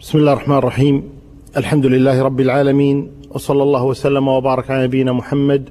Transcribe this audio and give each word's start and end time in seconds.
بسم 0.00 0.18
الله 0.18 0.32
الرحمن 0.32 0.56
الرحيم. 0.56 1.10
الحمد 1.56 1.86
لله 1.86 2.22
رب 2.22 2.40
العالمين 2.40 3.10
وصلى 3.30 3.62
الله 3.62 3.84
وسلم 3.84 4.28
وبارك 4.28 4.70
على 4.70 4.84
نبينا 4.84 5.12
محمد 5.12 5.70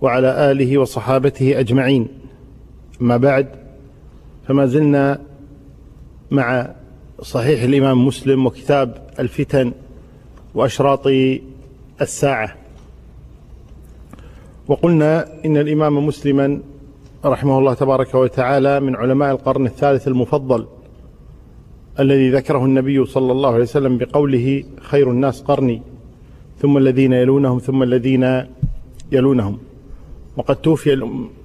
وعلى 0.00 0.50
آله 0.50 0.78
وصحابته 0.78 1.60
أجمعين. 1.60 2.08
أما 3.00 3.16
بعد 3.16 3.46
فما 4.48 4.66
زلنا 4.66 5.20
مع 6.30 6.70
صحيح 7.22 7.62
الإمام 7.62 8.06
مسلم 8.06 8.46
وكتاب 8.46 9.06
الفتن 9.18 9.72
وأشراط 10.54 11.06
الساعة. 12.00 12.54
وقلنا 14.68 15.26
إن 15.44 15.56
الإمام 15.56 16.06
مسلما 16.06 16.60
رحمه 17.24 17.58
الله 17.58 17.74
تبارك 17.74 18.14
وتعالى 18.14 18.80
من 18.80 18.96
علماء 18.96 19.30
القرن 19.30 19.66
الثالث 19.66 20.08
المفضل. 20.08 20.66
الذي 22.00 22.30
ذكره 22.30 22.64
النبي 22.64 23.04
صلى 23.06 23.32
الله 23.32 23.52
عليه 23.52 23.62
وسلم 23.62 23.98
بقوله 23.98 24.64
خير 24.80 25.10
الناس 25.10 25.42
قرني 25.42 25.82
ثم 26.58 26.76
الذين 26.76 27.12
يلونهم 27.12 27.58
ثم 27.58 27.82
الذين 27.82 28.44
يلونهم. 29.12 29.58
وقد 30.36 30.56
توفي 30.56 30.92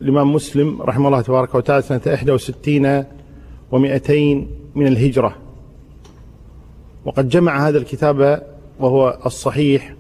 الإمام 0.02 0.34
مسلم 0.34 0.82
رحمه 0.82 1.08
الله 1.08 1.22
تبارك 1.22 1.56
وتعالى 1.56 1.82
سنة 1.82 2.02
61 2.06 3.04
و200 3.72 4.12
من 4.76 4.88
الهجرة. 4.88 5.36
وقد 7.06 7.30
جمع 7.30 7.68
هذا 7.68 7.78
الكتاب 7.78 8.48
وهو 8.80 9.20
الصحيح 9.26 9.94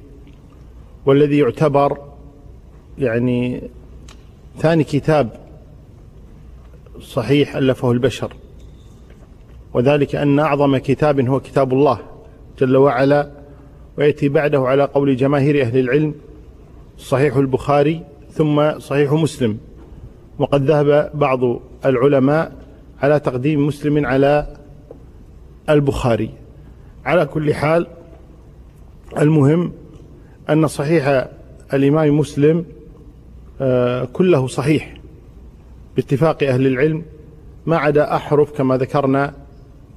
والذي 1.05 1.37
يعتبر 1.37 1.97
يعني 2.97 3.61
ثاني 4.57 4.83
كتاب 4.83 5.29
صحيح 7.01 7.55
ألفه 7.55 7.91
البشر. 7.91 8.33
وذلك 9.73 10.15
أن 10.15 10.39
أعظم 10.39 10.77
كتاب 10.77 11.19
هو 11.19 11.39
كتاب 11.39 11.73
الله 11.73 11.99
جل 12.59 12.77
وعلا 12.77 13.31
ويأتي 13.97 14.29
بعده 14.29 14.59
على 14.59 14.83
قول 14.83 15.15
جماهير 15.15 15.61
أهل 15.61 15.79
العلم 15.79 16.15
صحيح 16.97 17.35
البخاري 17.35 18.01
ثم 18.31 18.79
صحيح 18.79 19.11
مسلم. 19.11 19.57
وقد 20.39 20.63
ذهب 20.63 21.11
بعض 21.13 21.39
العلماء 21.85 22.51
على 23.01 23.19
تقديم 23.19 23.67
مسلم 23.67 24.05
على 24.05 24.55
البخاري. 25.69 26.29
على 27.05 27.25
كل 27.25 27.53
حال 27.53 27.87
المهم 29.17 29.71
أن 30.49 30.67
صحيح 30.67 31.27
الإمام 31.73 32.17
مسلم 32.17 32.65
آه، 33.61 34.05
كله 34.05 34.47
صحيح. 34.47 34.93
باتفاق 35.95 36.43
أهل 36.43 36.67
العلم 36.67 37.03
ما 37.65 37.77
عدا 37.77 38.15
أحرف 38.15 38.57
كما 38.57 38.77
ذكرنا 38.77 39.42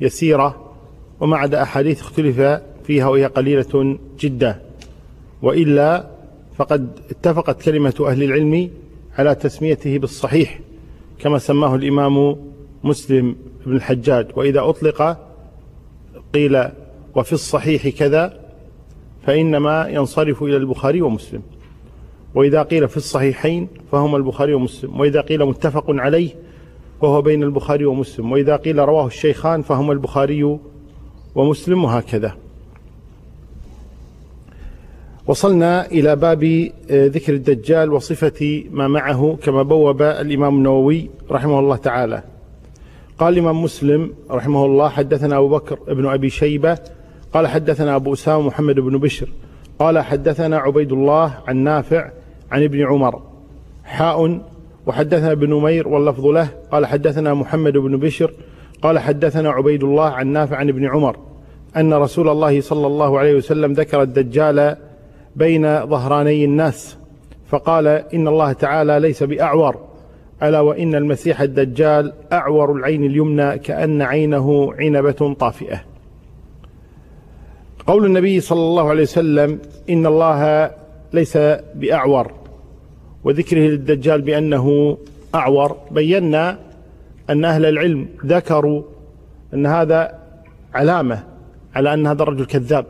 يسيرة 0.00 0.72
وما 1.20 1.36
عدا 1.36 1.62
أحاديث 1.62 2.00
اختلف 2.00 2.60
فيها 2.84 3.08
وهي 3.08 3.26
قليلة 3.26 3.98
جدا. 4.20 4.62
وإلا 5.42 6.06
فقد 6.56 6.88
اتفقت 7.10 7.62
كلمة 7.62 7.94
أهل 8.00 8.22
العلم 8.22 8.70
على 9.18 9.34
تسميته 9.34 9.98
بالصحيح 9.98 10.60
كما 11.18 11.38
سماه 11.38 11.74
الإمام 11.74 12.36
مسلم 12.84 13.36
بن 13.66 13.76
الحجاج. 13.76 14.26
وإذا 14.36 14.60
أطلق 14.68 15.18
قيل 16.34 16.64
وفي 17.14 17.32
الصحيح 17.32 17.88
كذا 17.88 18.40
فإنما 19.26 19.88
ينصرف 19.88 20.42
إلى 20.42 20.56
البخاري 20.56 21.02
ومسلم. 21.02 21.42
وإذا 22.34 22.62
قيل 22.62 22.88
في 22.88 22.96
الصحيحين 22.96 23.68
فهما 23.92 24.16
البخاري 24.16 24.54
ومسلم. 24.54 25.00
وإذا 25.00 25.20
قيل 25.20 25.44
متفق 25.44 25.84
عليه 25.88 26.30
وهو 27.00 27.22
بين 27.22 27.42
البخاري 27.42 27.84
ومسلم. 27.84 28.32
وإذا 28.32 28.56
قيل 28.56 28.78
رواه 28.78 29.06
الشيخان 29.06 29.62
فهما 29.62 29.92
البخاري 29.92 30.58
ومسلم 31.34 31.84
وهكذا. 31.84 32.36
وصلنا 35.26 35.86
إلى 35.86 36.16
باب 36.16 36.44
آه، 36.90 37.06
ذكر 37.06 37.34
الدجال 37.34 37.92
وصفة 37.92 38.64
ما 38.70 38.88
معه 38.88 39.38
كما 39.42 39.62
بوب 39.62 40.02
الإمام 40.02 40.56
النووي 40.56 41.10
رحمه 41.30 41.58
الله 41.58 41.76
تعالى. 41.76 42.22
قال 43.18 43.34
الإمام 43.34 43.62
مسلم 43.62 44.12
رحمه 44.30 44.64
الله 44.64 44.88
حدثنا 44.88 45.38
أبو 45.38 45.48
بكر 45.48 45.78
بن 45.88 46.06
أبي 46.06 46.30
شيبة 46.30 46.78
قال 47.32 47.46
حدثنا 47.46 47.96
أبو 47.96 48.12
أسامة 48.12 48.46
محمد 48.46 48.74
بن 48.74 48.98
بشر 48.98 49.28
قال 49.78 49.98
حدثنا 49.98 50.58
عبيد 50.58 50.92
الله 50.92 51.34
عن 51.46 51.56
نافع 51.56 52.10
عن 52.50 52.62
ابن 52.62 52.86
عمر 52.86 53.22
حاء 53.84 54.40
وحدثنا 54.86 55.32
ابن 55.32 55.50
نمير 55.50 55.88
واللفظ 55.88 56.26
له. 56.26 56.48
قال 56.72 56.86
حدثنا 56.86 57.34
محمد 57.34 57.72
بن 57.72 57.96
بشر. 57.96 58.32
قال 58.82 58.98
حدثنا 58.98 59.50
عبيد 59.50 59.84
الله 59.84 60.04
عن 60.04 60.26
نافع 60.26 60.56
عن 60.56 60.68
ابن 60.68 60.86
عمر 60.86 61.16
أن 61.76 61.94
رسول 61.94 62.28
الله 62.28 62.60
صلى 62.60 62.86
الله 62.86 63.18
عليه 63.18 63.34
وسلم 63.34 63.72
ذكر 63.72 64.02
الدجال 64.02 64.76
بين 65.36 65.86
ظهراني 65.86 66.44
الناس 66.44 66.96
فقال 67.50 67.86
إن 67.86 68.28
الله 68.28 68.52
تعالى 68.52 69.00
ليس 69.00 69.22
بأعور 69.22 69.76
ألا 70.42 70.60
وإن 70.60 70.94
المسيح 70.94 71.40
الدجال 71.40 72.12
أعور 72.32 72.72
العين 72.72 73.04
اليمنى 73.04 73.58
كأن 73.58 74.02
عينه 74.02 74.72
عنبة 74.78 75.34
طافئة. 75.38 75.80
قول 77.86 78.04
النبي 78.04 78.40
صلى 78.40 78.60
الله 78.60 78.88
عليه 78.88 79.02
وسلم 79.02 79.58
إن 79.90 80.06
الله 80.06 80.70
ليس 81.12 81.38
بأعور. 81.74 82.32
وذكره 83.26 83.58
للدجال 83.58 84.22
بأنه 84.22 84.98
أعور. 85.34 85.76
بينا 85.90 86.58
أن 87.30 87.44
أهل 87.44 87.64
العلم 87.64 88.08
ذكروا 88.26 88.82
أن 89.54 89.66
هذا 89.66 90.18
علامة 90.74 91.24
على 91.74 91.94
أن 91.94 92.06
هذا 92.06 92.22
الرجل 92.22 92.46
كذاب 92.46 92.86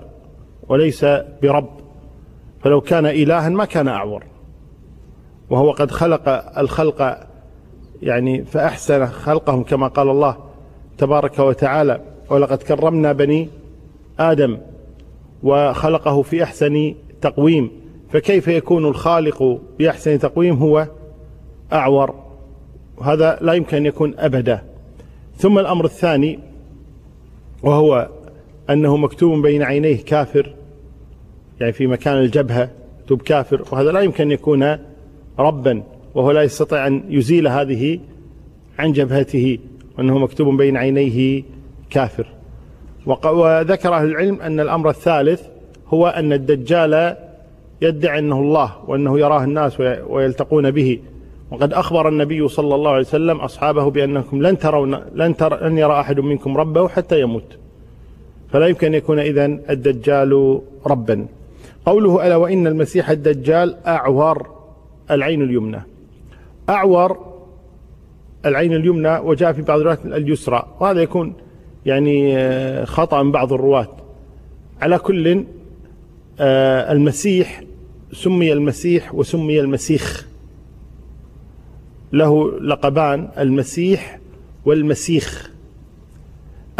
وليس 0.68 1.06
برب. 1.42 1.68
فلو 2.60 2.80
كان 2.80 3.06
إلها 3.06 3.48
ما 3.48 3.64
كان 3.64 3.88
أعور. 3.88 4.24
وهو 5.50 5.70
قد 5.70 5.90
خلق 5.90 6.28
الخلق 6.58 7.26
يعني 8.02 8.44
فأحسن 8.44 9.06
خلقهم 9.06 9.62
كما 9.62 9.88
قال 9.88 10.10
الله 10.10 10.36
تبارك 10.98 11.38
وتعالى 11.38 12.00
ولقد 12.30 12.62
كرمنا 12.62 13.12
بني 13.12 13.48
آدم 14.18 14.58
وخلقه 15.42 16.22
في 16.22 16.42
أحسن 16.42 16.94
تقويم 17.20 17.85
فكيف 18.16 18.48
يكون 18.48 18.86
الخالق 18.86 19.60
بأحسن 19.78 20.18
تقويم 20.18 20.56
هو 20.56 20.88
أعور؟ 21.72 22.14
هذا 23.02 23.38
لا 23.40 23.52
يمكن 23.52 23.76
أن 23.76 23.86
يكون 23.86 24.14
أبدا. 24.18 24.62
ثم 25.36 25.58
الأمر 25.58 25.84
الثاني 25.84 26.38
وهو 27.62 28.08
أنه 28.70 28.96
مكتوب 28.96 29.42
بين 29.42 29.62
عينيه 29.62 30.04
كافر 30.04 30.54
يعني 31.60 31.72
في 31.72 31.86
مكان 31.86 32.18
الجبهة 32.18 32.70
مكتوب 33.00 33.22
كافر 33.22 33.64
وهذا 33.72 33.92
لا 33.92 34.00
يمكن 34.00 34.24
أن 34.24 34.30
يكون 34.30 34.78
ربا 35.38 35.82
وهو 36.14 36.30
لا 36.30 36.42
يستطيع 36.42 36.86
أن 36.86 37.02
يزيل 37.08 37.48
هذه 37.48 38.00
عن 38.78 38.92
جبهته 38.92 39.58
وأنه 39.98 40.18
مكتوب 40.18 40.56
بين 40.56 40.76
عينيه 40.76 41.42
كافر. 41.90 42.26
وذكر 43.06 43.94
أهل 43.94 44.08
العلم 44.08 44.40
أن 44.40 44.60
الأمر 44.60 44.90
الثالث 44.90 45.42
هو 45.88 46.06
أن 46.06 46.32
الدجال 46.32 47.25
يدعي 47.82 48.18
أنه 48.18 48.40
الله 48.40 48.72
وأنه 48.86 49.18
يراه 49.18 49.44
الناس 49.44 49.80
ويلتقون 50.08 50.70
به. 50.70 50.98
وقد 51.50 51.72
أخبر 51.72 52.08
النبي 52.08 52.48
صلى 52.48 52.74
الله 52.74 52.90
عليه 52.90 53.00
وسلم 53.00 53.36
أصحابه 53.36 53.90
بأنكم 53.90 54.42
لن 54.42 54.58
ترون 54.58 55.00
لن, 55.14 55.36
تر 55.36 55.66
لن 55.66 55.78
يرى 55.78 56.00
أحد 56.00 56.20
منكم 56.20 56.56
ربه 56.56 56.88
حتى 56.88 57.20
يموت. 57.20 57.58
فلا 58.48 58.66
يمكن 58.66 58.86
أن 58.86 58.94
يكون 58.94 59.18
إذن 59.18 59.60
الدجال 59.70 60.60
ربا. 60.86 61.26
قوله 61.86 62.26
ألا 62.26 62.36
وإن 62.36 62.66
المسيح 62.66 63.10
الدجال 63.10 63.76
أعور 63.86 64.46
العين 65.10 65.42
اليمنى. 65.42 65.80
أعور 66.68 67.18
العين 68.46 68.72
اليمنى 68.72 69.18
وجاء 69.18 69.52
في 69.52 69.62
بعض 69.62 69.78
الروايات 69.78 70.06
اليسرى. 70.06 70.66
وهذا 70.80 71.02
يكون 71.02 71.34
يعني 71.86 72.38
آه، 72.38 72.84
خطأ 72.84 73.22
من 73.22 73.32
بعض 73.32 73.52
الرواة. 73.52 73.88
على 74.80 74.98
كل 74.98 75.44
آه، 76.40 76.92
المسيح 76.92 77.62
سمي 78.16 78.52
المسيح 78.52 79.14
وسمي 79.14 79.60
المسيخ. 79.60 80.26
له 82.12 82.60
لقبان 82.60 83.28
المسيح 83.38 84.18
والمسيخ. 84.64 85.50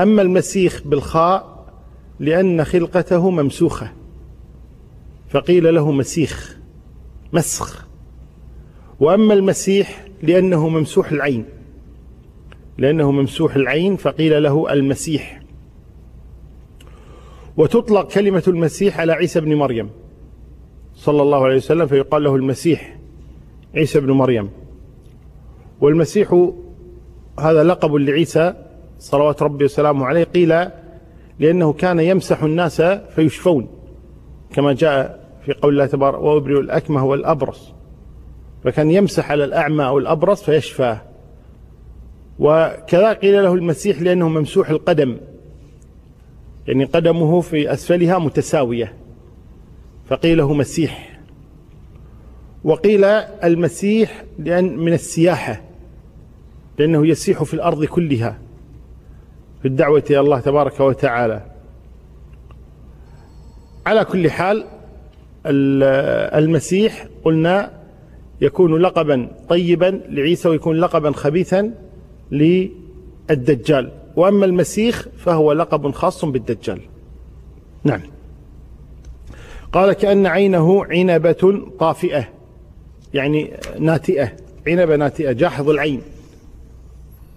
أما 0.01 0.23
المسيخ 0.23 0.83
بالخاء 0.85 1.67
لأن 2.21 2.65
خلقته 2.65 3.31
ممسوخة. 3.31 3.93
فقيل 5.29 5.75
له 5.75 5.93
مسيخ 5.93 6.59
مسخ. 7.33 7.87
وأما 9.01 9.35
المسيح 9.35 10.07
لأنه 10.23 10.69
ممسوح 10.69 11.13
العين. 11.13 11.45
لأنه 12.79 13.11
ممسوح 13.13 13.57
العين 13.57 13.97
فقيل 13.97 14.43
له 14.43 14.73
المسيح. 14.73 15.43
وتطلق 17.57 18.13
كلمة 18.13 18.43
المسيح 18.49 19.01
على 19.01 19.13
عيسى 19.13 19.41
بن 19.41 19.55
مريم. 19.55 19.91
صلى 20.97 21.23
الله 21.23 21.45
عليه 21.45 21.57
وسلم 21.57 21.87
فيقال 21.87 22.25
له 22.25 22.37
المسيح 22.37 22.99
عيسى 23.75 24.01
بن 24.01 24.11
مريم. 24.11 24.51
والمسيح 25.81 26.51
هذا 27.41 27.65
لقب 27.65 27.95
لعيسى 27.95 28.55
صلوات 28.99 29.43
ربي 29.43 29.65
وسلامه 29.65 30.07
عليه 30.07 30.25
قيل 30.25 30.69
لأنه 31.39 31.73
كان 31.73 32.01
يمسح 32.01 32.43
الناس 32.43 32.83
فيشفون 32.83 33.69
كما 34.53 34.73
جاء 34.73 35.27
في 35.45 35.53
قول 35.53 35.73
الله 35.73 35.87
تبارك 35.87 36.21
وأبرئ 36.21 36.61
الأكمه 36.61 37.05
والأبرص. 37.05 37.73
فكان 38.65 38.91
يمسح 38.91 39.31
على 39.31 39.45
الأعمى 39.45 39.85
أو 39.87 39.99
الأبرص 39.99 40.43
فيشفاه 40.43 41.01
وكذا 42.39 43.13
قيل 43.13 43.43
له 43.43 43.55
المسيح 43.55 44.03
لأنه 44.03 44.29
ممسوح 44.29 44.71
القدم 44.71 45.17
يعني 46.67 46.85
قدمه 46.85 47.41
في 47.41 47.73
أسفلها 47.73 48.19
متساوية. 48.19 49.06
فقيل 50.09 50.39
له 50.39 50.55
مسيح. 50.55 51.21
وقيل 52.65 53.05
المسيح 53.45 54.25
لأن 54.39 54.77
من 54.77 54.93
السياحة 54.93 55.63
لأنه 56.79 57.07
يسيح 57.07 57.43
في 57.43 57.55
الأرض 57.55 57.85
كلها 57.85 58.39
في 59.63 59.69
الدعوة 59.69 60.05
إلى 60.11 60.21
الله 60.21 60.41
تبارك 60.41 60.81
وتعالى. 60.81 61.43
على 63.87 64.05
كل 64.05 64.31
حال 64.31 64.67
المسيح 65.47 67.07
قلنا 67.25 67.73
يكون 68.41 68.77
لقبا 68.83 69.31
طيبا 69.49 70.01
لعيسى 70.09 70.49
ويكون 70.49 70.77
لقبا 70.77 71.13
خبيثا 71.13 71.75
للدجال. 72.31 73.93
وأما 74.17 74.45
المسيح 74.45 75.03
فهو 75.17 75.53
لقب 75.53 75.91
خاص 75.91 76.25
بالدجال. 76.25 76.81
نعم. 77.85 78.01
قال 79.73 79.93
كأن 79.93 80.27
عينه 80.27 80.85
عنبة 80.85 81.63
طافئة. 81.79 82.29
يعني 83.15 83.51
ناتئة. 83.79 84.33
عنبة 84.67 84.97
ناتئة. 84.97 85.33
جاحظ 85.33 85.71
العين. 85.71 86.01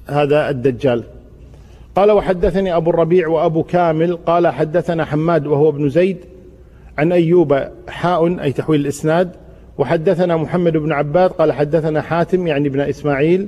هذا 0.07 0.49
الدجال. 0.49 1.03
قال 1.95 2.11
وحدثني 2.11 2.75
أبو 2.75 2.89
الربيع 2.89 3.27
وأبو 3.27 3.63
كامل. 3.63 4.17
قال 4.17 4.47
حدثنا 4.47 5.05
حماد 5.05 5.47
وهو 5.47 5.69
ابن 5.69 5.89
زيد 5.89 6.17
عن 6.97 7.11
أيوب 7.11 7.63
حاء 7.89 8.41
أي 8.41 8.51
تحويل 8.51 8.81
الإسناد. 8.81 9.31
وحدثنا 9.77 10.37
محمد 10.37 10.77
بن 10.77 10.91
عباد. 10.91 11.29
قال 11.29 11.51
حدثنا 11.51 12.01
حاتم 12.01 12.47
يعني 12.47 12.67
ابن 12.67 12.79
إسماعيل 12.79 13.47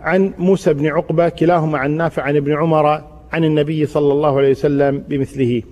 عن 0.00 0.32
موسى 0.38 0.74
بن 0.74 0.86
عقبة 0.86 1.28
كلاهما 1.28 1.78
عن 1.78 1.90
نافع 1.90 2.22
عن 2.22 2.36
ابن 2.36 2.56
عمر 2.56 2.86
عن 3.32 3.44
النبي 3.44 3.86
صلى 3.86 4.12
الله 4.12 4.38
عليه 4.38 4.50
وسلم 4.50 5.04
بمثله. 5.08 5.62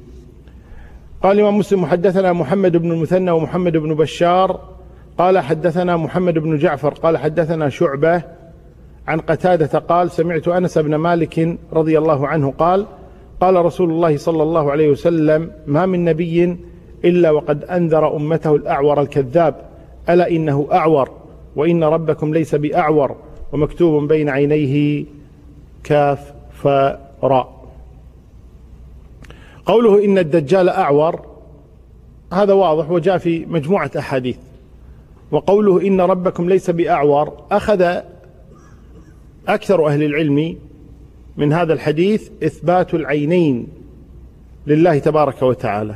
قال 1.22 1.32
الإمام 1.32 1.58
مسلم 1.58 1.86
حدثنا 1.86 2.32
محمد 2.32 2.76
بن 2.76 2.92
المثنى 2.92 3.30
ومحمد 3.30 3.76
بن 3.76 3.94
بشار 3.94 4.60
قال 5.18 5.38
حدثنا 5.38 5.96
محمد 5.96 6.34
بن 6.38 6.58
جعفر 6.58 6.94
قال 6.94 7.18
حدثنا 7.18 7.68
شعبة 7.68 8.22
عن 9.08 9.20
قتادة 9.20 9.78
قال 9.78 10.10
سمعت 10.10 10.48
أنس 10.48 10.78
بن 10.78 10.94
مالك 10.94 11.58
رضي 11.72 11.98
الله 11.98 12.28
عنه 12.28 12.50
قال 12.58 12.86
قال 13.40 13.64
رسول 13.64 13.90
الله 13.90 14.16
صلى 14.16 14.42
الله 14.42 14.70
عليه 14.70 14.88
وسلم 14.88 15.50
ما 15.66 15.86
من 15.86 16.04
نبي 16.04 16.56
إلا 17.04 17.30
وقد 17.30 17.64
أنذر 17.64 18.16
أمته 18.16 18.56
الأعور 18.56 19.00
الكذاب 19.00 19.54
ألا 20.08 20.30
إنه 20.30 20.68
أعور 20.72 21.10
وإن 21.56 21.84
ربكم 21.84 22.34
ليس 22.34 22.54
بأعور 22.54 23.16
ومكتوب 23.52 24.08
بين 24.08 24.28
عينيه 24.28 25.04
كاف 25.84 26.32
فراء 26.52 27.59
قوله 29.66 30.04
إن 30.04 30.18
الدجال 30.18 30.68
أعور 30.68 31.26
هذا 32.32 32.52
واضح 32.52 32.90
وجاء 32.90 33.18
في 33.18 33.46
مجموعة 33.46 33.90
أحاديث. 33.98 34.36
وقوله 35.30 35.86
إن 35.86 36.00
ربكم 36.00 36.48
ليس 36.48 36.70
بأعور 36.70 37.32
أخذ 37.52 38.00
أكثر 39.48 39.86
أهل 39.86 40.02
العلم 40.02 40.56
من 41.36 41.52
هذا 41.52 41.72
الحديث 41.72 42.30
إثبات 42.42 42.94
العينين 42.94 43.66
لله 44.66 44.98
تبارك 44.98 45.42
وتعالى. 45.42 45.94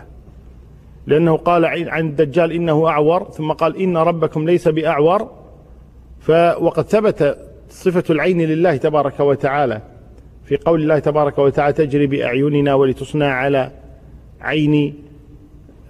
لأنه 1.07 1.37
قال 1.37 1.65
عن 1.65 2.09
الدجال 2.09 2.53
إنه 2.53 2.89
أعور 2.89 3.31
ثم 3.31 3.53
قال 3.53 3.77
إن 3.77 3.97
ربكم 3.97 4.47
ليس 4.47 4.69
بأعور 4.69 5.31
وقد 6.61 6.85
ثبت 6.85 7.39
صفة 7.69 8.05
العين 8.11 8.41
لله 8.41 8.77
تبارك 8.77 9.21
وتعالى. 9.21 9.81
في 10.45 10.57
قول 10.57 10.83
الله 10.83 10.99
تبارك 10.99 11.39
وتعالى 11.39 11.73
تجري 11.73 12.07
بأعيننا 12.07 12.75
ولتصنع 12.75 13.27
على 13.27 13.71
عيني. 14.41 14.95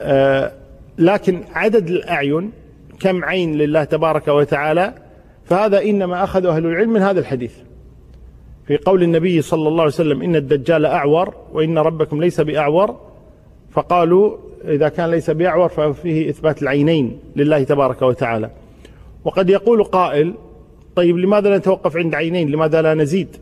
آه 0.01 0.53
لكن 0.99 1.41
عدد 1.53 1.89
الأعين 1.89 2.51
كم 3.01 3.25
عين 3.25 3.55
لله 3.59 3.85
تبارك 3.85 4.29
وتعالى 4.29 4.95
فهذا 5.45 5.83
إنما 5.83 6.25
أخذ 6.25 6.47
أهل 6.47 6.67
العلم 6.67 6.93
من 6.93 7.01
هذا 7.01 7.21
الحديث. 7.21 7.55
في 8.67 8.77
قول 8.77 9.03
النبي 9.03 9.43
صلى 9.43 9.69
الله 9.69 9.83
عليه 9.83 9.93
وسلم 9.93 10.23
إن 10.23 10.37
الدجال 10.37 10.87
أعور 10.87 11.35
وإن 11.53 11.79
ربكم 11.79 12.21
ليس 12.21 12.41
بأعور 12.41 13.01
فقالوا 13.71 14.37
إذا 14.65 14.89
كان 14.89 15.11
ليس 15.11 15.31
بأعور 15.31 15.69
ففيه 15.69 16.31
إثبات 16.31 16.62
العينين 16.62 17.19
لله 17.37 17.62
تبارك 17.62 18.03
وتعالى. 18.03 18.51
وقد 19.25 19.51
يقول 19.51 19.85
قائل 19.85 20.35
طيب 20.97 21.19
لماذا 21.19 21.56
نتوقف 21.56 21.97
عند 21.97 22.15
عينين؟ 22.15 22.51
لماذا 22.51 22.83
لا 22.83 22.95
نزيد؟ 22.95 23.37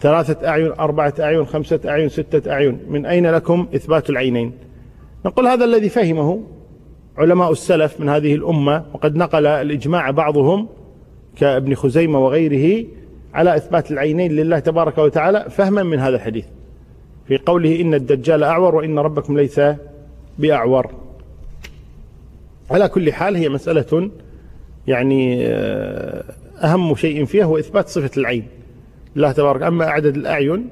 ثلاثة 0.00 0.48
أعين 0.48 0.72
أربعة 0.72 1.14
أعين 1.20 1.46
خمسة 1.46 1.80
أعين 1.86 2.08
ستة 2.08 2.52
أعين. 2.52 2.78
من 2.88 3.06
أين 3.06 3.26
لكم 3.26 3.68
إثبات 3.74 4.10
العينين؟ 4.10 4.52
نقول 5.26 5.46
هذا 5.46 5.64
الذي 5.64 5.88
فهمه 5.88 6.42
علماء 7.16 7.52
السلف 7.52 8.00
من 8.00 8.08
هذه 8.08 8.34
الأمة 8.34 8.84
وقد 8.94 9.16
نقل 9.16 9.46
الإجماع 9.46 10.10
بعضهم 10.10 10.68
كابن 11.36 11.74
خزيمة 11.74 12.18
وغيره 12.18 12.86
على 13.34 13.56
إثبات 13.56 13.90
العينين 13.90 14.32
لله 14.32 14.58
تبارك 14.58 14.98
وتعالى 14.98 15.46
فهما 15.50 15.82
من 15.82 15.98
هذا 15.98 16.16
الحديث. 16.16 16.44
في 17.28 17.38
قوله 17.38 17.80
إن 17.80 17.94
الدجال 17.94 18.44
أعور 18.44 18.74
وإن 18.74 18.98
ربكم 18.98 19.36
ليس 19.36 19.60
بأعور. 20.38 20.90
على 22.70 22.88
كل 22.88 23.12
حال 23.12 23.36
هي 23.36 23.48
مسألة 23.48 24.10
يعني 24.86 25.46
آه، 25.46 26.24
أهم 26.62 26.94
شيء 26.94 27.24
فيها 27.24 27.44
هو 27.44 27.58
إثبات 27.58 27.88
صفة 27.88 28.10
العين. 28.16 28.57
الله 29.18 29.32
تبارك. 29.32 29.62
أما 29.62 29.84
عدد 29.84 30.16
الأعين 30.16 30.68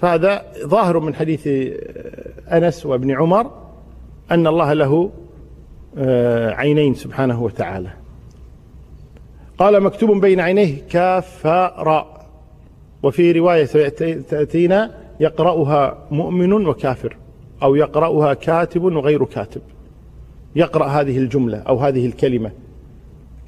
فهذا 0.00 0.42
ظاهر 0.64 1.00
من 1.00 1.14
حديث 1.14 1.46
آه، 1.46 2.56
أنس 2.58 2.86
وابن 2.86 3.10
عمر 3.10 3.50
أن 4.30 4.46
الله 4.46 4.72
له 4.72 5.10
آه، 5.98 6.50
عينين 6.50 6.94
سبحانه 6.94 7.42
وتعالى. 7.42 7.90
قال 9.58 9.82
مكتوب 9.82 10.20
بين 10.20 10.40
عينيه 10.40 10.82
كاف 10.90 11.46
راء 11.78 12.26
وفي 13.02 13.32
رواية 13.32 13.64
تأتينا 14.20 14.94
يقرأها 15.20 15.98
مؤمن 16.10 16.52
وكافر 16.52 17.16
أو 17.62 17.74
يقرأها 17.74 18.34
كاتب 18.34 18.82
وغير 18.82 19.24
كاتب. 19.24 19.62
يقرأ 20.56 20.86
هذه 20.86 21.18
الجملة 21.18 21.58
أو 21.58 21.78
هذه 21.78 22.06
الكلمة. 22.06 22.50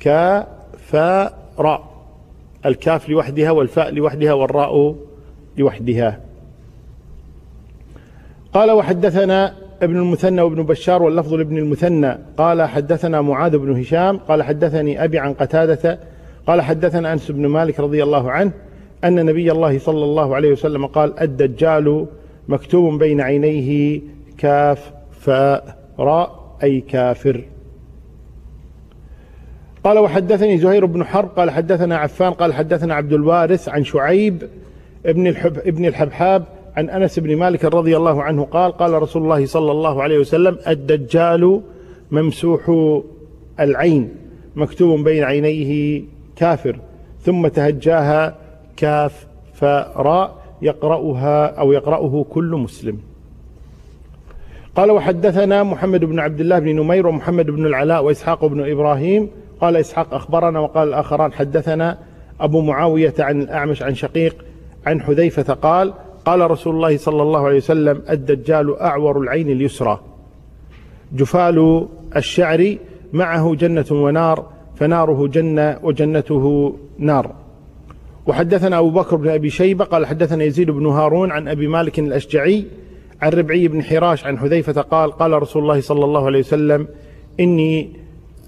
كافاء 0.00 1.52
راء 1.58 1.89
الكاف 2.66 3.08
لوحدها 3.08 3.50
والفاء 3.50 3.94
لوحدها 3.94 4.32
والراء 4.32 4.96
لوحدها. 5.58 6.20
قال 8.52 8.70
وحدثنا 8.70 9.54
ابن 9.82 9.96
المثنى 9.96 10.40
وابن 10.42 10.62
بشار 10.62 11.02
واللفظ 11.02 11.34
لابن 11.34 11.58
المثنى. 11.58 12.18
قال 12.36 12.62
حدثنا 12.62 13.20
معاذ 13.20 13.58
بن 13.58 13.80
هشام. 13.80 14.16
قال 14.16 14.42
حدثني 14.42 15.04
أبي 15.04 15.18
عن 15.18 15.32
قتادة. 15.32 15.98
قال 16.46 16.60
حدثنا 16.60 17.12
أنس 17.12 17.30
بن 17.30 17.46
مالك 17.46 17.80
رضي 17.80 18.02
الله 18.02 18.30
عنه 18.30 18.52
أن 19.04 19.26
نبي 19.26 19.52
الله 19.52 19.78
صلى 19.78 20.04
الله 20.04 20.34
عليه 20.34 20.52
وسلم 20.52 20.86
قال 20.86 21.20
الدجال 21.20 22.06
مكتوب 22.48 22.98
بين 22.98 23.20
عينيه 23.20 24.00
كاف 24.38 24.92
فاء 25.20 25.78
راء 25.98 26.56
أي 26.62 26.80
كافر. 26.80 27.44
قال 29.84 29.98
وحدثني 29.98 30.58
زهير 30.58 30.86
بن 30.86 31.04
حرب 31.04 31.28
قال 31.28 31.50
حدثنا 31.50 31.96
عفان 31.96 32.32
قال 32.32 32.54
حدثنا 32.54 32.94
عبد 32.94 33.12
الوارث 33.12 33.68
عن 33.68 33.84
شعيب 33.84 34.42
ابن 35.06 35.26
الحب 35.26 35.58
ابن 35.58 35.84
الحبحاب 35.84 36.44
عن 36.76 36.90
أنس 36.90 37.18
بن 37.18 37.36
مالك 37.36 37.64
رضي 37.64 37.96
الله 37.96 38.22
عنه 38.22 38.44
قال 38.44 38.72
قال 38.72 39.02
رسول 39.02 39.22
الله 39.22 39.46
صلى 39.46 39.72
الله 39.72 40.02
عليه 40.02 40.18
وسلم 40.18 40.58
الدجال 40.68 41.60
ممسوح 42.10 42.70
العين 43.60 44.08
مكتوب 44.56 45.04
بين 45.04 45.24
عينيه 45.24 46.02
كافر 46.36 46.76
ثم 47.20 47.46
تهجاها 47.46 48.36
كاف 48.76 49.26
فراء 49.54 50.36
يقرأها 50.62 51.46
أو 51.46 51.72
يقرأه 51.72 52.24
كل 52.30 52.50
مسلم. 52.50 52.98
قال 54.76 54.90
وحدثنا 54.90 55.62
محمد 55.62 56.04
بن 56.04 56.18
عبد 56.18 56.40
الله 56.40 56.58
بن 56.58 56.76
نمير 56.76 57.06
ومحمد 57.06 57.46
بن 57.46 57.66
العلاء 57.66 58.04
وإسحاق 58.04 58.46
بن 58.46 58.70
إبراهيم 58.70 59.30
قال 59.60 59.76
إسحاق 59.76 60.14
أخبرنا 60.14 60.60
وقال 60.60 60.88
الآخران 60.88 61.32
حدثنا 61.32 61.98
أبو 62.40 62.60
معاوية 62.60 63.14
عن 63.18 63.42
الأعمش 63.42 63.82
عن 63.82 63.94
شقيق 63.94 64.36
عن 64.86 65.00
حذيفة 65.00 65.52
قال 65.54 65.92
قال 66.24 66.50
رسول 66.50 66.74
الله 66.74 66.96
صلى 66.96 67.22
الله 67.22 67.46
عليه 67.46 67.56
وسلم 67.56 68.02
الدجال 68.10 68.78
أعور 68.78 69.20
العين 69.20 69.48
اليسرى. 69.48 70.00
جفال 71.12 71.88
الشعر 72.16 72.76
معه 73.12 73.54
جنة 73.54 73.86
ونار 73.90 74.46
فناره 74.76 75.26
جنة 75.26 75.78
وجنته 75.82 76.76
نار. 76.98 77.34
وحدثنا 78.26 78.78
أبو 78.78 78.90
بكر 78.90 79.16
بن 79.16 79.28
أبي 79.28 79.50
شيبة 79.50 79.84
قال 79.84 80.06
حدثنا 80.06 80.44
يزيد 80.44 80.70
بن 80.70 80.86
هارون 80.86 81.30
عن 81.30 81.48
أبي 81.48 81.66
مالك 81.66 81.98
الأشجعي 81.98 82.64
عن 83.22 83.30
ربعي 83.30 83.68
بن 83.68 83.82
حراش 83.82 84.26
عن 84.26 84.38
حذيفة 84.38 84.80
قال 84.82 85.12
قال 85.12 85.42
رسول 85.42 85.62
الله 85.62 85.80
صلى 85.80 86.04
الله 86.04 86.26
عليه 86.26 86.38
وسلم 86.38 86.88
إني 87.40 87.99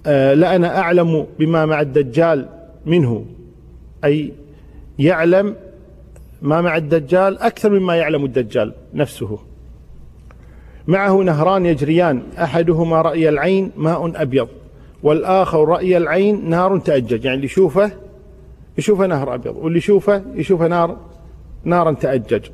آه 0.07 0.35
لأنا 0.35 0.79
أعلم 0.79 1.27
بما 1.39 1.67
مع 1.67 1.81
الدجال 1.81 2.49
منه. 2.87 3.25
أي 4.05 4.33
يعلم 4.99 5.57
ما 6.43 6.61
مع 6.61 6.77
الدجال 6.77 7.39
أكثر 7.39 7.71
مما 7.71 7.97
يعلم 7.97 8.25
الدجال 8.25 8.73
نفسه. 8.95 9.39
معه 10.87 11.23
نهران 11.23 11.67
يجريان 11.67 12.23
أحدهما 12.39 13.03
رأي 13.03 13.29
العين 13.29 13.71
ماء 13.77 14.23
أبيض 14.23 14.49
والآخر 15.03 15.69
رأي 15.69 15.97
العين 15.97 16.51
نار 16.51 16.79
تأجج. 16.79 17.25
يعني 17.25 17.35
اللي 17.35 17.47
يشوفه 17.47 17.91
يشوفه 18.79 19.07
نهر 19.07 19.35
أبيض 19.35 19.57
واللي 19.57 19.79
يشوفه 19.79 20.23
يشوفه 20.35 20.67
نار 20.67 20.97
نارا 21.65 21.93
تأجج. 21.93 22.47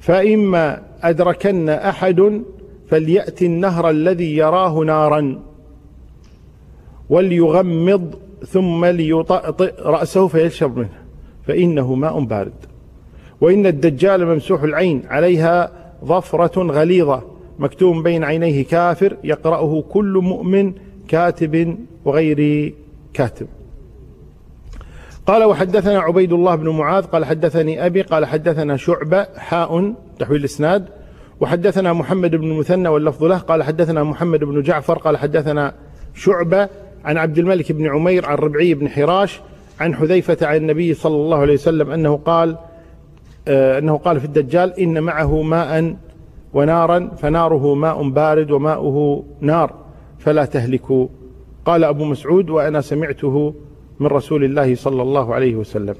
فإما 0.00 0.82
أدركن 1.02 1.68
أحد 1.68 2.42
فليأتي 2.88 3.46
النهر 3.46 3.90
الذي 3.90 4.36
يراه 4.36 4.78
نارا. 4.78 5.42
وليغمض 7.10 8.14
ثم 8.46 8.84
ليطأطئ 8.84 9.74
رأسه 9.82 10.28
فيشرب 10.28 10.78
منه 10.78 11.04
فإنه 11.46 11.94
ماء 11.94 12.20
بارد. 12.20 12.52
وإن 13.40 13.66
الدجال 13.66 14.26
ممسوح 14.26 14.62
العين 14.62 15.02
عليها 15.06 15.72
ظفرة 16.04 16.62
غليظة 16.62 17.22
مكتوب 17.58 18.02
بين 18.02 18.24
عينيه 18.24 18.64
كافر 18.64 19.16
يقرأه 19.24 19.84
كل 19.90 20.18
مؤمن 20.22 20.72
كاتب 21.08 21.78
وغير 22.04 22.74
كاتب. 23.14 23.46
قال 25.26 25.44
وحدثنا 25.44 25.98
عبيد 25.98 26.32
الله 26.32 26.54
بن 26.54 26.68
معاذ 26.68 27.04
قال 27.04 27.24
حدثني 27.24 27.86
أبي 27.86 28.02
قال 28.02 28.26
حدثنا 28.26 28.76
شعبة 28.76 29.26
حاء 29.36 29.94
تحويل 30.18 30.40
الإسناد. 30.40 30.88
وحدثنا 31.40 31.92
محمد 31.92 32.30
بن 32.30 32.50
المثنى 32.50 32.88
واللفظ 32.88 33.24
له 33.24 33.38
قال 33.38 33.62
حدثنا 33.62 34.04
محمد 34.04 34.44
بن 34.44 34.62
جعفر 34.62 34.98
قال 34.98 35.16
حدثنا 35.16 35.74
شعبة 36.14 36.68
عن 37.04 37.16
عبد 37.16 37.38
الملك 37.38 37.72
بن 37.72 37.86
عمير 37.86 38.26
عن 38.26 38.36
ربعي 38.36 38.74
بن 38.74 38.88
حراش 38.88 39.40
عن 39.80 39.94
حذيفة 39.94 40.46
عن 40.46 40.56
النبي 40.56 40.94
صلى 40.94 41.16
الله 41.16 41.38
عليه 41.38 41.54
وسلم 41.54 41.90
أنه 41.90 42.16
قال 42.16 42.56
آه، 43.48 43.78
أنه 43.78 43.96
قال 43.96 44.20
في 44.20 44.26
الدجال 44.26 44.80
إن 44.80 45.02
معه 45.02 45.42
ماء 45.42 45.96
ونارا 46.54 47.10
فناره 47.16 47.74
ماء 47.74 48.08
بارد 48.08 48.50
وماؤه 48.50 49.24
نار 49.40 49.74
فلا 50.18 50.44
تهلكوا. 50.44 51.08
قال 51.64 51.84
أبو 51.84 52.04
مسعود 52.04 52.50
وأنا 52.50 52.80
سمعته 52.80 53.54
من 54.00 54.06
رسول 54.06 54.44
الله 54.44 54.74
صلى 54.74 55.02
الله 55.02 55.34
عليه 55.34 55.54
وسلم. 55.56 55.94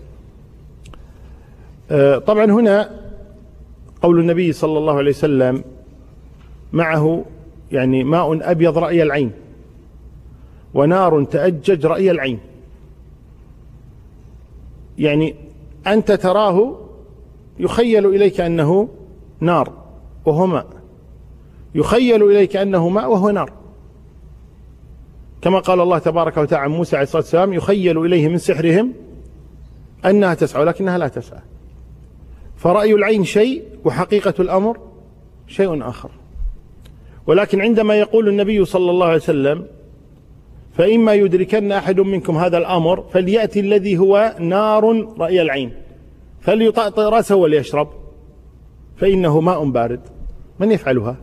آه، 1.90 2.18
طبعا 2.18 2.44
هنا 2.44 2.90
قول 4.02 4.20
النبي 4.20 4.52
صلى 4.52 4.78
الله 4.78 4.96
عليه 4.96 5.10
وسلم 5.10 5.64
معه 6.72 7.24
يعني 7.72 8.04
ماء 8.04 8.50
أبيض 8.50 8.78
رأي 8.78 9.02
العين. 9.02 9.30
ونار 10.74 11.24
تأجج 11.24 11.86
رأي 11.86 12.10
العين. 12.10 12.38
يعني 14.98 15.34
أنت 15.86 16.12
تراه 16.12 16.80
يخيل 17.58 18.06
إليك 18.06 18.40
أنه 18.40 18.88
نار 19.40 19.72
وهو 20.24 20.46
ماء 20.46 20.66
يخيل 21.74 22.22
إليك 22.22 22.56
أنه 22.56 22.88
ماء 22.88 23.10
وهو 23.10 23.30
نار. 23.30 23.52
كما 25.42 25.58
قال 25.58 25.80
الله 25.80 25.98
تبارك 25.98 26.36
وتعالى 26.36 26.64
عن 26.64 26.70
موسى 26.70 26.96
عليه 26.96 27.02
الصلاة 27.02 27.22
والسلام 27.22 27.52
يخيل 27.52 27.98
إليه 27.98 28.28
من 28.28 28.38
سحرهم 28.38 28.92
أنها 30.04 30.34
تسعى 30.34 30.62
ولكنها 30.62 30.98
لا 30.98 31.08
تسعى. 31.08 31.40
فرأي 32.56 32.94
العين 32.94 33.24
شيء 33.24 33.64
وحقيقة 33.84 34.34
الأمر 34.40 34.78
شيء 35.46 35.88
آخر. 35.88 36.10
ولكن 37.26 37.60
عندما 37.60 37.94
يقول 37.94 38.28
النبي 38.28 38.64
صلى 38.64 38.90
الله 38.90 39.06
عليه 39.06 39.16
وسلم 39.16 39.66
فإما 40.74 41.14
يدركن 41.14 41.72
أحد 41.72 42.00
منكم 42.00 42.36
هذا 42.36 42.58
الأمر 42.58 43.02
فليأتي 43.02 43.60
الذي 43.60 43.98
هو 43.98 44.36
نار 44.40 45.14
رأي 45.18 45.42
العين. 45.42 45.72
فليطأطئ 46.40 47.02
رأسه 47.02 47.36
وليشرب. 47.36 47.88
فإنه 48.96 49.40
ماء 49.40 49.64
بارد. 49.64 50.00
من 50.60 50.70
يفعلها؟ 50.70 51.16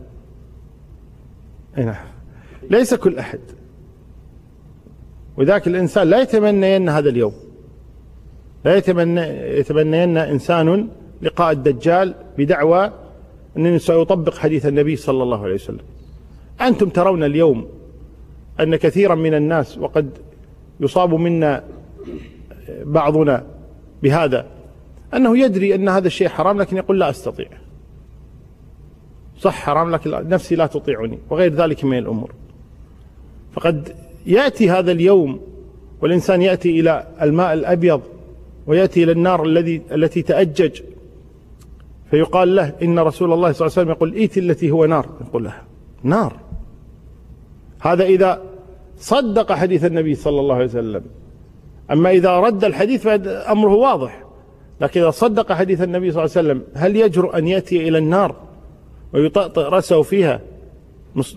نعم 1.76 2.06
ليس 2.70 2.94
كل 2.94 3.18
أحد. 3.18 3.40
وذاك 5.36 5.66
الإنسان 5.68 6.10
لا 6.10 6.20
يتمنين 6.20 6.88
هذا 6.88 7.08
اليوم. 7.08 7.32
لا 8.64 8.76
يتمنى 8.76 9.20
يتمنين 9.58 10.16
إنسان 10.16 10.88
لقاء 11.22 11.52
الدجال 11.52 12.14
بدعوى 12.38 12.92
أنه 13.56 13.78
سيطبق 13.78 14.36
حديث 14.36 14.66
النبي 14.66 14.96
صلى 14.96 15.22
الله 15.22 15.44
عليه 15.44 15.54
وسلم. 15.54 15.84
أنتم 16.60 16.88
ترون 16.88 17.24
اليوم 17.24 17.68
أن 18.60 18.76
كثيرا 18.76 19.14
من 19.14 19.34
الناس 19.34 19.78
وقد 19.78 20.10
يصاب 20.80 21.14
منا 21.14 21.64
بعضنا 22.84 23.46
بهذا 24.02 24.46
أنه 25.14 25.38
يدري 25.38 25.74
أن 25.74 25.88
هذا 25.88 26.06
الشيء 26.06 26.28
حرام 26.28 26.60
لكن 26.60 26.76
يقول 26.76 27.00
لا 27.00 27.10
أستطيع. 27.10 27.48
صح 29.38 29.54
حرام 29.54 29.90
لكن 29.90 30.10
نفسي 30.10 30.56
لا 30.56 30.66
تطيعني 30.66 31.18
وغير 31.30 31.54
ذلك 31.54 31.84
من 31.84 31.98
الأمور. 31.98 32.32
فقد 33.52 33.94
يأتي 34.26 34.70
هذا 34.70 34.92
اليوم 34.92 35.40
والإنسان 36.00 36.42
يأتي 36.42 36.80
إلى 36.80 37.06
الماء 37.22 37.52
الأبيض 37.52 38.02
ويأتي 38.66 39.04
إلى 39.04 39.12
النار 39.12 39.44
الذي 39.44 39.82
التي 39.92 40.22
تأجج 40.22 40.80
فيقال 42.10 42.56
له 42.56 42.74
إن 42.82 42.98
رسول 42.98 43.32
الله 43.32 43.52
صلى 43.52 43.66
الله 43.66 43.78
عليه 43.78 43.82
وسلم 43.82 43.90
يقول 43.90 44.14
إيتي 44.14 44.40
التي 44.40 44.70
هو 44.70 44.84
نار. 44.84 45.06
يقول 45.28 45.44
له 45.44 45.54
نار؟ 46.02 46.36
هذا 47.82 48.04
إذا 48.04 48.42
صدق 48.96 49.52
حديث 49.52 49.84
النبي 49.84 50.14
صلى 50.14 50.40
الله 50.40 50.54
عليه 50.54 50.64
وسلم. 50.64 51.02
أما 51.90 52.10
إذا 52.10 52.38
رد 52.38 52.64
الحديث 52.64 53.02
فأمره 53.02 53.74
واضح. 53.74 54.24
لكن 54.80 55.00
إذا 55.00 55.10
صدق 55.10 55.52
حديث 55.52 55.82
النبي 55.82 56.10
صلى 56.10 56.24
الله 56.24 56.36
عليه 56.36 56.48
وسلم 56.48 56.62
هل 56.74 56.96
يجرؤ 56.96 57.38
أن 57.38 57.48
يأتي 57.48 57.88
إلى 57.88 57.98
النار 57.98 58.36
ويطأطئ 59.12 59.60
رأسه 59.60 60.02
فيها؟ 60.02 60.40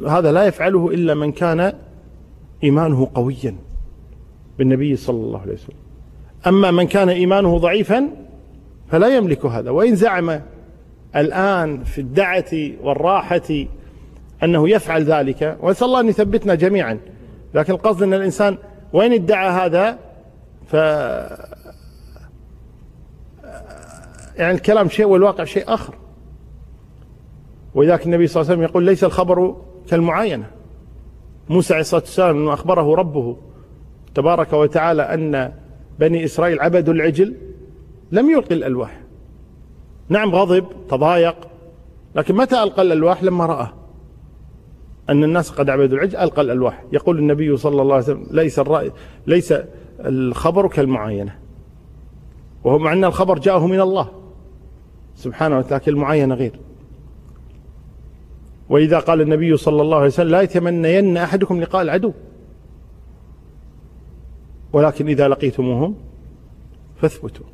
هذا 0.08 0.32
لا 0.32 0.46
يفعله 0.46 0.90
إلا 0.92 1.14
من 1.14 1.32
كان 1.32 1.74
إيمانه 2.64 3.10
قويا 3.14 3.56
بالنبي 4.58 4.96
صلى 4.96 5.16
الله 5.16 5.42
عليه 5.42 5.54
وسلم. 5.54 5.78
أما 6.48 6.72
من 6.72 6.88
كان 6.88 7.10
إيمانه 7.10 7.58
ضعيفا 7.58 8.10
فلا 8.88 9.18
يملك 9.18 9.46
هذا. 9.46 9.70
وإن 9.70 9.96
زعم 9.96 10.42
الآن 11.16 11.84
في 11.84 12.02
الدعة 12.02 12.52
والراحة 12.84 13.66
أنه 14.46 14.70
يفعل 14.70 15.04
ذلك 15.04 15.58
ونسأل 15.62 15.88
الله 15.88 16.00
أن 16.00 16.08
يثبتنا 16.08 16.56
جميعا. 16.56 17.00
لكن 17.54 17.74
القصد 17.74 18.04
أن 18.04 18.14
الإنسان 18.14 18.58
وين 18.94 19.14
ادعى 19.14 19.50
هذا؟ 19.50 19.98
ف 20.68 20.74
يعني 24.38 24.52
الكلام 24.56 24.90
شيء 24.90 25.06
والواقع 25.06 25.44
شيء 25.44 25.74
آخر. 25.74 25.96
ولذلك 27.76 28.06
النبي 28.06 28.28
صلى 28.28 28.42
الله 28.42 28.52
عليه 28.52 28.62
وسلم 28.62 28.72
يقول 28.72 28.84
ليس 28.84 29.04
الخبر 29.04 29.56
كالمعاينة. 29.90 30.48
موسى 31.50 31.74
عليه 31.74 31.82
الصلاة 31.82 32.02
والسلام 32.02 32.38
أنه 32.38 32.54
أخبره 32.54 32.96
ربه 32.96 33.38
تبارك 34.16 34.54
وتعالى 34.54 35.02
أن 35.02 35.54
بني 36.00 36.26
إسرائيل 36.26 36.62
عبدوا 36.62 36.94
العجل 36.94 37.36
لم 38.12 38.30
يلقي 38.30 38.56
الألواح. 38.56 39.00
نعم 40.10 40.36
غضب 40.36 40.66
تضايق 40.90 41.36
لكن 42.16 42.36
متى 42.36 42.64
ألقى 42.64 42.82
الألواح؟ 42.82 43.24
لما 43.24 43.46
رأى. 43.46 43.68
أن 45.10 45.24
الناس 45.24 45.50
قد 45.50 45.70
عبدوا 45.70 45.98
العجل 45.98 46.18
ألقى 46.18 46.42
الألواح. 46.42 46.84
يقول 46.92 47.20
النبي 47.20 47.58
صلى 47.58 47.82
الله 47.82 47.94
عليه 47.94 48.04
وسلم 48.04 48.28
ليس 48.32 48.60
الرأي 48.60 48.92
ليس 49.28 49.54
الخبر 50.00 50.68
كالمعاينة. 50.68 51.36
وهو 52.64 52.80
مع 52.80 52.94
أن 52.94 53.06
الخبر 53.06 53.40
جاءه 53.40 53.68
من 53.68 53.82
الله. 53.82 54.12
سبحانه 55.16 55.58
وتعالى 55.58 55.84
المعاينة 55.88 56.36
غير. 56.36 56.60
وإذا 58.70 59.00
قال 59.00 59.22
النبي 59.22 59.58
صلى 59.58 59.82
الله 59.82 59.98
عليه 59.98 60.08
وسلم 60.08 60.32
لا 60.32 60.42
يتمنين 60.42 61.18
أحدكم 61.18 61.62
لقاء 61.62 61.82
العدو. 61.82 62.14
ولكن 64.74 65.08
إذا 65.08 65.28
لقيتموهم 65.28 65.96
فاثبتوا. 66.96 67.46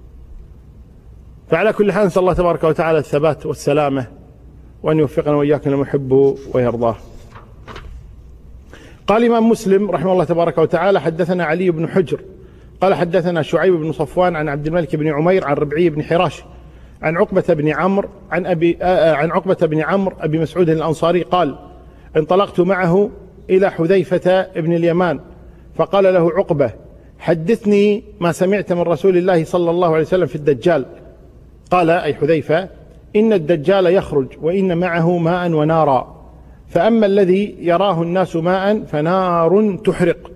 فعلى 1.48 1.74
كل 1.74 1.92
حال 1.92 2.06
نسأل 2.06 2.22
الله 2.22 2.34
تبارك 2.34 2.64
وتعالى 2.64 2.98
الثبات 2.98 3.46
والسلامة 3.46 4.08
وأن 4.84 5.00
يوفقنا 5.00 5.36
وإياكم 5.36 5.72
لما 5.72 5.82
يحبه 5.82 6.38
ويرضاه. 6.54 6.96
قال 9.12 9.24
الإمام 9.24 9.50
مسلم 9.50 9.92
رحمه 9.92 10.12
الله 10.12 10.24
تبارك 10.24 10.58
وتعالى 10.58 11.02
حدثنا 11.02 11.44
علي 11.44 11.72
بن 11.72 11.90
حجر 11.90 12.22
قال 12.82 12.94
حدثنا 12.94 13.42
شعيب 13.42 13.74
بن 13.74 13.92
صفوان 13.92 14.36
عن 14.36 14.50
عبد 14.50 14.68
الملك 14.68 14.96
بن 14.96 15.08
عمير 15.08 15.46
عن 15.46 15.56
ربعي 15.56 15.90
بن 15.90 16.04
حراش 16.04 16.44
عن 17.02 17.18
عقبة 17.18 17.44
بن 17.50 17.70
عمرو 17.70 18.10
عن 18.32 18.46
أبي 18.46 18.78
آه، 18.82 18.86
آه، 18.86 19.16
عن 19.16 19.32
عقبة 19.32 19.68
بن 19.68 19.80
عمرو 19.80 20.16
أبي 20.20 20.40
مسعود 20.40 20.70
الأنصاري 20.70 21.22
قال 21.22 21.56
انطلقت 22.18 22.60
معه 22.60 23.10
إلى 23.50 23.72
حذيفة 23.72 24.48
بن 24.56 24.74
اليمان 24.74 25.20
فقال 25.76 26.04
له 26.04 26.32
عقبة 26.32 26.72
حدثني 27.20 28.04
ما 28.20 28.32
سمعت 28.32 28.74
من 28.74 28.82
رسول 28.82 29.18
الله 29.18 29.44
صلى 29.44 29.70
الله 29.70 29.94
عليه 29.94 30.06
وسلم 30.06 30.26
في 30.26 30.36
الدجال. 30.36 30.86
قال 31.72 31.90
أي 31.90 32.14
حذيفة 32.14 32.70
إن 33.16 33.34
الدجال 33.34 33.86
يخرج 33.86 34.28
وإن 34.42 34.78
معه 34.78 35.18
ماء 35.18 35.52
ونارا. 35.52 36.21
فأما 36.72 37.06
الذي 37.06 37.56
يراه 37.60 38.02
الناس 38.02 38.36
ماء 38.36 38.84
فنار 38.84 39.78
تحرق. 39.86 40.32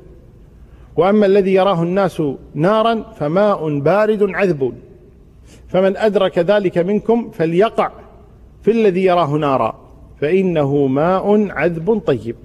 وأما 0.96 1.26
الذي 1.26 1.54
يراه 1.54 1.84
الناس 1.84 2.22
نارا 2.54 3.04
فماء 3.20 3.80
بارد 3.80 4.24
عذب. 4.24 4.74
فمن 5.68 5.98
أدرك 5.98 6.40
ذلك 6.40 6.78
منكم 6.78 7.32
فليقع 7.32 7.92
في 8.62 8.72
الذي 8.72 9.04
يراه 9.04 9.32
نارا 9.32 9.80
فإنه 10.22 10.88
ماء 10.88 11.52
عذب 11.52 12.02
طيب. 12.06 12.36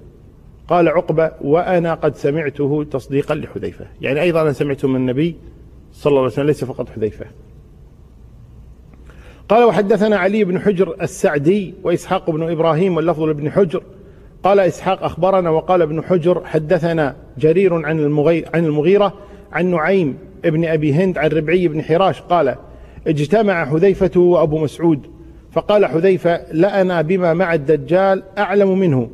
قال 0.67 0.89
عقبة 0.89 1.31
وأنا 1.41 1.93
قد 1.93 2.15
سمعته 2.15 2.85
تصديقا 2.91 3.35
لحذيفة. 3.35 3.85
يعني 4.01 4.21
أيضا 4.21 4.41
أنا 4.41 4.53
سمعته 4.53 4.87
من 4.87 4.95
النبي 4.95 5.35
صلى 5.91 6.11
الله 6.11 6.21
عليه 6.21 6.31
وسلم 6.31 6.47
ليس 6.47 6.63
فقط 6.63 6.89
حذيفة. 6.89 7.25
قال 9.51 9.63
وحدثنا 9.63 10.17
علي 10.17 10.43
بن 10.43 10.59
حجر 10.59 10.95
السعدي 11.01 11.73
وإسحاق 11.83 12.29
بن 12.29 12.51
إبراهيم 12.51 12.95
واللفظ 12.95 13.23
لابن 13.23 13.51
حجر. 13.51 13.83
قال 14.43 14.59
إسحاق 14.59 15.03
أخبرنا 15.03 15.49
وقال 15.49 15.81
ابن 15.81 16.03
حجر 16.03 16.41
حدثنا 16.45 17.15
جرير 17.37 17.73
عن 17.73 17.99
عن 18.53 18.65
المغيرة 18.65 19.13
عن 19.51 19.65
نعيم 19.65 20.17
ابن 20.45 20.65
أبي 20.65 20.93
هند 20.93 21.17
عن 21.17 21.29
ربعي 21.29 21.67
بن 21.67 21.83
حراش 21.83 22.21
قال 22.21 22.55
اجتمع 23.07 23.65
حذيفة 23.65 24.19
وأبو 24.19 24.57
مسعود. 24.57 24.99
فقال 25.51 25.85
حذيفة 25.85 26.41
لأنا 26.51 27.01
بما 27.01 27.33
مع 27.33 27.53
الدجال 27.53 28.23
أعلم 28.37 28.79
منه 28.79 29.09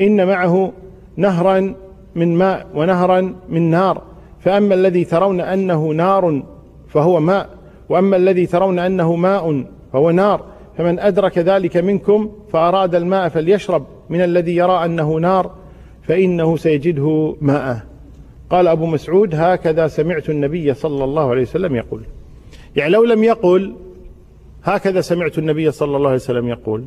إن 0.00 0.26
معه 0.26 0.72
نهرا 1.16 1.74
من 2.14 2.34
ماء 2.34 2.66
ونهرا 2.74 3.34
من 3.48 3.70
نار 3.70 4.02
فأما 4.40 4.74
الذي 4.74 5.04
ترون 5.04 5.40
أنه 5.40 5.88
نار 5.88 6.42
فهو 6.88 7.20
ماء 7.20 7.48
وأما 7.88 8.16
الذي 8.16 8.46
ترون 8.46 8.78
أنه 8.78 9.16
ماء 9.16 9.64
فهو 9.92 10.10
نار. 10.10 10.44
فمن 10.78 10.98
أدرك 10.98 11.38
ذلك 11.38 11.76
منكم 11.76 12.32
فأراد 12.52 12.94
الماء 12.94 13.28
فليشرب 13.28 13.86
من 14.10 14.20
الذي 14.20 14.56
يرى 14.56 14.84
أنه 14.84 15.14
نار 15.14 15.50
فإنه 16.02 16.56
سيجده 16.56 17.36
ماء 17.40 17.80
قال 18.50 18.68
أبو 18.68 18.86
مسعود 18.86 19.34
هكذا 19.34 19.88
سمعت 19.88 20.30
النبي 20.30 20.74
صلى 20.74 21.04
الله 21.04 21.30
عليه 21.30 21.42
وسلم 21.42 21.76
يقول. 21.76 22.02
يعني 22.76 22.92
لو 22.92 23.04
لم 23.04 23.24
يقل 23.24 23.74
هكذا 24.64 25.00
سمعت 25.00 25.38
النبي 25.38 25.70
صلى 25.70 25.96
الله 25.96 26.08
عليه 26.08 26.18
وسلم 26.18 26.48
يقول. 26.48 26.84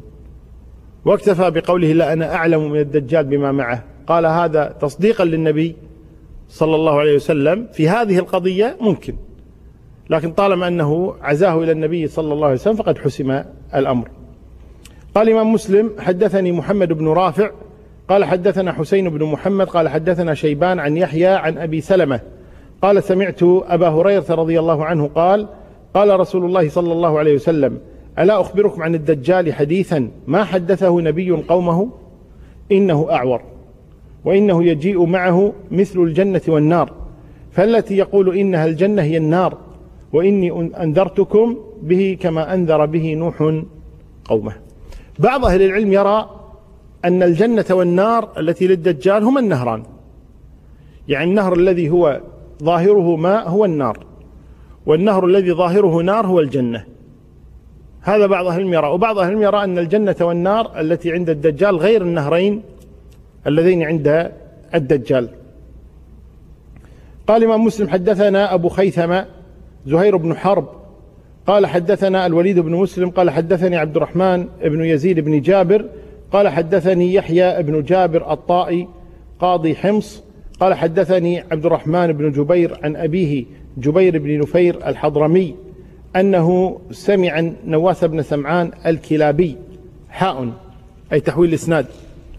واكتفى 1.05 1.51
بقوله 1.51 1.93
لا 1.93 2.13
أنا 2.13 2.35
أعلم 2.35 2.71
من 2.71 2.79
الدجال 2.79 3.23
بما 3.23 3.51
معه. 3.51 3.83
قال 4.07 4.25
هذا 4.25 4.75
تصديقا 4.81 5.25
للنبي 5.25 5.75
صلى 6.49 6.75
الله 6.75 6.99
عليه 6.99 7.15
وسلم 7.15 7.67
في 7.73 7.89
هذه 7.89 8.19
القضية 8.19 8.77
ممكن. 8.81 9.15
لكن 10.11 10.31
طالما 10.31 10.67
أنه 10.67 11.13
عزاه 11.21 11.63
إلى 11.63 11.71
النبي 11.71 12.07
صلى 12.07 12.33
الله 12.33 12.45
عليه 12.45 12.55
وسلم 12.55 12.75
فقد 12.75 12.97
حسم 12.97 13.43
الأمر. 13.75 14.07
قال 15.15 15.27
الإمام 15.27 15.53
مسلم 15.53 15.89
حدثني 15.99 16.51
محمد 16.51 16.93
بن 16.93 17.07
رافع 17.07 17.51
قال 18.09 18.25
حدثنا 18.25 18.73
حسين 18.73 19.09
بن 19.09 19.25
محمد 19.25 19.67
قال 19.67 19.89
حدثنا 19.89 20.33
شيبان 20.33 20.79
عن 20.79 20.97
يحيى 20.97 21.27
عن 21.27 21.57
أبي 21.57 21.81
سلمة 21.81 22.19
قال 22.81 23.03
سمعت 23.03 23.43
أبا 23.43 23.87
هريرة 23.87 24.25
رضي 24.29 24.59
الله 24.59 24.85
عنه 24.85 25.07
قال 25.15 25.47
قال 25.93 26.19
رسول 26.19 26.45
الله 26.45 26.69
صلى 26.69 26.93
الله 26.93 27.19
عليه 27.19 27.35
وسلم 27.35 27.79
ألا 28.19 28.41
أخبركم 28.41 28.83
عن 28.83 28.95
الدجال 28.95 29.53
حديثا 29.53 30.11
ما 30.27 30.43
حدثه 30.43 31.01
نبي 31.01 31.31
قومه؟ 31.31 31.89
إنه 32.71 33.07
أعور 33.11 33.41
وإنه 34.25 34.63
يجيء 34.63 35.05
معه 35.05 35.53
مثل 35.71 35.99
الجنة 35.99 36.41
والنار 36.47 36.93
فالتي 37.51 37.97
يقول 37.97 38.37
إنها 38.37 38.65
الجنة 38.65 39.01
هي 39.01 39.17
النار. 39.17 39.57
وإني 40.13 40.71
أنذرتكم 40.83 41.57
به 41.81 42.17
كما 42.19 42.53
أنذر 42.53 42.85
به 42.85 43.13
نوح 43.13 43.63
قومه. 44.25 44.53
بعض 45.19 45.45
أهل 45.45 45.61
العلم 45.61 45.93
يرى 45.93 46.29
أن 47.05 47.23
الجنة 47.23 47.65
والنار 47.71 48.29
التي 48.37 48.67
للدجال 48.67 49.23
هما 49.23 49.39
النهران. 49.39 49.83
يعني 51.07 51.29
النهر 51.29 51.53
الذي 51.53 51.89
هو 51.89 52.21
ظاهره 52.63 53.15
ماء 53.15 53.49
هو 53.49 53.65
النار 53.65 53.97
والنهر 54.85 55.25
الذي 55.25 55.51
ظاهره 55.51 56.01
نار 56.01 56.27
هو 56.27 56.39
الجنة. 56.39 56.85
هذا 58.01 58.27
بعض 58.27 58.45
أهل 58.45 58.59
العلم 58.59 58.73
يرى. 58.73 58.87
وبعض 58.87 59.17
أهل 59.17 59.27
العلم 59.27 59.41
يرى 59.41 59.63
أن 59.63 59.77
الجنة 59.77 60.15
والنار 60.21 60.79
التي 60.79 61.11
عند 61.11 61.29
الدجال 61.29 61.77
غير 61.77 62.01
النهرين 62.01 62.61
اللذين 63.47 63.83
عند 63.83 64.31
الدجال. 64.75 65.29
قال 67.27 67.37
الإمام 67.43 67.63
مسلم 67.63 67.89
حدثنا 67.89 68.53
أبو 68.53 68.69
خيثمة 68.69 69.25
زهير 69.85 70.17
بن 70.17 70.35
حرب 70.35 70.67
قال 71.47 71.65
حدثنا 71.65 72.25
الوليد 72.25 72.59
بن 72.59 72.71
مسلم 72.71 73.09
قال 73.09 73.29
حدثني 73.29 73.77
عبد 73.77 73.95
الرحمن 73.95 74.47
بن 74.63 74.85
يزيد 74.85 75.19
بن 75.19 75.41
جابر 75.41 75.85
قال 76.31 76.47
حدثني 76.47 77.13
يحيى 77.13 77.63
بن 77.63 77.83
جابر 77.83 78.33
الطائي 78.33 78.87
قاضي 79.39 79.75
حمص 79.75 80.23
قال 80.59 80.73
حدثني 80.73 81.39
عبد 81.51 81.65
الرحمن 81.65 82.11
بن 82.11 82.31
جبير 82.31 82.77
عن 82.83 82.95
أبيه 82.95 83.45
جبير 83.77 84.19
بن 84.19 84.39
نفير 84.39 84.87
الحضرمي 84.87 85.55
أنه 86.15 86.79
سمع 86.91 87.51
نواس 87.65 88.03
بن 88.03 88.21
سمعان 88.21 88.71
الكلابي 88.85 89.57
حاء 90.09 90.49
أي 91.13 91.19
تحويل 91.19 91.49
الإسناد. 91.49 91.85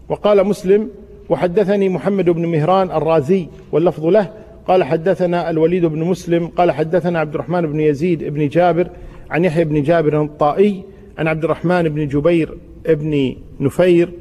وقال 0.09 0.47
مسلم 0.47 0.89
وحدثني 1.29 1.89
محمد 1.89 2.31
بن 2.31 2.47
مهران 2.47 2.91
الرازي 2.91 3.49
واللفظ 3.73 4.07
له 4.07 4.31
قال 4.69 4.85
حدثنا 4.85 5.51
الوليد 5.51 5.85
بن 5.85 6.05
مسلم 6.05 6.47
قال 6.47 6.71
حدثنا 6.71 7.19
عبد 7.19 7.35
الرحمن 7.35 7.67
بن 7.67 7.81
يزيد 7.81 8.25
بن 8.25 8.49
جابر 8.49 8.89
عن 9.31 9.45
يحيى 9.45 9.65
بن 9.65 9.83
جابر 9.83 10.23
الطائي 10.23 10.85
عن 11.19 11.29
عبد 11.29 11.45
الرحمن 11.45 11.89
بن 11.89 12.09
جبير 12.09 12.59
بن 12.89 13.37
نفير 13.61 14.13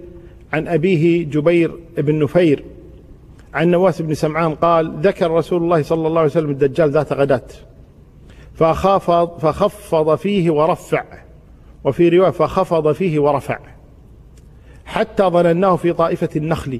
عن 0.54 0.68
أبيه 0.68 1.26
جبير 1.26 1.72
بن 1.98 2.24
نفير 2.24 2.64
عن 3.54 3.72
نواس 3.72 4.02
بن 4.02 4.14
سمعان 4.14 4.56
قال 4.56 4.94
ذكر 5.02 5.32
رسول 5.32 5.64
الله 5.64 5.82
صلى 5.82 6.08
الله 6.08 6.20
عليه 6.20 6.32
وسلم 6.32 6.50
الدجال 6.50 6.92
ذات 6.92 7.14
غداة 7.14 7.48
فخفض, 8.56 9.38
فخفض 9.40 10.16
فيه 10.16 10.52
ورفع 10.52 11.04
وفي 11.84 12.10
رواية 12.10 12.32
فخفض 12.32 12.92
فيه 12.92 13.20
ورفع 13.20 13.60
حتى 14.86 15.24
ظنناه 15.24 15.76
في 15.76 15.94
طائفة 15.94 16.30
النخل 16.36 16.80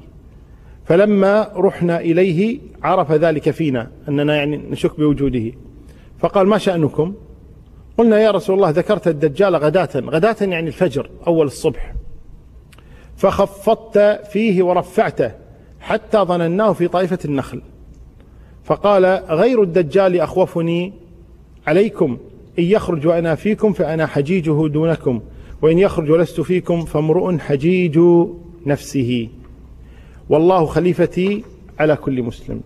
فلما 0.84 1.48
رحنا 1.56 2.00
إليه 2.00 2.60
عرف 2.82 3.12
ذلك 3.12 3.50
فينا 3.50 3.90
أننا 4.08 4.36
يعني 4.36 4.56
نشك 4.56 5.00
بوجوده. 5.00 5.52
فقال 6.18 6.46
ما 6.46 6.58
شأنكم؟ 6.58 7.14
قلنا 7.98 8.20
يا 8.20 8.30
رسول 8.30 8.56
الله 8.56 8.70
ذكرت 8.70 9.08
الدجال 9.08 9.56
غداة 9.56 9.88
غداة 9.96 10.36
يعني 10.40 10.66
الفجر 10.66 11.10
أول 11.26 11.46
الصبح. 11.46 11.94
فخفضت 13.16 14.26
فيه 14.30 14.62
ورفعته 14.62 15.32
حتى 15.80 16.18
ظنناه 16.18 16.72
في 16.72 16.88
طائفة 16.88 17.18
النخل. 17.24 17.62
فقال 18.64 19.04
غير 19.28 19.62
الدجال 19.62 20.20
أخوفني 20.20 20.92
عليكم 21.66 22.18
إن 22.58 22.64
يخرج 22.64 23.06
وأنا 23.06 23.34
فيكم 23.34 23.72
فأنا 23.72 24.06
حجيجه 24.06 24.68
دونكم 24.68 25.20
وإن 25.62 25.78
يخرج 25.78 26.10
ولست 26.10 26.40
فيكم 26.40 26.84
فامرؤ 26.84 27.38
حجيج 27.38 28.00
نفسه. 28.66 29.28
والله 30.32 30.66
خليفتي 30.66 31.44
على 31.78 31.96
كل 31.96 32.22
مسلم. 32.22 32.60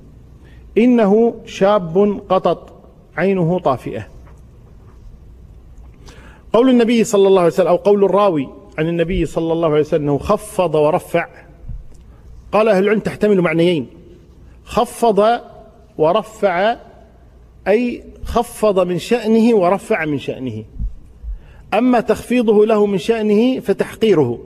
إنه 0.79 1.35
شاب 1.47 2.21
قطط 2.29 2.73
عينه 3.17 3.59
طافئة. 3.59 4.09
قول 6.53 6.71
النبي 6.71 7.05
صلى 7.05 7.29
الله 7.29 7.41
عليه 7.41 7.53
وسلم 7.53 7.67
أو 7.67 7.77
قول 7.77 8.05
الراوي 8.05 8.49
عن 8.79 8.89
النبي 8.89 9.27
صلى 9.27 9.53
الله 9.53 9.69
عليه 9.69 9.81
وسلم 9.81 10.03
أنه 10.03 10.19
خفض 10.19 10.75
ورفع. 10.75 11.29
قال 12.53 12.69
أهل 12.69 12.85
العلم 12.85 13.01
تحتمل 13.01 13.41
معنيين. 13.41 13.87
خفض 14.65 15.41
ورفع 15.99 16.77
أي 17.69 18.05
خفض 18.25 18.87
من 18.87 18.99
شأنه 18.99 19.57
ورفع 19.57 20.05
من 20.05 20.19
شأنه. 20.19 20.65
أما 21.75 22.01
تخفيضه 22.01 22.67
له 22.67 22.87
من 22.87 22.99
شأنه 22.99 23.61
فتحقيره. 23.61 24.39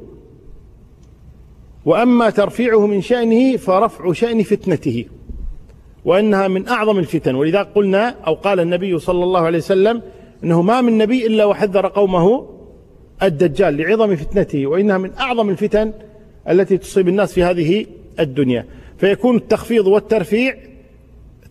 وأما 1.85 2.31
ترفيعه 2.31 2.87
من 2.87 3.01
شأنه 3.01 3.57
فرفع 3.57 4.13
شأن 4.13 4.43
فتنته 4.43 5.05
وأنها 6.05 6.49
من 6.49 6.69
أعظم 6.69 6.99
الفتن. 6.99 7.35
ولذا 7.35 7.63
قلنا 7.63 8.17
أو 8.27 8.35
قال 8.35 8.61
النبي 8.61 8.99
صلى 8.99 9.25
الله 9.25 9.41
عليه 9.41 9.59
وسلم 9.59 10.03
أنه 10.45 10.63
ما 10.63 10.81
من 10.81 10.99
نبي 10.99 11.27
إلا 11.27 11.45
وحذر 11.45 11.87
قومه 11.87 12.47
الدجال 13.23 13.77
لعظم 13.77 14.17
فتنته 14.17 14.67
وإنها 14.67 14.99
من 14.99 15.13
أعظم 15.13 15.51
الفتن 15.51 15.93
التي 16.49 16.79
تصيب 16.79 17.09
الناس 17.09 17.33
في 17.33 17.43
هذه 17.43 17.87
الدنيا. 18.21 18.67
فيكون 18.99 19.37
التخفيض 19.37 19.87
والترفيع 19.87 20.57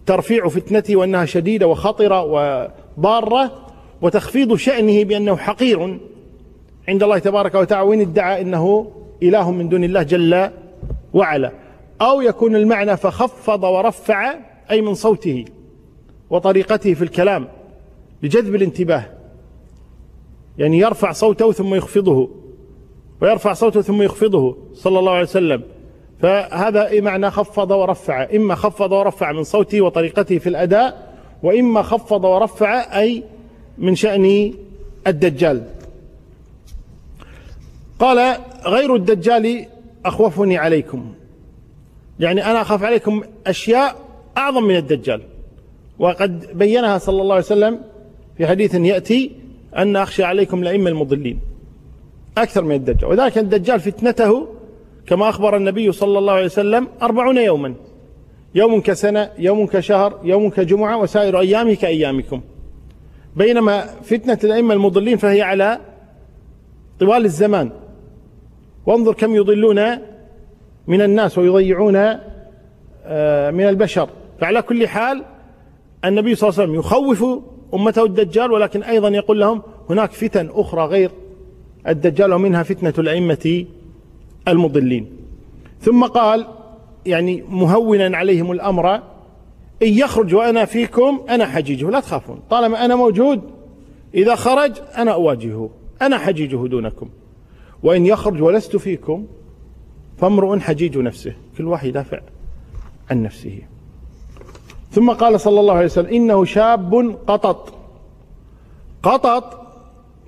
ترفيع 0.06 0.48
فتنته 0.48 0.96
وأنها 0.96 1.26
شديدة 1.26 1.68
وخطرة 1.68 2.24
وضارة 2.24 3.52
وتخفيض 4.02 4.56
شأنه 4.56 5.04
بأنه 5.04 5.36
حقير 5.36 6.00
عند 6.88 7.04
الله 7.04 7.20
تبارك 7.20 7.56
وتعالى. 7.56 7.90
وإن 7.90 8.02
ادعى 8.02 8.42
أنه 8.42 8.92
إله 9.24 9.52
من 9.52 9.70
دون 9.70 9.84
الله 9.84 10.04
جل 10.04 10.50
وعلا. 11.14 11.52
أو 12.02 12.22
يكون 12.22 12.56
المعنى 12.56 12.98
فخفض 12.98 13.64
ورفع 13.64 14.36
أي 14.72 14.82
من 14.82 14.94
صوته 14.94 15.46
وطريقته 16.30 16.94
في 16.94 17.02
الكلام 17.02 17.48
لجذب 18.24 18.56
الانتباه. 18.56 19.06
يعني 20.58 20.80
يرفع 20.80 21.12
صوته 21.12 21.52
ثم 21.52 21.76
يخفضه 21.76 22.30
ويرفع 23.22 23.54
صوته 23.54 23.82
ثم 23.82 24.02
يخفضه 24.02 24.58
صلى 24.74 25.00
الله 25.00 25.12
عليه 25.12 25.24
وسلم. 25.24 25.64
فهذا 26.20 27.02
معنى 27.02 27.32
خفض 27.32 27.72
ورفع؟ 27.72 28.28
إما 28.36 28.56
خفض 28.56 28.92
ورفع 28.92 29.32
من 29.32 29.44
صوته 29.44 29.82
وطريقته 29.82 30.38
في 30.38 30.50
الأداء 30.50 31.14
وإما 31.44 31.82
خفض 31.82 32.24
ورفع 32.24 33.00
أي 33.00 33.24
من 33.78 33.96
شأن 33.96 34.54
الدجال. 35.08 35.64
قال 38.00 38.38
غير 38.66 38.96
الدجال 38.96 39.66
أخوفني 40.06 40.58
عليكم. 40.58 41.14
يعني 42.20 42.46
أنا 42.46 42.62
أخاف 42.62 42.84
عليكم 42.84 43.24
أشياء 43.48 43.96
أعظم 44.38 44.64
من 44.64 44.76
الدجال. 44.76 45.22
وقد 46.00 46.58
بينها 46.58 46.98
صلى 46.98 47.22
الله 47.22 47.36
عليه 47.36 47.46
وسلم 47.46 47.80
في 48.38 48.48
حديث 48.48 48.76
يأتي 48.76 49.32
أن 49.78 49.96
أخشى 49.96 50.24
عليكم 50.24 50.62
الأئمة 50.64 50.90
المضلين. 50.90 51.40
أكثر 52.38 52.64
من 52.64 52.76
الدجال. 52.76 53.10
وذلك 53.10 53.38
الدجال 53.38 53.80
فتنته 53.80 54.48
كما 55.08 55.30
أخبر 55.30 55.58
النبي 55.58 55.92
صلى 55.92 56.20
الله 56.20 56.34
عليه 56.34 56.46
وسلم 56.46 56.88
أربعون 57.02 57.38
يوما. 57.38 57.74
يوم 58.56 58.82
كسنة 58.82 59.30
يوم 59.38 59.68
كشهر 59.68 60.20
يوم 60.24 60.50
كجمعة 60.50 60.98
وسائر 60.98 61.40
أيامه 61.40 61.74
كأيامكم. 61.74 62.42
بينما 63.36 63.86
فتنة 64.04 64.40
الأئمة 64.44 64.74
المضلين 64.74 65.18
فهي 65.18 65.42
على 65.42 65.80
طوال 67.00 67.26
الزمان. 67.26 67.72
وانظر 68.86 69.14
كم 69.14 69.36
يضلون 69.36 69.80
من 70.88 71.02
الناس 71.02 71.38
ويضيعون 71.38 71.96
آه، 73.06 73.52
من 73.52 73.70
البشر. 73.70 74.10
فعلى 74.42 74.62
كل 74.62 74.88
حال 74.88 75.24
النبي 76.06 76.36
صلى 76.36 76.50
الله 76.50 76.60
عليه 76.60 76.72
وسلم 76.72 76.80
يخوف 76.80 77.44
أمته 77.74 78.06
الدجال 78.06 78.52
ولكن 78.52 78.84
أيضا 78.84 79.10
يقول 79.10 79.40
لهم 79.40 79.62
هناك 79.90 80.12
فتن 80.12 80.50
أخرى 80.54 80.86
غير 80.86 81.12
الدجال 81.88 82.34
ومنها 82.34 82.64
فتنة 82.64 82.94
الأئمة 82.98 83.66
المضلين. 84.48 85.08
ثم 85.82 86.04
قال 86.06 86.48
يعني 87.06 87.44
مهونا 87.50 88.18
عليهم 88.18 88.52
الأمر 88.52 88.96
إن 88.96 89.02
يخرج 89.88 90.36
وأنا 90.36 90.66
فيكم 90.66 91.22
أنا 91.30 91.46
حجيجه 91.46 91.90
لا 91.90 92.00
تخافون 92.00 92.40
طالما 92.50 92.86
أنا 92.86 92.96
موجود 92.96 93.42
إذا 94.14 94.36
خرج 94.36 94.72
أنا 94.98 95.12
أواجهه 95.12 95.70
أنا 96.02 96.18
حجيجه 96.18 96.68
دونكم. 96.68 97.10
وإن 97.84 98.06
يخرج 98.06 98.42
ولست 98.42 98.78
فيكم 98.78 99.28
فامرؤ 100.18 100.60
حجيج 100.60 100.98
نفسه. 100.98 101.34
كل 101.58 101.68
واحد 101.68 101.88
يدافع 101.88 102.20
عن 103.10 103.24
نفسه. 103.24 103.60
ثم 104.92 105.12
قال 105.12 105.40
صلى 105.40 105.60
الله 105.60 105.74
عليه 105.74 105.86
وسلم 105.86 106.06
إنه 106.14 106.46
شاب 106.46 107.18
قطط. 107.28 107.74
قطط 109.04 109.60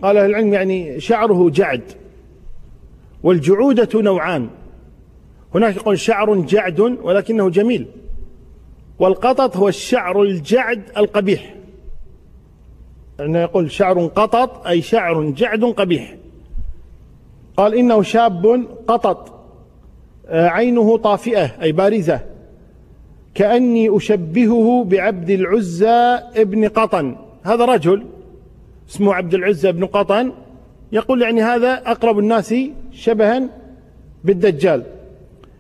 قال 0.02 0.18
أهل 0.18 0.30
العلم 0.30 0.54
يعني 0.54 1.00
شعره 1.00 1.50
جعد 1.50 1.84
والجعودة 3.24 4.02
نوعان. 4.02 4.50
هناك 5.56 5.76
يقول 5.76 6.00
شعر 6.00 6.36
جعد 6.36 6.80
ولكنه 6.80 7.50
جميل. 7.50 7.88
والقطط 9.00 9.58
هو 9.58 9.68
الشعر 9.68 10.22
الجعد 10.22 10.84
القبيح. 10.98 11.56
يعني 13.20 13.38
يقول 13.38 13.72
شعر 13.72 14.06
قطط 14.06 14.68
أي 14.68 14.82
شعر 14.82 15.30
جعد 15.30 15.64
قبيح. 15.64 16.16
قال 17.58 17.76
إنه 17.76 18.02
شاب 18.02 18.66
قطط 18.88 19.42
آه، 20.28 20.48
عينه 20.48 20.98
طافئة 20.98 21.62
أي 21.62 21.72
بارزة. 21.72 22.20
كأني 23.36 23.98
أشبهه 23.98 24.84
بعبد 24.84 25.30
العزى 25.30 26.20
ابن 26.36 26.68
قطن. 26.68 27.16
هذا 27.44 27.66
رجل 27.66 28.06
اسمه 28.90 29.14
عبد 29.14 29.34
العزى 29.34 29.72
بن 29.72 29.86
قطن 29.86 30.32
يقول 30.92 31.22
يعني 31.22 31.44
هذا 31.44 31.82
أقرب 31.86 32.20
الناس 32.20 32.56
شبها 32.92 33.50
بالدجال. 34.24 34.84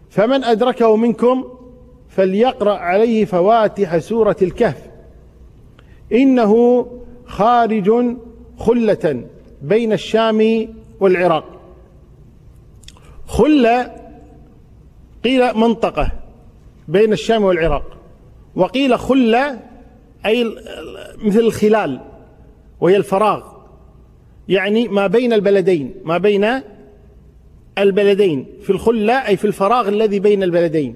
فمن 0.09 0.43
أدركه 0.43 0.95
منكم 0.95 1.43
فليقرأ 2.09 2.73
عليه 2.73 3.25
فواتح 3.25 3.97
سورة 3.97 4.35
الكهف. 4.41 4.87
إنه 6.13 6.85
خارج 7.25 7.91
خلة 8.57 9.23
بين 9.61 9.93
الشام 9.93 10.67
والعراق. 10.99 11.60
خلة 13.31 13.91
قيل 15.23 15.57
منطقة 15.57 16.11
بين 16.87 17.13
الشام 17.13 17.43
والعراق 17.43 17.97
وقيل 18.55 18.99
خلة 18.99 19.59
أي 20.25 20.55
مثل 21.17 21.39
الخلال 21.39 22.01
وهي 22.81 22.97
الفراغ 22.97 23.43
يعني 24.47 24.87
ما 24.87 25.07
بين 25.07 25.33
البلدين 25.33 25.93
ما 26.03 26.17
بين 26.17 26.47
البلدين 27.77 28.45
في 28.61 28.69
الخلة 28.69 29.13
أي 29.13 29.37
في 29.37 29.45
الفراغ 29.45 29.87
الذي 29.87 30.19
بين 30.19 30.43
البلدين 30.43 30.95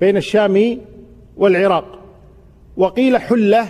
بين 0.00 0.16
الشام 0.16 0.78
والعراق. 1.36 1.98
وقيل 2.76 3.18
حلة 3.18 3.66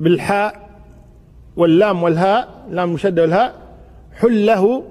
بالحاء 0.00 0.70
واللام 1.56 2.02
والهاء 2.02 2.66
لام 2.70 2.92
مشدة 2.92 3.22
والهاء 3.22 3.62
حله 4.20 4.84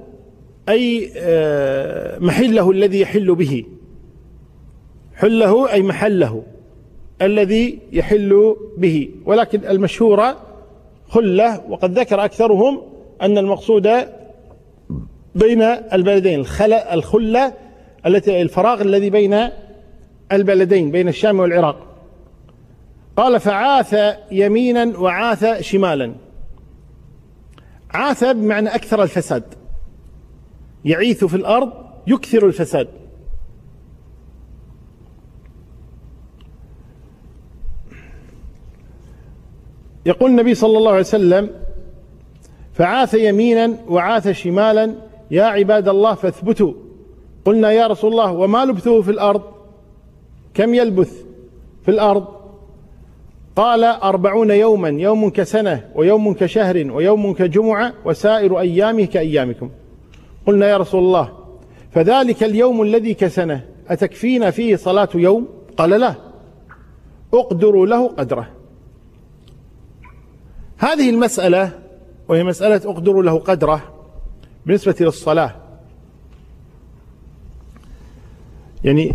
أي 0.69 1.12
آه، 1.17 2.19
محله 2.19 2.71
الذي 2.71 3.02
يحل 3.02 3.36
به. 3.36 3.65
حله 5.15 5.71
أي 5.71 5.82
محله 5.82 6.43
الذي 7.21 7.80
يحل 7.91 8.56
به. 8.78 9.10
ولكن 9.26 9.65
المشهورة 9.65 10.38
خلة 11.08 11.62
وقد 11.69 12.00
ذكر 12.00 12.26
أكثرهم 12.26 12.82
أن 13.21 13.38
المقصود 13.38 13.89
بين 15.36 15.62
البلدين 15.93 16.45
الخلة 16.93 17.54
التي 18.06 18.41
الفراغ 18.41 18.82
الذي 18.82 19.10
بين 19.10 19.50
البلدين 20.32 20.91
بين 20.91 21.08
الشام 21.08 21.39
والعراق. 21.39 21.88
قال 23.17 23.39
فعاث 23.39 23.95
يمينا 24.32 25.00
وعاث 25.00 25.62
شمالا. 25.62 26.13
عاث 27.91 28.24
بمعنى 28.24 28.76
أكثر 28.76 29.04
الفساد. 29.04 29.43
يعيث 30.86 31.26
في 31.26 31.36
الأرض 31.36 31.72
يكثر 32.08 32.48
الفساد. 32.48 32.88
يقول 40.06 40.30
النبي 40.30 40.56
صلى 40.56 40.78
الله 40.78 40.91
عليه 40.91 41.00
وسلم 41.00 41.50
فعاث 42.74 43.13
يمينا 43.13 43.78
وعاث 43.88 44.28
شمالا 44.28 44.96
يا 45.32 45.44
عباد 45.44 45.88
الله 45.88 46.13
فاثبتوا. 46.15 46.74
قلنا 47.46 47.72
يا 47.72 47.88
رسول 47.88 48.12
الله 48.12 48.32
وما 48.32 48.65
لبثه 48.65 49.02
في 49.02 49.12
الأرض؟ 49.12 49.41
كم 50.54 50.74
يلبث 50.74 51.26
في 51.84 51.91
الأرض؟ 51.91 52.28
قال 53.56 53.84
أربعون 53.84 54.52
يوما 54.52 54.89
يوم 54.89 55.30
كسنة 55.30 55.89
ويوم 55.96 56.34
كشهر 56.34 56.91
ويوم 56.91 57.34
كجمعة 57.34 57.94
وسائر 58.06 58.60
أيامه 58.60 59.06
كأيامكم. 59.06 59.70
قلنا 60.47 60.69
يا 60.69 60.77
رسول 60.77 61.04
الله 61.04 61.38
فذلك 61.91 62.43
اليوم 62.43 62.82
الذي 62.82 63.13
كسنه 63.13 63.65
أتكفينا 63.88 64.51
فيه 64.51 64.75
صلاة 64.75 65.10
يوم؟ 65.15 65.47
قال 65.77 65.89
لا. 65.89 66.15
اقدروا 67.34 67.86
له 67.86 68.08
قدره. 68.08 68.49
هذه 70.77 71.10
المسألة 71.10 71.80
وهي 72.27 72.43
مسألة 72.43 72.91
اقدروا 72.91 73.23
له 73.23 73.39
قدره 73.39 73.82
بالنسبة 74.65 74.95
للصلاة. 74.99 75.56
يعني 78.84 79.13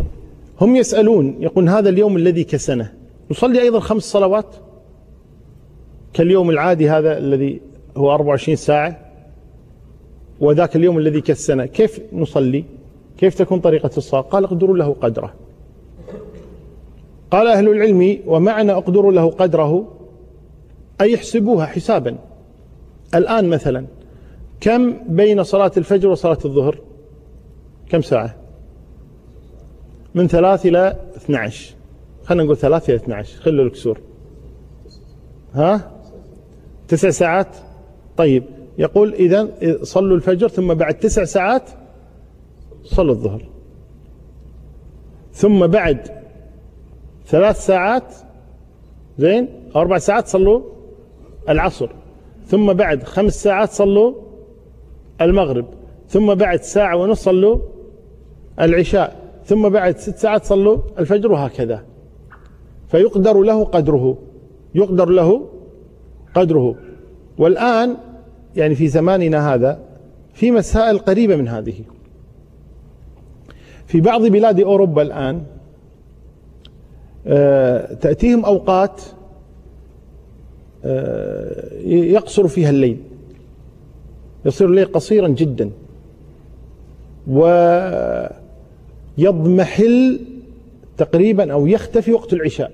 هم 0.60 0.76
يسألون 0.76 1.36
يقول 1.40 1.68
هذا 1.68 1.88
اليوم 1.88 2.16
الذي 2.16 2.44
كسنه. 2.44 2.92
نصلي 3.30 3.62
أيضا 3.62 3.80
خمس 3.80 4.02
صلوات؟ 4.02 4.54
كاليوم 6.12 6.50
العادي 6.50 6.90
هذا 6.90 7.18
الذي 7.18 7.60
هو 7.96 8.14
24 8.14 8.56
ساعة؟ 8.56 9.05
وذاك 10.40 10.76
اليوم 10.76 10.98
الذي 10.98 11.20
كالسنة 11.20 11.66
كيف 11.66 12.00
نصلي؟ 12.12 12.64
كيف 13.18 13.34
تكون 13.34 13.60
طريقة 13.60 13.90
الصلاة؟ 13.96 14.20
قال 14.20 14.44
اقدروا 14.44 14.76
له 14.76 14.96
قدره. 15.00 15.34
قال 17.30 17.46
أهل 17.46 17.68
العلم 17.68 18.18
ومعنى 18.26 18.72
اقدروا 18.72 19.12
له 19.12 19.30
قدره؟ 19.30 19.92
أي 21.00 21.12
يحسبوها 21.12 21.66
حسابا. 21.66 22.18
الآن 23.14 23.48
مثلا 23.48 23.86
كم 24.60 24.94
بين 25.08 25.42
صلاة 25.42 25.72
الفجر 25.76 26.08
وصلاة 26.08 26.38
الظهر؟ 26.44 26.78
كم 27.88 28.02
ساعة؟ 28.02 28.36
من 30.14 30.28
ثلاث 30.28 30.66
إلى 30.66 30.96
12 31.16 31.74
خلينا 32.24 32.44
نقول 32.44 32.56
ثلاث 32.56 32.90
إلى 32.90 32.96
12 32.96 33.40
خلوا 33.40 33.64
الكسور 33.64 34.00
ها؟ 35.54 35.92
تسع 36.88 37.10
ساعات؟ 37.10 37.56
طيب. 38.16 38.44
يقول 38.78 39.14
إذا 39.14 39.48
صلوا 39.82 40.16
الفجر 40.16 40.48
ثم 40.48 40.74
بعد 40.74 40.94
تسع 40.94 41.24
ساعات 41.24 41.70
صلوا 42.82 43.14
الظهر. 43.14 43.48
ثم 45.32 45.66
بعد 45.66 45.98
ثلاث 47.26 47.66
ساعات 47.66 48.14
زين 49.18 49.48
أربع 49.76 49.98
ساعات 49.98 50.26
صلوا 50.26 50.60
العصر. 51.48 51.90
ثم 52.46 52.72
بعد 52.72 53.02
خمس 53.02 53.42
ساعات 53.42 53.70
صلوا 53.70 54.12
المغرب. 55.20 55.66
ثم 56.08 56.34
بعد 56.34 56.62
ساعة 56.62 56.96
ونص 56.96 57.22
صلوا 57.22 57.58
العشاء. 58.60 59.16
ثم 59.44 59.68
بعد 59.68 59.96
ست 59.96 60.16
ساعات 60.16 60.44
صلوا 60.44 60.76
الفجر 60.98 61.32
وهكذا. 61.32 61.82
فيقدر 62.88 63.40
له 63.40 63.64
قدره. 63.64 64.18
يقدر 64.74 65.08
له 65.08 65.48
قدره. 66.34 66.74
والآن 67.38 67.96
يعني 68.56 68.74
في 68.74 68.88
زماننا 68.88 69.54
هذا 69.54 69.78
في 70.34 70.50
مسائل 70.50 70.98
قريبة 70.98 71.36
من 71.36 71.48
هذه. 71.48 71.74
في 73.86 74.00
بعض 74.00 74.26
بلاد 74.26 74.60
أوروبا 74.60 75.02
الآن 75.02 75.42
آه، 77.26 77.94
تأتيهم 77.94 78.44
أوقات 78.44 79.02
آه، 80.84 81.74
يقصر 81.84 82.48
فيها 82.48 82.70
الليل. 82.70 82.98
يصير 84.44 84.68
الليل 84.68 84.92
قصيرا 84.92 85.28
جدا. 85.28 85.70
ويضمحل 89.18 90.20
تقريبا 90.96 91.52
أو 91.52 91.66
يختفي 91.66 92.12
وقت 92.12 92.32
العشاء. 92.32 92.72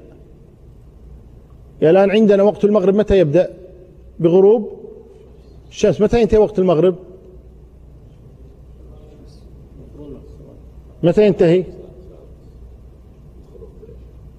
الآن 1.83 2.11
عندنا 2.11 2.43
وقت 2.43 2.65
المغرب 2.65 2.95
متى 2.95 3.19
يبدأ؟ 3.19 3.51
بغروب؟ 4.21 4.82
الشمس 5.73 6.01
متى 6.01 6.23
ينتهي 6.23 6.39
وقت 6.39 6.59
المغرب؟ 6.59 6.97
متى 11.03 11.27
ينتهي؟ 11.27 11.65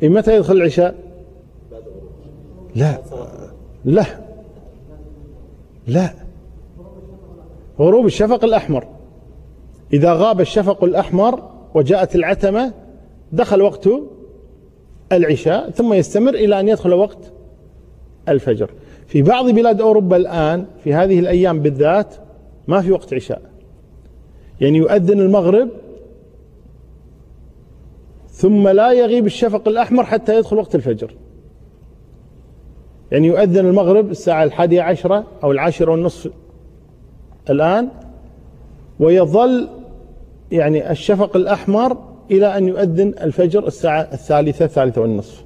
إيه 0.04 0.10
متى 0.10 0.36
يدخل 0.36 0.54
العشاء؟ 0.54 0.96
لا 2.76 3.02
لا 3.86 4.06
لا. 5.88 6.13
غروب 7.80 8.06
الشفق 8.06 8.43
الأحمر. 8.43 8.88
إذا 9.93 10.13
غاب 10.13 10.41
الشفق 10.41 10.84
الأحمر 10.84 11.50
وجاءت 11.74 12.15
العتمة 12.15 12.74
دخل 13.32 13.62
وقت 13.62 13.89
العشاء 15.12 15.69
ثم 15.69 15.93
يستمر 15.93 16.34
إلى 16.34 16.60
أن 16.60 16.67
يدخل 16.67 16.93
وقت 16.93 17.17
الفجر. 18.30 18.72
في 19.13 19.21
بعض 19.21 19.49
بلاد 19.49 19.82
أوروبا 19.82 20.17
الآن 20.17 20.65
في 20.84 20.93
هذه 20.93 21.19
الأيام 21.19 21.60
بالذات 21.60 22.15
ما 22.67 22.82
في 22.82 22.91
وقت 22.91 23.13
عشاء. 23.13 23.41
يعني 24.62 24.78
يؤذن 24.78 25.19
المغرب 25.19 25.69
ثم 28.30 28.67
لا 28.67 28.91
يغيب 28.91 29.26
الشفق 29.26 29.67
الأحمر 29.67 30.04
حتى 30.06 30.38
يدخل 30.38 30.58
وقت 30.58 30.76
الفجر. 30.76 31.13
يعني 33.12 33.28
يؤذن 33.28 33.65
المغرب 33.65 34.12
الساعة 34.12 34.43
الحادية 34.43 34.82
عشرة 34.82 35.26
أو 35.43 35.52
العاشرة 35.52 35.91
والنصف 35.91 36.32
الآن 37.49 37.89
ويظل 38.99 39.69
يعني 40.52 40.91
الشفق 40.91 41.36
الأحمر 41.36 41.97
إلى 42.32 42.58
أن 42.58 42.67
يؤذن 42.67 43.13
الفجر 43.21 43.67
الساعة 43.67 44.10
الثالثة 44.13 44.65
الثالثة 44.65 45.02
والنصف. 45.02 45.43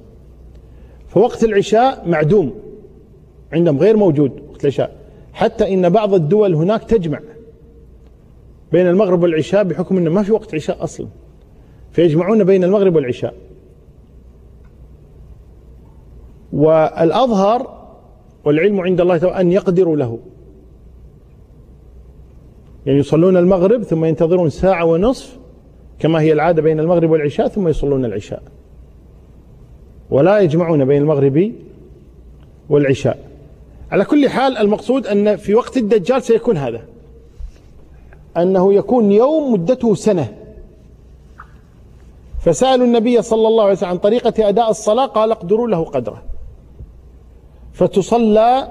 فوقت 1.08 1.44
العشاء 1.44 2.08
معدوم. 2.08 2.67
عندهم 3.52 3.78
غير 3.78 3.96
موجود 3.96 4.32
وقت 4.50 4.64
العشاء. 4.64 4.96
حتى 5.32 5.74
إن 5.74 5.88
بعض 5.88 6.14
الدول 6.14 6.54
هناك 6.54 6.84
تجمع 6.84 7.20
بين 8.72 8.86
المغرب 8.86 9.22
والعشاء 9.22 9.64
بحكم 9.64 9.96
أنه 9.96 10.10
ما 10.10 10.22
في 10.22 10.32
وقت 10.32 10.54
عشاء 10.54 10.84
أصلا. 10.84 11.06
فيجمعون 11.92 12.44
بين 12.44 12.64
المغرب 12.64 12.96
والعشاء. 12.96 13.34
والأظهر 16.52 17.88
والعلم 18.44 18.80
عند 18.80 19.00
الله 19.00 19.18
تعالى 19.18 19.40
أن 19.40 19.52
يقدروا 19.52 19.96
له. 19.96 20.18
يعني 22.86 22.98
يصلون 22.98 23.36
المغرب 23.36 23.82
ثم 23.82 24.04
ينتظرون 24.04 24.50
ساعة 24.50 24.84
ونصف 24.84 25.38
كما 25.98 26.20
هي 26.20 26.32
العادة 26.32 26.62
بين 26.62 26.80
المغرب 26.80 27.10
والعشاء 27.10 27.48
ثم 27.48 27.68
يصلون 27.68 28.04
العشاء. 28.04 28.42
ولا 30.10 30.38
يجمعون 30.38 30.84
بين 30.84 31.02
المغرب 31.02 31.52
والعشاء. 32.68 33.27
على 33.92 34.04
كل 34.04 34.28
حال 34.28 34.56
المقصود 34.56 35.06
أن 35.06 35.36
في 35.36 35.54
وقت 35.54 35.76
الدجال 35.76 36.22
سيكون 36.22 36.56
هذا. 36.56 36.82
أنه 38.36 38.74
يكون 38.74 39.12
يوم 39.12 39.52
مدته 39.52 39.94
سنة. 39.94 40.34
فسألوا 42.40 42.86
النبي 42.86 43.22
صلى 43.22 43.48
الله 43.48 43.62
عليه 43.62 43.72
وسلم 43.72 43.88
عن 43.88 43.98
طريقة 43.98 44.48
أداء 44.48 44.70
الصلاة 44.70 45.06
قال 45.06 45.30
اقدروا 45.30 45.68
له 45.68 45.84
قدره. 45.84 46.22
فتصلى 47.72 48.68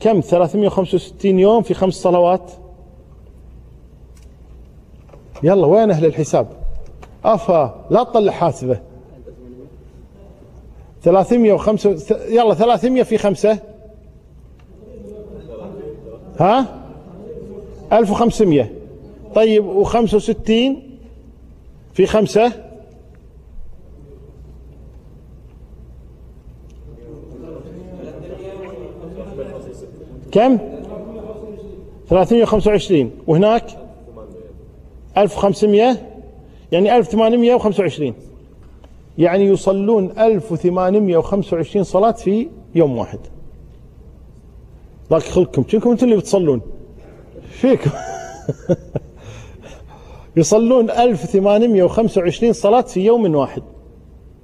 كم؟ 0.00 0.20
365 0.20 1.38
يوم 1.38 1.62
في 1.62 1.74
خمس 1.74 1.94
صلوات. 1.94 2.52
يلا 5.42 5.66
وين 5.66 5.90
أهل 5.90 6.04
الحساب؟ 6.04 6.48
أفا 7.24 7.86
لا 7.90 8.02
تطلع 8.02 8.32
حاسبة. 8.32 8.80
305 11.02 12.16
يلا 12.28 12.54
300 12.54 13.02
في 13.02 13.18
خمسة. 13.18 13.58
ها؟ 16.38 16.66
1500 17.92 18.70
طيب 19.34 19.84
و65 19.84 20.50
في 21.94 22.06
خمسة؟ 22.06 22.52
كم؟ 30.32 30.58
325 32.08 33.10
وهناك؟ 33.26 33.64
1500 35.16 35.96
يعني 36.72 36.96
1825 36.96 38.14
يعني 39.18 39.44
يصلون 39.44 40.10
1825 40.18 41.84
صلاة 41.84 42.12
في 42.12 42.48
يوم 42.74 42.98
واحد. 42.98 43.18
ضاق 45.10 45.20
خلقكم. 45.20 45.62
كنكم 45.62 45.90
أنتم 45.90 46.06
اللي 46.06 46.16
بتصلون؟ 46.16 46.60
فيكم. 47.50 47.90
يصلون 50.36 50.90
1825 50.90 52.52
صلاة 52.52 52.80
في 52.80 53.00
يوم 53.00 53.34
واحد. 53.34 53.62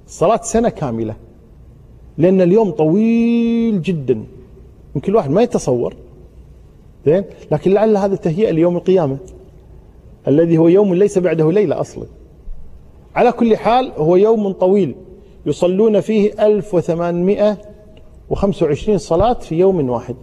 صلاة 0.07 0.39
سنة 0.43 0.69
كاملة. 0.69 1.15
لأن 2.17 2.41
اليوم 2.41 2.71
طويل 2.71 3.81
جدا. 3.81 4.23
يمكن 4.95 5.11
الواحد 5.11 5.31
ما 5.31 5.41
يتصور. 5.41 5.95
زين؟ 7.05 7.23
لكن 7.51 7.71
لعل 7.71 7.97
هذا 7.97 8.15
تهيئة 8.15 8.51
ليوم 8.51 8.77
القيامة. 8.77 9.17
الذي 10.27 10.57
هو 10.57 10.67
يوم 10.67 10.93
ليس 10.93 11.17
بعده 11.17 11.51
ليلة 11.51 11.79
أصلا. 11.79 12.05
على 13.15 13.31
كل 13.31 13.57
حال 13.57 13.91
هو 13.97 14.15
يوم 14.15 14.51
طويل. 14.51 14.95
يصلون 15.45 16.01
فيه 16.01 16.45
1825 16.45 18.97
صلاة 18.97 19.33
في 19.33 19.55
يوم 19.55 19.89
واحد. 19.89 20.15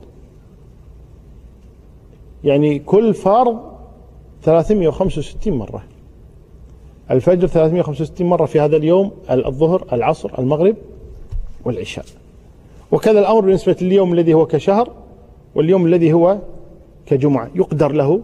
يعني 2.45 2.79
كل 2.79 3.15
فرض 3.15 3.61
365 4.43 5.53
مرة. 5.53 5.83
الفجر 7.11 7.47
365 7.47 8.27
مرة 8.27 8.47
في 8.47 8.61
هذا 8.61 8.77
اليوم 8.77 9.11
الظهر 9.31 9.85
العصر 9.93 10.31
المغرب 10.39 10.77
والعشاء. 11.65 12.05
وكذا 12.93 13.21
الأمر 13.21 13.41
بالنسبة 13.41 13.77
لليوم 13.81 14.13
الذي 14.13 14.35
هو 14.35 14.47
كشهر 14.47 14.91
واليوم 15.55 15.87
الذي 15.87 16.13
هو 16.13 16.39
كجمعة. 17.07 17.51
يقدر 17.55 17.93
له 17.93 18.21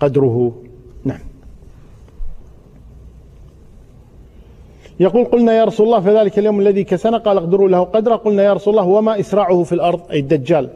قدره. 0.00 0.52
نعم. 1.04 1.20
يقول 5.00 5.24
قلنا 5.24 5.56
يا 5.56 5.64
رسول 5.64 5.86
الله 5.86 6.00
في 6.00 6.18
ذلك 6.18 6.38
اليوم 6.38 6.60
الذي 6.60 6.84
كسنا. 6.84 7.18
قال 7.18 7.36
اقدروا 7.36 7.68
له 7.68 7.80
قدره. 7.80 8.16
قلنا 8.16 8.42
يا 8.44 8.52
رسول 8.52 8.78
الله 8.78 8.88
وما 8.88 9.20
إسراعه 9.20 9.62
في 9.62 9.72
الأرض 9.72 10.00
أي 10.10 10.18
الدجال. 10.18 10.70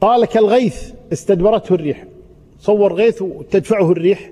قال 0.00 0.24
كالغيث. 0.24 0.92
استدبرته 1.12 1.74
الريح. 1.74 2.04
صور 2.60 2.92
غيث 2.92 3.22
تدفعه 3.50 3.92
الريح. 3.92 4.30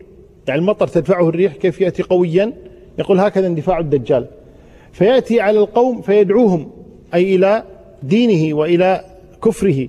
يعني 0.49 0.61
المطر 0.61 0.89
تدفعه 0.89 1.29
الريح 1.29 1.57
كيف 1.57 1.81
يأتي 1.81 2.03
قويا؟ 2.03 2.53
يقول 2.99 3.21
هكذا 3.21 3.47
اندفاع 3.47 3.79
الدجال. 3.79 4.27
فيأتي 4.93 5.41
على 5.41 5.59
القوم 5.59 6.01
فيدعوهم 6.01 6.71
أي 7.15 7.35
إلى 7.35 7.65
دينه 8.03 8.57
وإلى 8.57 9.05
كفره. 9.45 9.89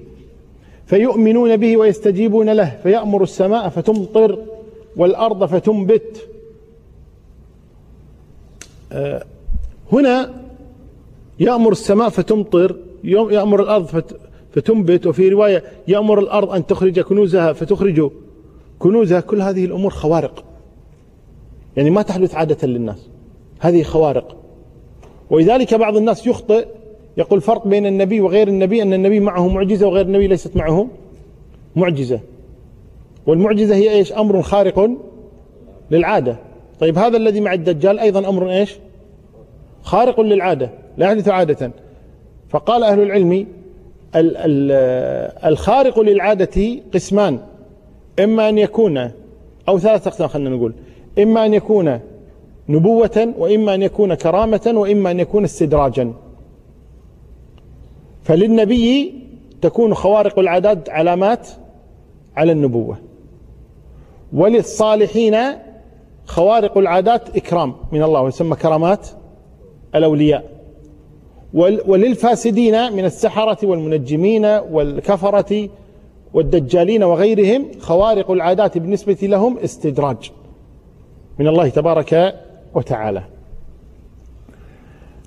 فيؤمنون 0.86 1.58
به 1.58 1.78
ويستجيبون 1.78 2.50
له. 2.50 2.80
فيأمر 2.84 3.24
السماء 3.24 3.70
فتمطر 3.70 4.40
والأرض 4.96 5.46
فتنبت. 5.46 6.28
آه، 8.92 9.24
هنا 9.92 10.34
يأمر 11.40 11.72
السماء 11.72 12.10
فتمطر 12.10 12.76
يأمر 13.04 13.64
الأرض 13.64 13.86
فتنبت 14.52 15.08
وفي 15.08 15.30
رواية 15.30 15.64
يأمر 15.88 16.20
الأرض 16.20 16.52
أن 16.52 16.66
تخرج 16.66 17.00
كنوزها 17.00 17.54
فتخرج 17.54 18.12
كنوزها. 18.80 19.20
كل 19.20 19.42
هذه 19.42 19.66
الأمور 19.66 19.92
خوارق. 19.92 20.44
يعني 21.78 21.90
ما 21.90 22.02
تحدث 22.02 22.36
عادة 22.36 22.68
للناس. 22.68 23.10
هذه 23.60 23.84
خوارق. 23.84 24.36
ولذلك 25.30 25.74
بعض 25.74 25.98
الناس 25.98 26.28
يخطئ 26.28 26.68
يقول 27.18 27.42
فرق 27.42 27.68
بين 27.68 27.86
النبي 27.86 28.22
وغير 28.22 28.48
النبي 28.48 28.82
أن 28.82 28.94
النبي 28.94 29.20
معه 29.20 29.48
معجزة 29.48 29.88
وغير 29.88 30.06
النبي 30.06 30.28
ليست 30.28 30.56
معه 30.56 30.88
معجزة. 31.76 32.20
والمعجزة 33.28 33.76
هي 33.76 33.92
إيش؟ 33.92 34.14
أمر 34.14 34.42
خارق 34.42 34.90
للعادة. 35.92 36.36
طيب 36.80 36.98
هذا 36.98 37.18
الذي 37.18 37.42
مع 37.42 37.54
الدجال 37.54 38.00
أيضا 38.00 38.30
أمر 38.30 38.52
إيش؟ 38.52 38.76
خارق 39.84 40.22
للعادة 40.22 40.70
لا 40.98 41.06
يحدث 41.06 41.28
عادة. 41.28 41.72
فقال 42.50 42.84
أهل 42.84 43.02
العلم 43.02 43.48
الخارق 44.16 46.00
للعادة 46.00 46.82
قسمان. 46.94 47.40
إما 48.20 48.50
أن 48.50 48.58
يكون 48.58 49.12
أو 49.70 49.80
ثلاثة 49.80 50.08
أقسام 50.08 50.28
خلينا 50.28 50.50
نقول. 50.50 50.74
إما 51.20 51.46
أن 51.46 51.54
يكون 51.54 52.00
نبوة 52.70 53.34
وإما 53.38 53.76
أن 53.76 53.82
يكون 53.82 54.14
كرامة 54.14 54.72
وإما 54.76 55.12
أن 55.12 55.20
يكون 55.20 55.44
استدراجا. 55.44 56.14
فللنبي 58.24 59.14
تكون 59.62 59.94
خوارق 59.94 60.40
العادات 60.40 60.90
علامات 60.90 61.48
على 62.38 62.52
النبوة. 62.52 62.98
وللصالحين 64.34 65.38
خوارق 66.26 66.78
العادات 66.78 67.38
إكرام 67.38 67.76
من 67.92 68.04
الله 68.04 68.22
ويسمى 68.22 68.56
كرامات 68.56 69.08
الأولياء. 69.96 70.59
وللفاسدين 71.54 72.94
من 72.94 73.06
السحرة 73.06 73.58
والمنجمين 73.68 74.46
والكفرة 74.46 75.70
والدجالين 76.34 77.04
وغيرهم 77.04 77.72
خوارق 77.80 78.32
العادات 78.32 78.78
بالنسبة 78.78 79.18
لهم 79.22 79.58
استدراج 79.58 80.32
من 81.40 81.48
الله 81.48 81.70
تبارك 81.70 82.36
وتعالى. 82.74 83.24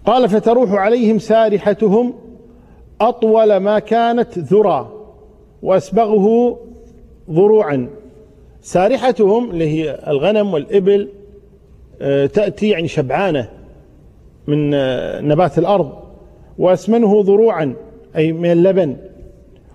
قال 0.06 0.28
فتروح 0.28 0.70
عليهم 0.72 1.18
سارحتهم 1.18 2.14
أطول 3.00 3.56
ما 3.56 3.78
كانت 3.78 4.38
ذرى 4.38 4.92
وأسبغه 5.62 6.58
ضروعا. 7.30 7.88
سارحتهم 8.62 9.50
اللي 9.50 9.68
هي 9.68 9.98
الغنم 10.06 10.54
والإبل 10.54 11.08
آه، 12.00 12.26
تأتي 12.26 12.68
يعني 12.68 12.88
شبعانة 12.88 13.48
من 14.46 14.74
آه، 14.74 15.20
نبات 15.20 15.58
الأرض 15.58 16.01
وأسمنه 16.58 17.22
ضروعا 17.22 17.74
أي 18.16 18.32
من 18.32 18.52
اللبن 18.52 18.96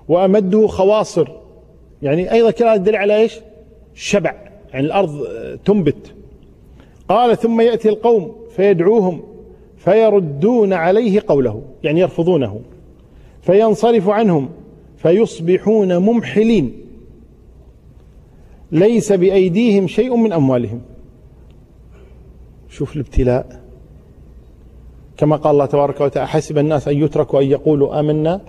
وأمده 0.08 0.68
خواصر. 0.68 1.28
يعني 2.02 2.32
أيضا 2.32 2.52
كلا 2.52 2.74
يدل 2.74 2.96
على 2.96 3.16
إيش؟ 3.16 3.40
الشبع 3.96 4.36
يعني 4.74 4.86
الأرض 4.86 5.22
آه، 5.22 5.56
تنبت. 5.66 6.14
قال 7.10 7.38
ثم 7.38 7.62
يأتي 7.62 7.90
القوم 7.90 8.36
فيدعوهم 8.56 9.24
فيردون 9.78 10.74
عليه 10.74 11.22
قوله 11.28 11.62
يعني 11.84 12.00
يرفضونه. 12.00 12.62
فينصرف 13.42 14.10
عنهم 14.10 14.50
فيصبحون 14.98 15.98
ممحلين. 15.98 16.72
ليس 18.72 19.12
بأيديهم 19.14 19.88
شيء 19.88 20.16
من 20.16 20.34
أموالهم. 20.34 20.82
شوف 22.70 22.96
الابتلاء. 22.96 23.67
كما 25.18 25.36
قال 25.36 25.52
الله 25.52 25.66
تبارك 25.66 26.02
وتعالى 26.02 26.28
حسب 26.28 26.58
الناس 26.58 26.88
أن 26.88 27.04
يتركوا 27.04 27.42
أن 27.42 27.46
يقولوا 27.46 28.00
آمنا 28.00 28.42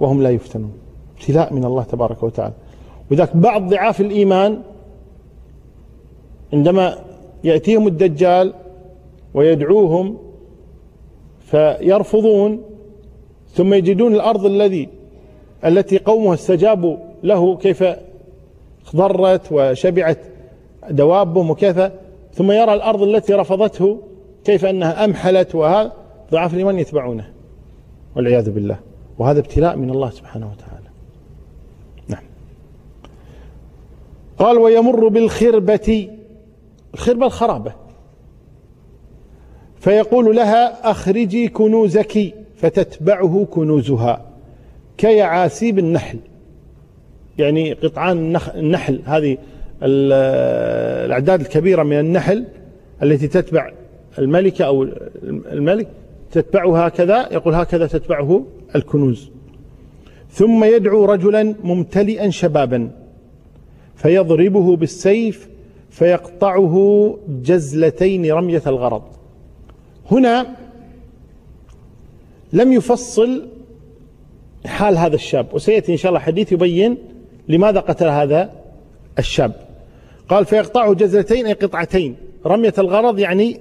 وهم 0.00 0.22
لا 0.22 0.30
يفتنون. 0.30 0.72
ابتلاء 1.18 1.54
من 1.54 1.64
الله 1.64 1.82
تبارك 1.82 2.22
وتعالى. 2.22 2.54
وذاك 3.10 3.36
بعض 3.36 3.68
ضعاف 3.68 4.00
الإيمان 4.00 4.62
عندما 6.52 6.98
يأتيهم 7.44 7.86
الدجال 7.86 8.54
ويدعوهم 9.34 10.16
فيرفضون 11.40 12.62
ثم 13.52 13.74
يجدون 13.74 14.14
الأرض 14.14 14.46
الذي 14.46 14.88
التي 15.64 15.98
قومه 15.98 16.34
استجابوا 16.34 16.96
له 17.22 17.56
كيف 17.56 17.84
اخضرت 18.86 19.52
وشبعت 19.52 20.18
دوابهم 20.90 21.50
وكيف 21.50 21.80
ثم 22.32 22.52
يرى 22.52 22.74
الأرض 22.74 23.02
التي 23.02 23.32
رفضته 23.32 23.98
كيف 24.48 24.64
أنها 24.64 25.04
أمحلت 25.04 25.54
وهذا 25.54 25.92
ضعاف 26.32 26.54
الإيمان 26.54 26.78
يتبعونه 26.78 27.30
والعياذ 28.16 28.50
بالله. 28.50 28.78
وهذا 29.18 29.40
ابتلاء 29.40 29.76
من 29.76 29.90
الله 29.90 30.10
سبحانه 30.10 30.46
وتعالى. 30.46 30.88
نعم. 32.08 32.22
قال 34.38 34.58
ويمر 34.58 35.08
بالخربة 35.08 36.08
الخربة 36.94 37.26
الخرابة. 37.26 37.72
فيقول 39.80 40.36
لها 40.36 40.90
أخرجي 40.90 41.48
كنوزك 41.48 42.34
فتتبعه 42.56 43.46
كنوزها 43.50 44.24
كيعاسيب 44.98 45.78
النحل. 45.78 46.18
يعني 47.38 47.72
قطعان 47.72 48.36
النحل 48.54 49.00
هذه 49.06 49.38
الأعداد 49.82 51.40
الكبيرة 51.40 51.82
من 51.82 51.98
النحل 51.98 52.44
التي 53.02 53.28
تتبع 53.28 53.72
الملكة 54.18 54.64
أو 54.64 54.82
الملك 55.52 55.88
تتبعه 56.32 56.84
هكذا 56.86 57.28
يقول 57.32 57.54
هكذا 57.54 57.86
تتبعه 57.86 58.44
الكنوز. 58.76 59.30
ثم 60.30 60.64
يدعو 60.64 61.04
رجلا 61.04 61.54
ممتلئا 61.64 62.30
شبابا 62.30 62.90
فيضربه 63.96 64.76
بالسيف 64.76 65.48
فيقطعه 65.90 66.74
جزلتين 67.28 68.32
رمية 68.32 68.62
الغرض. 68.66 69.02
هنا 70.10 70.56
لم 72.52 72.72
يفصل 72.72 73.48
حال 74.66 74.98
هذا 74.98 75.14
الشاب 75.14 75.46
وسيأتي 75.52 75.92
إن 75.92 75.96
شاء 75.96 76.10
الله 76.10 76.20
حديث 76.20 76.52
يبين 76.52 76.96
لماذا 77.48 77.80
قتل 77.80 78.06
هذا 78.06 78.50
الشاب. 79.18 79.52
قال 80.28 80.44
فيقطعه 80.44 80.94
جزلتين 80.94 81.46
أي 81.46 81.52
قطعتين 81.52 82.16
رمية 82.46 82.74
الغرض 82.78 83.18
يعني 83.18 83.60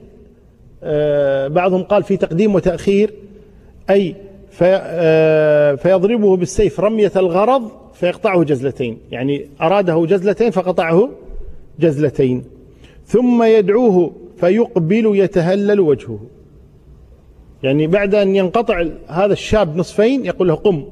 بعضهم 1.47 1.83
قال 1.83 2.03
في 2.03 2.17
تقديم 2.17 2.55
وتأخير 2.55 3.13
أي 3.89 4.15
آه، 4.61 5.75
فيضربه 5.75 6.37
بالسيف 6.37 6.79
رمية 6.79 7.11
الغرض 7.15 7.71
فيقطعه 7.93 8.43
جزلتين 8.43 8.97
يعني 9.11 9.49
أراده 9.61 10.05
جزلتين 10.05 10.51
فقطعه 10.51 11.09
جزلتين 11.79 12.43
ثم 13.05 13.43
يدعوه 13.43 14.11
فيقبل 14.37 15.11
يتهلل 15.15 15.79
وجهه. 15.79 16.19
يعني 17.63 17.87
بعد 17.87 18.15
أن 18.15 18.35
ينقطع 18.35 18.85
هذا 19.07 19.33
الشاب 19.33 19.77
نصفين 19.77 20.25
يقول 20.25 20.47
له 20.47 20.55
قم 20.55 20.85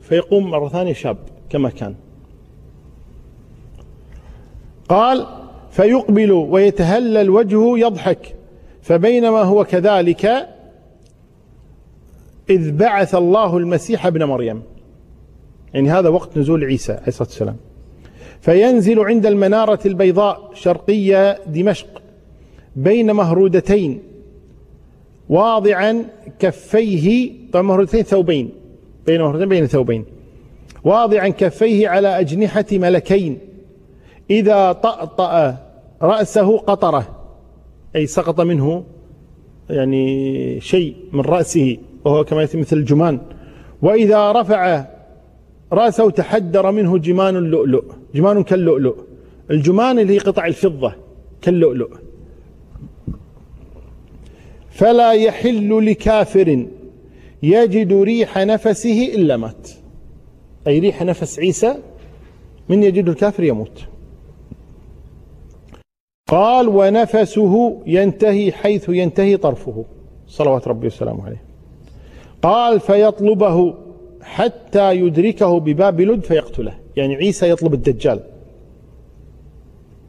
فيقوم 0.00 0.50
مرة 0.50 0.68
ثانية 0.68 0.92
شاب 0.92 1.16
كما 1.50 1.68
كان. 1.70 1.94
قال 4.88 5.26
فيقبل 5.70 6.32
ويتهلل 6.32 7.30
وجهه 7.30 7.78
يضحك. 7.78 8.34
فبينما 8.82 9.42
هو 9.42 9.64
كذلك 9.64 10.48
إذ 12.50 12.72
بعث 12.72 13.14
الله 13.14 13.56
المسيح 13.56 14.06
ابن 14.06 14.24
مريم. 14.24 14.62
يعني 15.74 15.90
هذا 15.90 16.08
وقت 16.08 16.38
نزول 16.38 16.64
عيسى 16.64 16.92
عليه 16.92 17.06
الصلاة 17.06 17.28
والسلام. 17.28 17.56
فينزل 18.40 19.00
عند 19.00 19.26
المنارة 19.26 19.78
البيضاء 19.86 20.50
شرقية 20.54 21.38
دمشق 21.46 22.02
بين 22.76 23.12
مهرودتين 23.12 24.02
واضعا 25.28 26.04
كفيه 26.38 27.32
طبعا 27.52 27.62
مهرودتين 27.62 28.02
ثوبين 28.02 28.50
بين 29.06 29.20
مهرودتين 29.20 29.48
بين 29.48 29.66
ثوبين. 29.66 30.04
واضعا 30.84 31.28
كفيه 31.28 31.88
على 31.88 32.20
أجنحة 32.20 32.66
ملكين. 32.72 33.38
إذا 34.30 34.72
طأطأ 34.72 35.56
رأسه 36.02 36.58
قطرة. 36.58 37.21
أي 37.96 38.06
سقط 38.06 38.40
منه 38.40 38.84
يعني 39.70 40.60
شيء 40.60 40.96
من 41.12 41.20
رأسه 41.20 41.78
وهو 42.04 42.24
كما 42.24 42.40
يأتي 42.40 42.58
مثل 42.58 42.76
الجمان. 42.76 43.20
وإذا 43.82 44.32
رفع 44.32 44.86
رأسه 45.72 46.10
تحدر 46.10 46.70
منه 46.70 46.98
جمان 46.98 47.36
اللؤلؤ 47.36 47.84
جمان 48.14 48.42
كاللؤلؤ. 48.42 48.96
الجمان 49.50 49.98
اللي 49.98 50.14
هي 50.14 50.18
قطع 50.18 50.46
الفضة 50.46 50.94
كاللؤلؤ. 51.42 51.90
فلا 54.70 55.12
يحل 55.12 55.86
لكافر 55.86 56.66
يجد 57.42 57.92
ريح 57.92 58.38
نفسه 58.38 59.14
إلا 59.14 59.36
مات. 59.36 59.70
أي 60.66 60.78
ريح 60.78 61.02
نفس 61.02 61.38
عيسى 61.38 61.74
من 62.68 62.82
يجد 62.82 63.08
الكافر 63.08 63.44
يموت. 63.44 63.84
قال 66.32 66.68
ونفسه 66.68 67.82
ينتهي 67.86 68.52
حيث 68.52 68.88
ينتهي 68.88 69.36
طرفه. 69.36 69.84
صلوات 70.28 70.68
ربي 70.68 70.86
وسلامه 70.86 71.26
عليه. 71.26 71.42
قال 72.42 72.80
فيطلبه 72.80 73.74
حتى 74.22 74.96
يدركه 74.96 75.60
بباب 75.60 76.00
لد 76.00 76.24
فيقتله. 76.24 76.74
يعني 76.96 77.14
عيسى 77.14 77.50
يطلب 77.50 77.74
الدجال. 77.74 78.20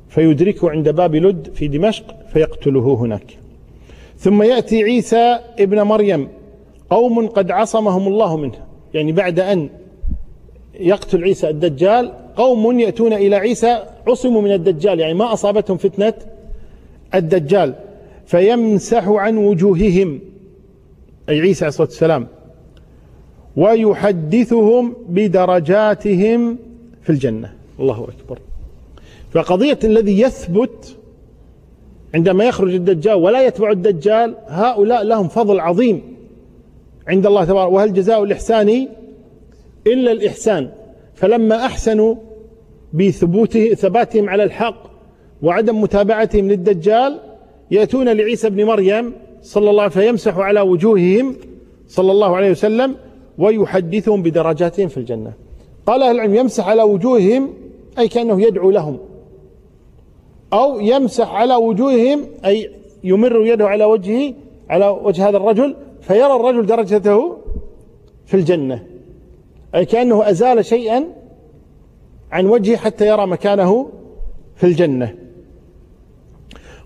فيدركه 0.09 0.69
عند 0.69 0.89
باب 0.89 1.15
لد 1.15 1.49
في 1.53 1.67
دمشق 1.67 2.15
فيقتله 2.33 2.93
هناك. 2.93 3.37
ثم 4.17 4.43
يأتي 4.43 4.83
عيسى 4.83 5.39
ابن 5.59 5.81
مريم. 5.81 6.27
قوم 6.89 7.27
قد 7.27 7.51
عصمهم 7.51 8.07
الله 8.07 8.37
منه. 8.37 8.67
يعني 8.93 9.11
بعد 9.11 9.39
أن 9.39 9.69
يقتل 10.79 11.23
عيسى 11.23 11.49
الدجال 11.49 12.13
قوم 12.35 12.79
يأتون 12.79 13.13
إلى 13.13 13.35
عيسى 13.35 13.83
عصموا 14.07 14.41
من 14.41 14.51
الدجال 14.51 14.99
يعني 14.99 15.13
ما 15.13 15.33
أصابتهم 15.33 15.77
فتنة 15.77 16.13
الدجال 17.15 17.73
فيمسح 18.25 19.07
عن 19.07 19.37
وجوههم 19.37 20.19
أي 21.29 21.39
عيسى 21.39 21.65
عليه 21.65 21.69
الصلاة 21.69 21.87
والسلام 21.87 22.27
ويحدثهم 23.57 24.95
بدرجاتهم 25.09 26.57
في 27.03 27.09
الجنة. 27.09 27.53
الله 27.79 28.03
أكبر. 28.03 28.39
فقضية 29.31 29.79
الذي 29.83 30.21
يثبت 30.21 30.97
عندما 32.15 32.43
يخرج 32.43 32.73
الدجال 32.73 33.15
ولا 33.15 33.45
يتبع 33.45 33.71
الدجال 33.71 34.35
هؤلاء 34.47 35.03
لهم 35.03 35.27
فضل 35.27 35.59
عظيم 35.59 36.01
عند 37.07 37.25
الله 37.25 37.45
تبارك 37.45 37.71
وهل 37.71 37.93
جزاء 37.93 38.23
الإحسان 38.23 38.87
إلا 39.87 40.11
الإحسان؟ 40.11 40.69
فلما 41.15 41.65
أحسنوا 41.65 42.15
بثبوته 42.93 43.73
ثباتهم 43.73 44.29
على 44.29 44.43
الحق 44.43 44.83
وعدم 45.41 45.81
متابعتهم 45.81 46.47
للدجال 46.47 47.19
يأتون 47.71 48.09
لعيسى 48.09 48.49
بن 48.49 48.65
مريم 48.65 49.13
صلى 49.41 49.69
الله 49.69 49.81
عليه 49.81 49.91
وسلم 49.91 50.03
فيمسح 50.03 50.37
على 50.37 50.61
وجوههم 50.61 51.35
صلى 51.87 52.11
الله 52.11 52.35
عليه 52.35 52.51
وسلم 52.51 52.95
ويحدثهم 53.37 54.23
بدرجاتهم 54.23 54.87
في 54.87 54.97
الجنة. 54.97 55.33
قال 55.85 56.03
أهل 56.03 56.15
العلم 56.15 56.35
يمسح 56.35 56.67
على 56.67 56.83
وجوههم 56.83 57.53
أي 57.99 58.07
كأنه 58.07 58.41
يدعو 58.41 58.71
لهم. 58.71 58.97
أو 60.53 60.79
يمسح 60.79 61.33
على 61.33 61.55
وجوههم 61.55 62.25
أي 62.45 62.69
يمر 63.03 63.45
يده 63.45 63.67
على 63.67 63.83
وجهه 63.83 64.33
على 64.69 64.87
وجه 64.87 65.29
هذا 65.29 65.37
الرجل 65.37 65.75
فيرى 66.01 66.35
الرجل 66.35 66.65
درجته 66.65 67.37
في 68.25 68.33
الجنة. 68.33 68.92
أي 69.75 69.85
كأنه 69.85 70.29
أزال 70.29 70.65
شيئا 70.65 71.03
عن 72.31 72.45
وجهه 72.45 72.77
حتى 72.77 73.07
يرى 73.07 73.27
مكانه 73.27 73.89
في 74.55 74.63
الجنة. 74.63 75.15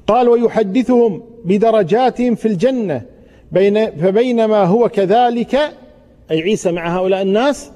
قال 0.07 0.29
ويحدثهم 0.29 1.23
بدرجاتهم 1.45 2.35
في 2.35 2.47
الجنة 2.47 3.01
بين 3.51 3.91
فبينما 3.91 4.63
هو 4.63 4.89
كذلك 4.89 5.55
أي 6.31 6.41
عيسى 6.41 6.71
مع 6.71 6.97
هؤلاء 6.97 7.21
الناس 7.21 7.71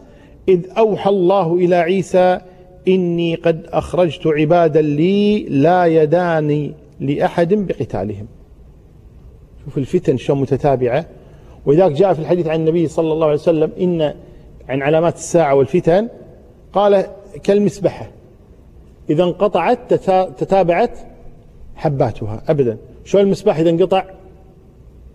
إذ 0.50 0.60
أوحى 0.78 1.10
الله 1.10 1.56
إلى 1.56 1.76
عيسى 1.76 2.40
إني 2.88 3.36
قد 3.36 3.66
أخرجت 3.70 4.28
عبادا 4.28 4.82
لي 4.82 5.44
لا 5.44 5.86
يداني 5.86 6.74
لأحد 7.00 7.54
بقتالهم. 7.54 8.28
شوف 9.66 9.78
الفتن 9.78 10.18
شو 10.18 10.36
متتابعة. 10.36 11.06
ولذلك 11.66 11.92
جاء 11.92 12.14
في 12.14 12.20
الحديث 12.20 12.48
عن 12.48 12.60
النبي 12.60 12.88
صلى 12.88 13.14
الله 13.14 13.26
عليه 13.26 13.36
وسلم 13.36 13.72
إن 13.80 14.14
عن 14.72 14.82
علامات 14.82 15.16
الساعة 15.16 15.56
والفتن 15.56 16.10
قال 16.74 17.06
كالمسبحة 17.44 18.12
إذا 19.10 19.24
انقطعت 19.24 19.94
تتابعت 20.38 21.00
حباتها 21.76 22.44
أبدا. 22.50 22.78
شو 23.06 23.20
المسبح 23.20 23.58
إذا 23.58 23.70
انقطع؟ 23.70 24.06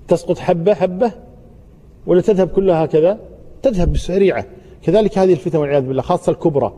تسقط 0.08 0.38
حبة 0.38 0.74
حبة؟ 0.74 1.12
ولا 2.06 2.20
تذهب 2.20 2.48
كلها 2.48 2.84
هكذا؟ 2.84 3.18
تذهب 3.62 3.92
بسريعة. 3.92 4.44
كذلك 4.82 5.18
هذه 5.18 5.32
الفتن 5.32 5.58
والعياذ 5.58 5.82
بالله 5.82 6.02
خاصة 6.02 6.32
الكبرى. 6.32 6.72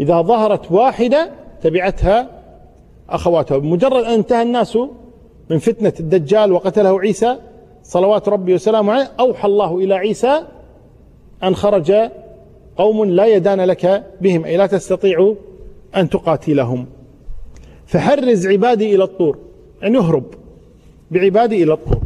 إذا 0.00 0.22
ظهرت 0.22 0.72
واحدة 0.72 1.30
تبعتها 1.62 2.30
أخواتها. 3.10 3.58
بمجرد 3.58 4.04
أن 4.04 4.12
انتهى 4.12 4.42
الناس 4.42 4.78
من 5.50 5.58
فتنة 5.58 5.92
الدجال 6.00 6.52
وقتله 6.52 7.00
عيسى 7.00 7.36
صلوات 7.82 8.28
ربي 8.28 8.54
وسلامه 8.54 8.92
عليه 8.92 9.10
أوحى 9.20 9.48
الله 9.48 9.78
إلى 9.78 9.94
عيسى 9.94 10.46
أن 11.44 11.54
خرج 11.54 11.92
قوم 12.76 13.04
لا 13.04 13.26
يدان 13.26 13.60
لك 13.60 14.04
بهم 14.20 14.44
أي 14.44 14.56
لا 14.56 14.66
تستطيع 14.66 15.34
أن 15.96 16.10
تقاتلهم. 16.10 16.86
فحرز 17.86 18.46
عبادي 18.46 18.94
إلى 18.94 19.04
الطور 19.04 19.38
أن 19.84 19.94
يهرب 19.94 20.24
بعبادي 21.10 21.62
إلى 21.62 21.72
الطور. 21.72 22.02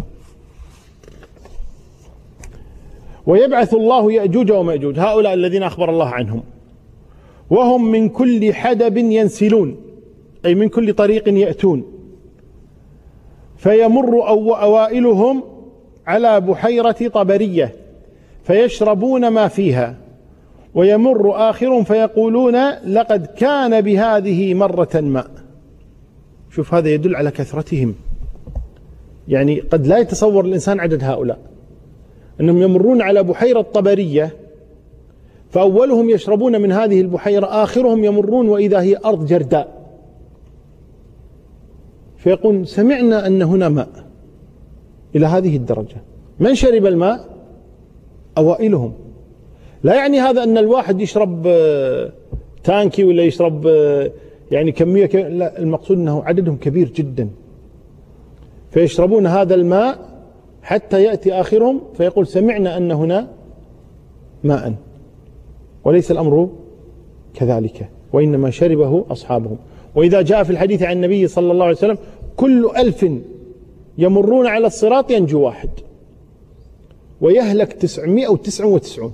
ويبعث 3.26 3.74
الله 3.74 4.12
يأجوج 4.12 4.52
ومأجوج 4.52 4.98
هؤلاء 4.98 5.34
الذين 5.34 5.62
أخبر 5.62 5.90
الله 5.90 6.08
عنهم. 6.08 6.42
وهم 7.50 7.90
من 7.90 8.08
كل 8.08 8.54
حدب 8.54 8.96
ينسلون 8.96 9.76
أي 10.44 10.54
من 10.54 10.68
كل 10.68 10.94
طريق 10.94 11.28
يأتون. 11.28 11.84
فيمر 13.56 14.28
أو 14.28 14.54
أوائلهم 14.54 15.42
على 16.06 16.40
بحيرة 16.40 17.08
طبرية. 17.08 17.74
فيشربون 18.48 19.28
ما 19.28 19.48
فيها 19.48 19.94
ويمر 20.74 21.50
آخر 21.50 21.84
فيقولون 21.84 22.70
لقد 22.70 23.26
كان 23.26 23.80
بهذه 23.80 24.54
مرة 24.54 24.88
ماء 24.94 25.30
شوف 26.50 26.74
هذا 26.74 26.88
يدل 26.88 27.16
على 27.16 27.30
كثرتهم. 27.30 27.94
يعني 29.28 29.60
قد 29.60 29.86
لا 29.86 29.98
يتصور 29.98 30.44
الإنسان 30.44 30.80
عدد 30.80 31.04
هؤلاء. 31.04 31.38
أنهم 32.40 32.62
يمرون 32.62 33.02
على 33.02 33.22
بحيرة 33.22 33.60
طبرية 33.60 34.36
فأولهم 35.50 36.10
يشربون 36.10 36.60
من 36.60 36.72
هذه 36.72 37.00
البحيرة 37.00 37.46
آخرهم 37.46 38.04
يمرون 38.04 38.48
وإذا 38.48 38.80
هي 38.80 38.96
أرض 39.04 39.26
جرداء. 39.26 39.68
فيقول 42.16 42.66
سمعنا 42.66 43.26
أن 43.26 43.42
هنا 43.42 43.68
ماء 43.68 43.88
إلى 45.16 45.26
هذه 45.26 45.56
الدرجة. 45.56 45.96
من 46.40 46.54
شرب 46.54 46.86
الماء؟ 46.86 47.27
أوائلهم. 48.38 48.92
لا 49.82 49.94
يعني 49.94 50.20
هذا 50.20 50.42
أن 50.42 50.58
الواحد 50.58 51.00
يشرب 51.00 51.42
آه، 51.46 52.12
تانكي 52.64 53.04
ولا 53.04 53.22
يشرب 53.22 53.66
آه، 53.66 54.10
يعني 54.50 54.72
كمية 54.72 55.06
لا 55.06 55.58
المقصود 55.58 55.96
أنه 55.96 56.24
عددهم 56.24 56.56
كبير 56.56 56.88
جدا. 56.88 57.28
فيشربون 58.70 59.26
هذا 59.26 59.54
الماء 59.54 59.98
حتى 60.62 61.02
يأتي 61.04 61.32
آخرهم 61.32 61.80
فيقول 61.94 62.26
سمعنا 62.26 62.76
أن 62.76 62.90
هنا 62.90 63.28
ماء. 64.44 64.74
وليس 65.84 66.10
الأمر 66.10 66.48
كذلك 67.34 67.88
وإنما 68.12 68.50
شربه 68.50 69.04
أصحابهم. 69.10 69.56
وإذا 69.94 70.22
جاء 70.22 70.42
في 70.42 70.50
الحديث 70.50 70.82
عن 70.82 70.96
النبي 70.96 71.26
صلى 71.26 71.52
الله 71.52 71.64
عليه 71.64 71.76
وسلم 71.76 71.98
كل 72.36 72.70
ألف 72.76 73.06
يمرون 73.98 74.46
على 74.46 74.66
الصراط 74.66 75.10
ينجو 75.10 75.40
واحد. 75.40 75.70
ويهلك 77.20 77.72
تسعمائة 77.72 78.28
وتسعة 78.28 78.66
وتسعون. 78.66 79.12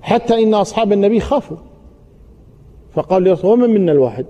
حتى 0.00 0.42
إن 0.42 0.54
أصحاب 0.54 0.92
النبي 0.92 1.20
خافوا. 1.20 1.56
فقال 2.92 3.32
رسول 3.32 3.50
ومن 3.50 3.70
منا 3.70 3.92
الواحد؟ 3.92 4.26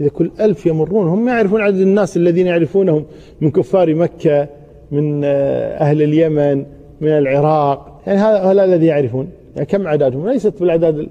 إذا 0.00 0.08
كل 0.08 0.30
ألف 0.40 0.66
يمرون 0.66 1.08
هم 1.08 1.24
ما 1.24 1.32
يعرفون 1.32 1.60
عدد 1.60 1.80
الناس 1.80 2.16
الذين 2.16 2.46
يعرفونهم 2.46 3.04
من 3.40 3.50
كفار 3.50 3.94
مكة 3.94 4.48
من 4.90 5.24
آه، 5.24 5.78
أهل 5.78 6.02
اليمن 6.02 6.66
من 7.00 7.08
العراق. 7.08 8.00
يعني 8.06 8.18
هذا 8.18 8.64
الذي 8.64 8.86
يعرفون. 8.86 9.28
يعني 9.54 9.66
كم 9.66 9.88
عددهم؟ 9.88 10.28
ليست 10.28 10.60
بالأعداد 10.60 11.08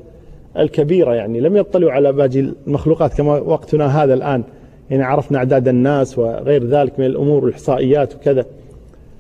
الكبيرة 0.58 1.14
يعني. 1.14 1.40
لم 1.40 1.58
يطلعوا 1.58 1.92
على 1.92 2.14
باقي 2.14 2.40
المخلوقات 2.68 3.14
كما 3.14 3.40
وقتنا 3.40 4.04
هذا 4.04 4.14
الآن. 4.14 4.44
يعني 4.90 5.04
عرفنا 5.04 5.38
أعداد 5.38 5.68
الناس 5.68 6.20
وغير 6.20 6.68
ذلك 6.68 7.00
من 7.00 7.06
الأمور 7.06 7.46
والإحصائيات 7.46 8.16
وكذا. 8.16 8.46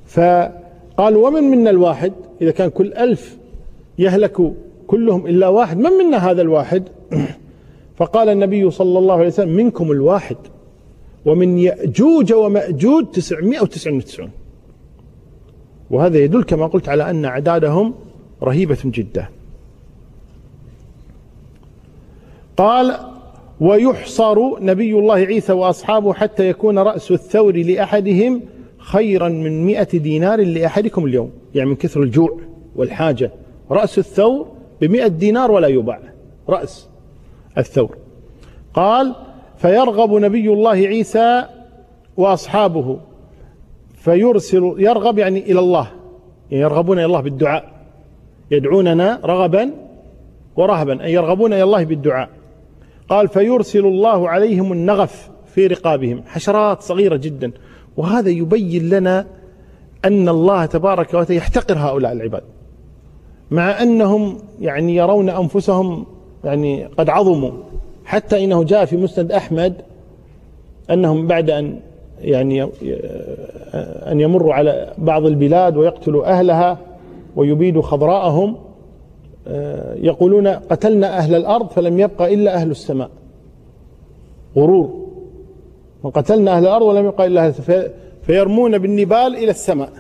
فقالوا 0.05 1.27
ومن 1.27 1.43
منا 1.43 1.69
الواحد؟ 1.69 2.13
إذا 2.41 2.51
كان 2.51 2.69
كل 2.69 2.93
ألف 2.93 3.37
يهلك 3.99 4.53
كلهم 4.87 5.27
إلا 5.27 5.47
واحد 5.47 5.77
من 5.77 5.91
منا 5.91 6.31
هذا 6.31 6.41
الواحد؟ 6.41 6.83
فقال 7.97 8.29
النبي 8.29 8.71
صلى 8.71 8.99
الله 8.99 9.15
عليه 9.15 9.27
وسلم 9.27 9.55
منكم 9.55 9.91
الواحد 9.91 10.37
ومن 11.25 11.57
يأجوج 11.57 12.33
ومأجوج 12.33 13.05
تسعمائة 13.05 13.61
وتسعين 13.61 13.97
وتسعون. 13.97 14.31
وهذا 15.91 16.17
يدل 16.17 16.43
كما 16.43 16.67
قلت 16.67 16.89
على 16.89 17.09
أن 17.09 17.25
أعدادهم 17.25 17.93
رهيبة 18.43 18.77
جدا. 18.85 19.27
قال 22.57 22.97
ويحصر 23.61 24.63
نبي 24.63 24.93
الله 24.93 25.15
عيسى 25.15 25.53
وأصحابه 25.53 26.13
حتى 26.13 26.49
يكون 26.49 26.79
رأس 26.79 27.11
الثور 27.11 27.55
لأحدهم 27.55 28.41
خيرا 28.85 29.29
من 29.29 29.65
مئة 29.65 29.97
دينار 29.97 30.41
لأحدكم 30.43 31.05
اليوم 31.05 31.31
يعني 31.55 31.69
من 31.69 31.75
كثر 31.75 32.03
الجوع 32.03 32.39
والحاجة. 32.75 33.31
رأس 33.71 33.97
الثور 33.97 34.47
بمئة 34.81 35.07
دينار 35.07 35.51
ولا 35.51 35.67
يباع. 35.67 35.99
رأس 36.49 36.89
الثور. 37.57 37.97
قال 38.73 39.15
فيرغب 39.57 40.13
نبي 40.13 40.49
الله 40.49 40.71
عيسى 40.71 41.43
وأصحابه. 42.17 42.99
فيرسل 43.95 44.75
يرغب 44.77 45.19
يعني 45.19 45.39
إلى 45.39 45.59
الله. 45.59 45.87
يعني 46.51 46.63
يرغبون 46.63 46.97
إلى 46.97 47.05
الله 47.05 47.21
بالدعاء. 47.21 47.71
يدعوننا 48.51 49.19
رغبا 49.25 49.71
ورهبا 50.55 51.03
أي 51.03 51.13
يرغبون 51.13 51.53
إلى 51.53 51.63
الله 51.63 51.83
بالدعاء. 51.83 52.29
قال 53.09 53.27
فيرسل 53.27 53.85
الله 53.85 54.29
عليهم 54.29 54.71
النغف 54.71 55.29
في 55.45 55.67
رقابهم. 55.67 56.23
حشرات 56.27 56.81
صغيرة 56.81 57.15
جدا. 57.15 57.51
وهذا 57.97 58.29
يبين 58.29 58.89
لنا 58.89 59.25
أن 60.05 60.29
الله 60.29 60.65
تبارك 60.65 61.07
وتعالى 61.13 61.35
يحتقر 61.35 61.77
هؤلاء 61.77 62.11
العباد. 62.11 62.43
مع 63.51 63.81
أنهم 63.81 64.37
يعني 64.61 64.95
يرون 64.95 65.29
أنفسهم 65.29 66.05
يعني 66.43 66.85
قد 66.85 67.09
عظموا 67.09 67.51
حتى 68.05 68.43
إنه 68.43 68.63
جاء 68.63 68.85
في 68.85 68.97
مسند 68.97 69.31
أحمد 69.31 69.73
أنهم 70.91 71.27
بعد 71.27 71.49
أن 71.49 71.79
يعني 72.21 72.63
أن 74.11 74.19
يمروا 74.19 74.53
على 74.53 74.93
بعض 74.97 75.25
البلاد 75.25 75.77
ويقتلوا 75.77 76.25
أهلها 76.25 76.77
ويبيدوا 77.35 77.81
خضراءهم 77.81 78.55
يقولون 79.95 80.47
قتلنا 80.47 81.17
أهل 81.17 81.35
الأرض 81.35 81.69
فلم 81.69 81.99
يبقى 81.99 82.33
إلا 82.33 82.53
أهل 82.55 82.71
السماء. 82.71 83.09
غرور. 84.57 85.04
وقتلنا 86.05 86.57
أهل 86.57 86.63
الأرض 86.63 86.85
ولم 86.85 87.05
يبقى 87.05 87.27
إلا 87.27 87.51
فيرمون 88.25 88.77
بالنبال 88.77 89.35
إلى 89.35 89.51
السماء. 89.51 89.93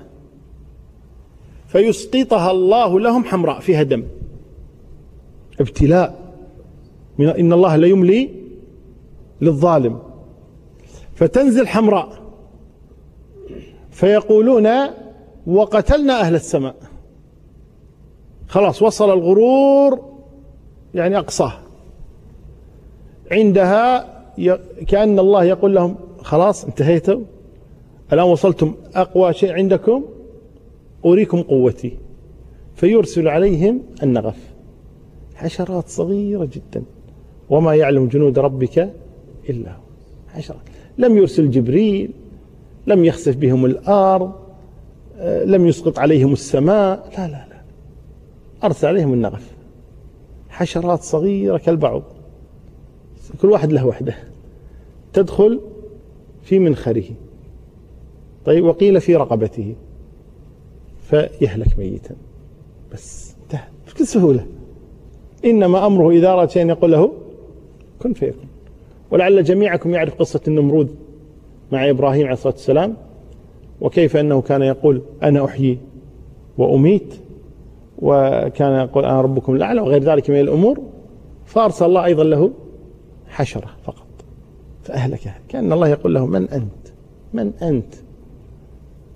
فيسقطها 1.67 2.51
الله 2.51 2.99
لهم 2.99 3.23
حمراء 3.23 3.59
فيها 3.59 3.83
دم. 3.83 4.03
ابتلاء. 5.59 6.15
إن 7.19 7.53
الله 7.53 7.75
لا 7.75 7.87
يملي 7.87 8.29
للظالم. 9.41 9.99
فتنزل 11.15 11.67
حمراء. 11.67 12.09
فيقولون 13.91 14.69
وقتلنا 15.47 16.19
أهل 16.19 16.35
السماء. 16.35 16.75
خلاص 18.47 18.81
وصل 18.81 19.13
الغرور 19.13 20.15
يعني 20.93 21.17
أقصاه. 21.17 21.53
عندها 23.31 24.14
كأن 24.87 25.19
الله 25.19 25.43
يقول 25.43 25.75
لهم 25.75 25.95
خلاص 26.17 26.65
انتهيتوا. 26.65 27.21
الآن 28.13 28.25
وصلتم 28.25 28.75
أقوى 28.95 29.33
شيء 29.33 29.51
عندكم 29.51 30.03
أريكم 31.05 31.41
قوتي. 31.41 31.97
فيرسل 32.75 33.27
عليهم 33.27 33.81
النغف. 34.03 34.37
حشرات 35.35 35.87
صغيرة 35.87 36.45
جدا. 36.45 36.83
وما 37.49 37.75
يعلم 37.75 38.07
جنود 38.07 38.39
ربك 38.39 38.93
إلا 39.49 39.71
هو. 39.71 39.81
حشرات. 40.27 40.59
لم 40.97 41.17
يرسل 41.17 41.51
جبريل 41.51 42.11
لم 42.87 43.05
يخسف 43.05 43.35
بهم 43.35 43.65
الأرض 43.65 44.31
آه، 45.17 45.43
لم 45.43 45.67
يسقط 45.67 45.99
عليهم 45.99 46.33
السماء. 46.33 47.09
لا 47.17 47.27
لا 47.27 47.45
لا. 47.49 47.61
أرسل 48.63 48.87
عليهم 48.87 49.13
النغف. 49.13 49.55
حشرات 50.49 51.01
صغيرة 51.01 51.57
كالبعوض. 51.57 52.03
كل 53.45 53.51
واحد 53.51 53.73
له 53.73 53.85
وحده. 53.85 54.15
تدخل 55.13 55.59
في 56.43 56.59
منخره. 56.59 57.03
طيب 58.45 58.65
وقيل 58.65 59.01
في 59.01 59.15
رقبته. 59.15 59.75
فيهلك 61.01 61.79
ميتا. 61.79 62.15
بس 62.93 63.35
انتهى. 63.43 63.67
بكل 63.87 64.07
سهولة. 64.07 64.45
إنما 65.45 65.85
أمره 65.85 66.09
إذا 66.09 66.27
أراد 66.27 66.49
شيئا 66.49 66.67
يقول 66.67 66.91
له 66.91 67.11
كن 67.99 68.13
فيكون. 68.13 68.47
ولعل 69.11 69.43
جميعكم 69.43 69.93
يعرف 69.93 70.15
قصة 70.15 70.41
النمرود 70.47 70.95
مع 71.71 71.89
إبراهيم 71.89 72.23
عليه 72.23 72.33
الصلاة 72.33 72.53
والسلام 72.53 72.97
وكيف 73.81 74.17
أنه 74.17 74.41
كان 74.41 74.61
يقول 74.61 75.01
أنا 75.23 75.45
أحيي 75.45 75.77
وأميت 76.57 77.15
وكان 77.99 78.87
يقول 78.87 79.05
أنا 79.05 79.21
ربكم 79.21 79.55
الأعلى 79.55 79.81
وغير 79.81 80.03
ذلك 80.03 80.29
من 80.29 80.39
الأمور. 80.39 80.79
فأرسل 81.45 81.85
الله 81.85 82.05
أيضا 82.05 82.23
له 82.23 82.51
حشرة 83.29 83.69
فقط. 83.83 84.05
فأهلكها. 84.83 85.39
كأن 85.49 85.73
الله 85.73 85.87
يقول 85.87 86.13
له 86.13 86.25
من 86.25 86.49
أنت؟ 86.49 86.87
من 87.33 87.51
أنت؟ 87.61 87.93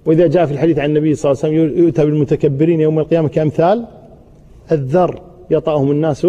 وإذا 0.05 0.27
جاء 0.27 0.45
في 0.45 0.51
الحديث 0.53 0.79
عن 0.79 0.89
النبي 0.89 1.15
صلى 1.15 1.31
الله 1.31 1.43
عليه 1.43 1.63
وسلم 1.63 1.83
يؤتى 1.83 2.05
بالمتكبرين 2.05 2.79
يوم 2.79 2.99
القيامة 2.99 3.27
كأمثال 3.27 3.87
الذر 4.71 5.21
يطأهم 5.49 5.91
الناس 5.91 6.27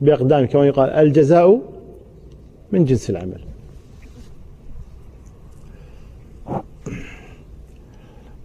بأقدامهم 0.00 0.46
كما 0.46 0.66
يقال 0.66 0.90
الجزاء 0.90 1.60
من 2.72 2.84
جنس 2.84 3.10
العمل. 3.10 3.40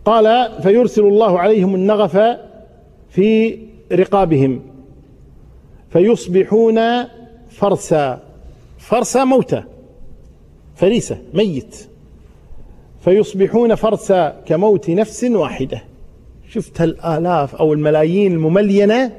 قال 0.06 0.52
فيرسل 0.62 1.02
الله 1.02 1.40
عليهم 1.40 1.76
النغف 1.76 2.38
في 3.10 3.58
رقابهم 3.92 4.62
فيصبحون 5.90 6.80
فرسا. 7.50 8.31
فرسا 8.82 9.24
موتى 9.24 9.64
فريسة 10.76 11.18
ميت. 11.34 11.88
فيصبحون 13.02 13.76
فرسا 13.76 14.42
كموت 14.46 14.90
نفس 14.90 15.24
واحدة. 15.24 15.84
شفت 16.50 16.82
الآلاف 16.82 17.56
أو 17.56 17.74
الملايين 17.74 18.32
المملينة؟ 18.32 19.12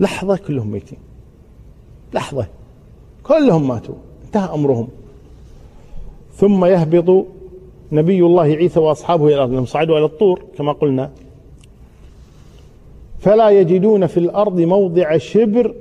لحظة 0.00 0.36
كلهم 0.36 0.70
ميتين. 0.70 0.98
لحظة 2.14 2.46
كلهم 3.22 3.68
ماتوا. 3.68 3.94
انتهى 4.26 4.54
أمرهم. 4.54 4.88
ثم 6.34 6.64
يهبط 6.64 7.26
نبي 7.92 8.20
الله 8.20 8.42
عيسى 8.42 8.80
وأصحابه 8.80 9.26
إلى 9.26 9.34
الأرض 9.34 9.64
صعدوا 9.64 9.98
إلى 9.98 10.04
الطور 10.04 10.42
كما 10.58 10.72
قلنا. 10.72 11.10
فلا 13.18 13.50
يجدون 13.50 14.06
في 14.06 14.16
الأرض 14.16 14.60
موضع 14.60 15.18
شبر 15.18 15.74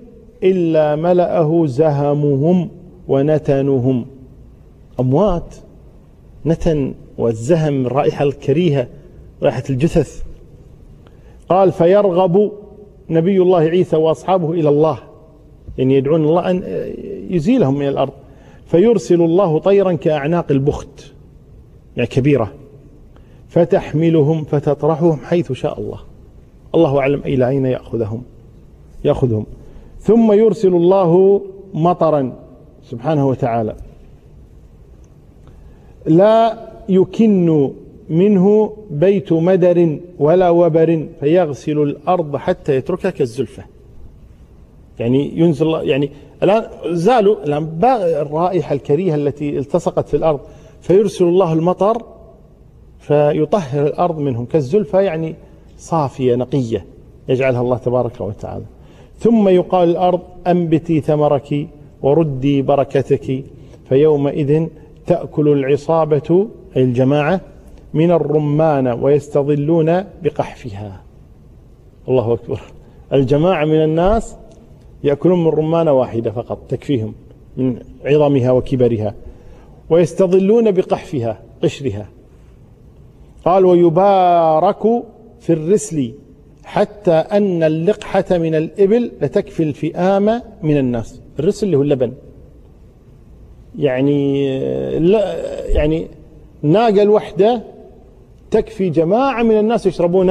إلا 0.44 0.96
ملأه 0.96 1.66
زهمهم 1.66 2.70
ونتنهم. 3.08 4.06
أموات 5.00 5.56
نتن 6.46 6.94
والزهم 7.18 7.86
الرائحة 7.86 8.24
الكريهة 8.24 8.88
رائحة 9.44 9.64
الجثث. 9.70 10.24
قال 11.50 11.72
فيرغب 11.72 12.52
نبي 13.10 13.42
الله 13.42 13.60
عيسى 13.60 13.96
وأصحابه 13.96 14.52
إلى 14.52 14.70
الله. 14.70 14.98
يعني 15.78 15.96
يدعون 15.96 16.26
الله 16.26 16.50
أن 16.50 16.64
يزيلهم 17.30 17.78
من 17.78 17.88
الأرض. 17.88 18.14
فيرسل 18.68 19.22
الله 19.22 19.60
طيرا 19.60 19.94
كأعناق 19.94 20.52
البخت 20.52 21.14
يعني 21.98 22.10
كبيرة. 22.10 22.52
فتحملهم 23.50 24.44
فتطرحهم 24.44 25.20
حيث 25.24 25.52
شاء 25.52 25.80
الله. 25.80 26.00
الله 26.76 27.00
أعلم 27.00 27.20
إلى 27.26 27.48
أين 27.48 27.66
يأخذهم 27.66 28.24
يأخذهم. 29.04 29.46
ثم 30.08 30.32
يرسل 30.32 30.74
الله 30.76 31.42
مطرا 31.74 32.34
سبحانه 32.84 33.28
وتعالى. 33.28 33.76
لا 36.06 36.68
يكن 36.90 37.72
منه 38.10 38.74
بيت 38.92 39.34
مدر 39.34 40.00
ولا 40.20 40.50
وبر 40.50 41.08
فيغسل 41.20 41.78
الأرض 41.80 42.36
حتى 42.36 42.76
يتركها 42.76 43.12
كالزلفة 43.12 43.64
يعني 45.00 45.40
ينزل 45.40 45.68
يعني 45.68 46.12
الآن 46.44 46.64
زالوا 46.86 47.44
الآن 47.44 47.80
الرائحة 48.22 48.76
الكريهة 48.76 49.16
التي 49.16 49.58
التصقت 49.58 50.08
في 50.08 50.18
الأرض 50.18 50.40
فيرسل 50.82 51.26
الله 51.26 51.54
المطر 51.54 52.02
فيطهر 53.00 53.88
الأرض 53.88 54.20
منهم. 54.20 54.46
كالزلفة 54.46 55.00
يعني 55.00 55.36
صافية 55.78 56.36
نقية 56.36 56.86
يجعلها 57.30 57.62
الله 57.62 57.78
تبارك 57.78 58.22
وتعالى. 58.22 58.66
ثم 59.20 59.50
يقال 59.50 59.90
الأرض 59.90 60.22
أنبتي 60.48 61.02
ثمرك 61.02 61.68
وردي 62.02 62.62
بركتك 62.62 63.44
فيومئذ 63.90 64.68
تأكل 65.08 65.48
العصابة 65.48 66.48
أي 66.78 66.84
الجماعة 66.84 67.42
من 67.94 68.12
الرمان 68.12 68.88
ويستظلون 68.88 70.04
بقحفها. 70.24 71.02
الله 72.08 72.34
أكبر. 72.34 72.62
الجماعة 73.14 73.66
من 73.66 73.84
الناس 73.84 74.36
يأكلون 75.04 75.44
من 75.44 75.48
رمانة 75.48 75.92
واحدة 75.92 76.32
فقط 76.32 76.60
تكفيهم 76.70 77.14
من 77.58 77.80
عظمها 78.06 78.52
وكبرها 78.52 79.14
ويستظلون 79.90 80.72
بقحفها 80.72 81.40
قشرها. 81.64 82.10
قال 83.46 83.66
ويبارك 83.66 85.04
في 85.40 85.54
الرسل 85.54 86.14
حتى 86.68 87.12
أن 87.12 87.64
اللقحة 87.64 88.26
من 88.32 88.56
الإبل 88.56 89.12
لتكفي 89.22 89.64
الفئام 89.64 90.42
من 90.64 90.78
الناس. 90.78 91.22
الرسل 91.40 91.66
اللي 91.66 91.78
هو 91.78 91.82
اللبن. 91.82 92.14
يعني 93.80 94.60
لا 95.00 95.36
يعني 95.68 96.08
ناقة 96.62 97.02
الوحدة 97.02 97.64
تكفي 98.52 98.90
جماعة 98.90 99.44
من 99.44 99.60
الناس 99.60 99.86
يشربون 99.86 100.28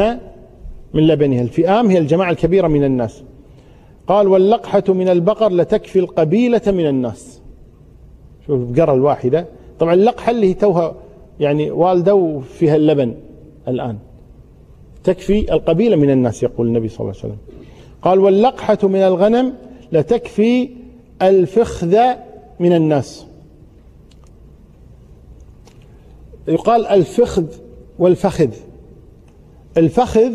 من 0.95 1.07
لبنها. 1.07 1.43
الفئام 1.43 1.91
هي 1.91 1.99
الجماعة 1.99 2.31
الكبيرة 2.31 2.69
من 2.69 2.85
الناس. 2.85 3.23
قال 4.07 4.29
واللقحة 4.29 4.85
من 4.89 5.09
البقر 5.09 5.53
لتكفي 5.53 5.99
القبيلة 5.99 6.63
من 6.67 6.87
الناس. 6.87 7.41
شوف 8.47 8.61
بقرة 8.61 8.95
الواحدة. 8.95 9.47
طبعا 9.79 9.95
اللقحة 9.95 10.31
اللي 10.31 10.49
هي 10.49 10.55
توها 10.55 10.95
يعني 11.41 11.71
والدة 11.71 12.15
وفيها 12.15 12.77
اللبن 12.77 13.15
الآن. 13.69 13.99
تكفي 15.07 15.53
القبيلة 15.53 15.97
من 15.97 16.11
الناس 16.11 16.43
يقول 16.43 16.67
النبي 16.67 16.89
صلى 16.89 17.01
الله 17.01 17.11
عليه 17.11 17.19
وسلم. 17.19 17.39
قال 18.03 18.19
واللقحة 18.19 18.79
من 18.83 19.01
الغنم 19.01 19.55
لتكفي 19.93 20.69
الفخذ 21.23 21.99
من 22.61 22.73
الناس. 22.73 23.27
يقال 26.49 26.87
الفخذ 26.87 27.45
والفخذ. 27.99 28.51
الفخذ 29.77 30.33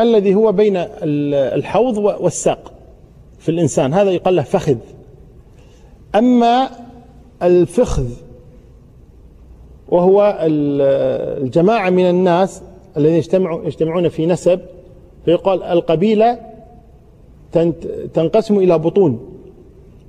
الذي 0.00 0.34
هو 0.34 0.52
بين 0.52 0.76
الحوض 0.76 1.96
والساق 1.98 2.72
في 3.38 3.48
الإنسان 3.48 3.94
هذا 3.94 4.10
يقال 4.10 4.36
له 4.36 4.42
فخذ. 4.42 4.76
أما 6.14 6.70
الفخذ 7.42 8.06
وهو 9.88 10.38
الجماعة 10.40 11.90
من 11.90 12.10
الناس 12.10 12.62
الذين 12.96 13.14
يجتمعون 13.14 13.66
يجتمعون 13.66 14.08
في 14.08 14.26
نسب 14.26 14.60
فيقال 15.24 15.62
القبيلة 15.62 16.38
تنقسم 18.14 18.58
إلى 18.58 18.78
بطون 18.78 19.28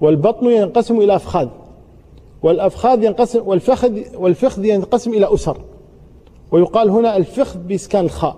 والبطن 0.02 0.46
ينقسم 0.46 1.02
إلى 1.02 1.16
أفخاذ 1.16 1.48
والأفخاذ 2.44 3.04
ينقسم 3.04 3.48
والفخذ 3.48 4.00
والفخذ 4.16 4.66
ينقسم 4.66 5.14
إلى 5.14 5.34
أسر. 5.34 5.58
ويقال 6.52 6.90
هنا 6.90 7.18
الفخذ 7.18 7.60
بإسكان 7.60 8.06
الخاء 8.06 8.36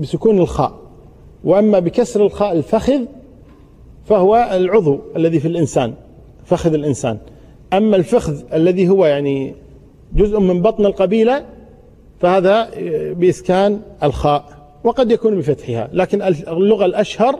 بسكون 0.00 0.38
الخاء. 0.38 0.72
وأما 1.44 1.78
بكسر 1.78 2.26
الخاء 2.26 2.52
الفخذ 2.52 3.00
فهو 4.04 4.48
العضو 4.52 4.98
الذي 5.16 5.40
في 5.40 5.48
الإنسان 5.48 5.94
فخذ 6.44 6.74
الإنسان. 6.74 7.18
أما 7.72 7.96
الفخذ 7.96 8.42
الذي 8.52 8.88
هو 8.88 9.06
يعني 9.06 9.54
جزء 10.14 10.40
من 10.40 10.62
بطن 10.62 10.86
القبيلة 10.86 11.44
فهذا 12.20 12.70
بإسكان 13.12 13.80
الخاء 14.02 14.44
وقد 14.84 15.10
يكون 15.10 15.38
بفتحها 15.38 15.88
لكن 15.92 16.22
اللغة 16.22 16.84
الأشهر 16.84 17.38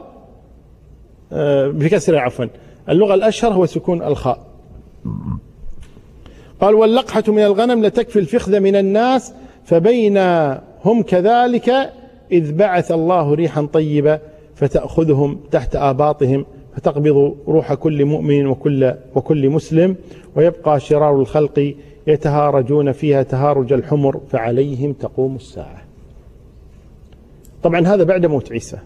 آه، 1.31 1.67
بكسرها 1.67 2.19
عفوا 2.19 2.45
اللغة 2.89 3.13
الأشهر 3.13 3.53
هو 3.53 3.65
سكون 3.65 4.03
الخاء. 4.03 4.47
قال 6.61 6.75
واللقحة 6.75 7.23
من 7.27 7.39
الغنم 7.43 7.85
لتكفي 7.85 8.19
الفخذ 8.19 8.59
من 8.59 8.75
الناس 8.75 9.33
فبين 9.65 10.17
هم 10.85 11.01
كذلك 11.07 11.69
إذ 12.31 12.53
بعث 12.53 12.91
الله 12.91 13.33
ريحا 13.33 13.65
طيبة 13.73 14.19
فتأخذهم 14.55 15.39
تحت 15.51 15.75
آباطهم 15.75 16.45
فتقبض 16.75 17.37
روح 17.47 17.73
كل 17.73 18.05
مؤمن 18.05 18.47
وكل 18.47 18.93
وكل 19.15 19.49
مسلم 19.49 19.95
ويبقى 20.35 20.79
شرار 20.79 21.19
الخلق 21.21 21.75
يتهارجون 22.07 22.91
فيها 22.91 23.23
تهارج 23.23 23.73
الحمر 23.73 24.21
فعليهم 24.29 24.93
تقوم 24.93 25.35
الساعة. 25.35 25.81
طبعا 27.63 27.87
هذا 27.87 28.03
بعد 28.03 28.25
موت 28.25 28.51
عيسى. 28.51 28.77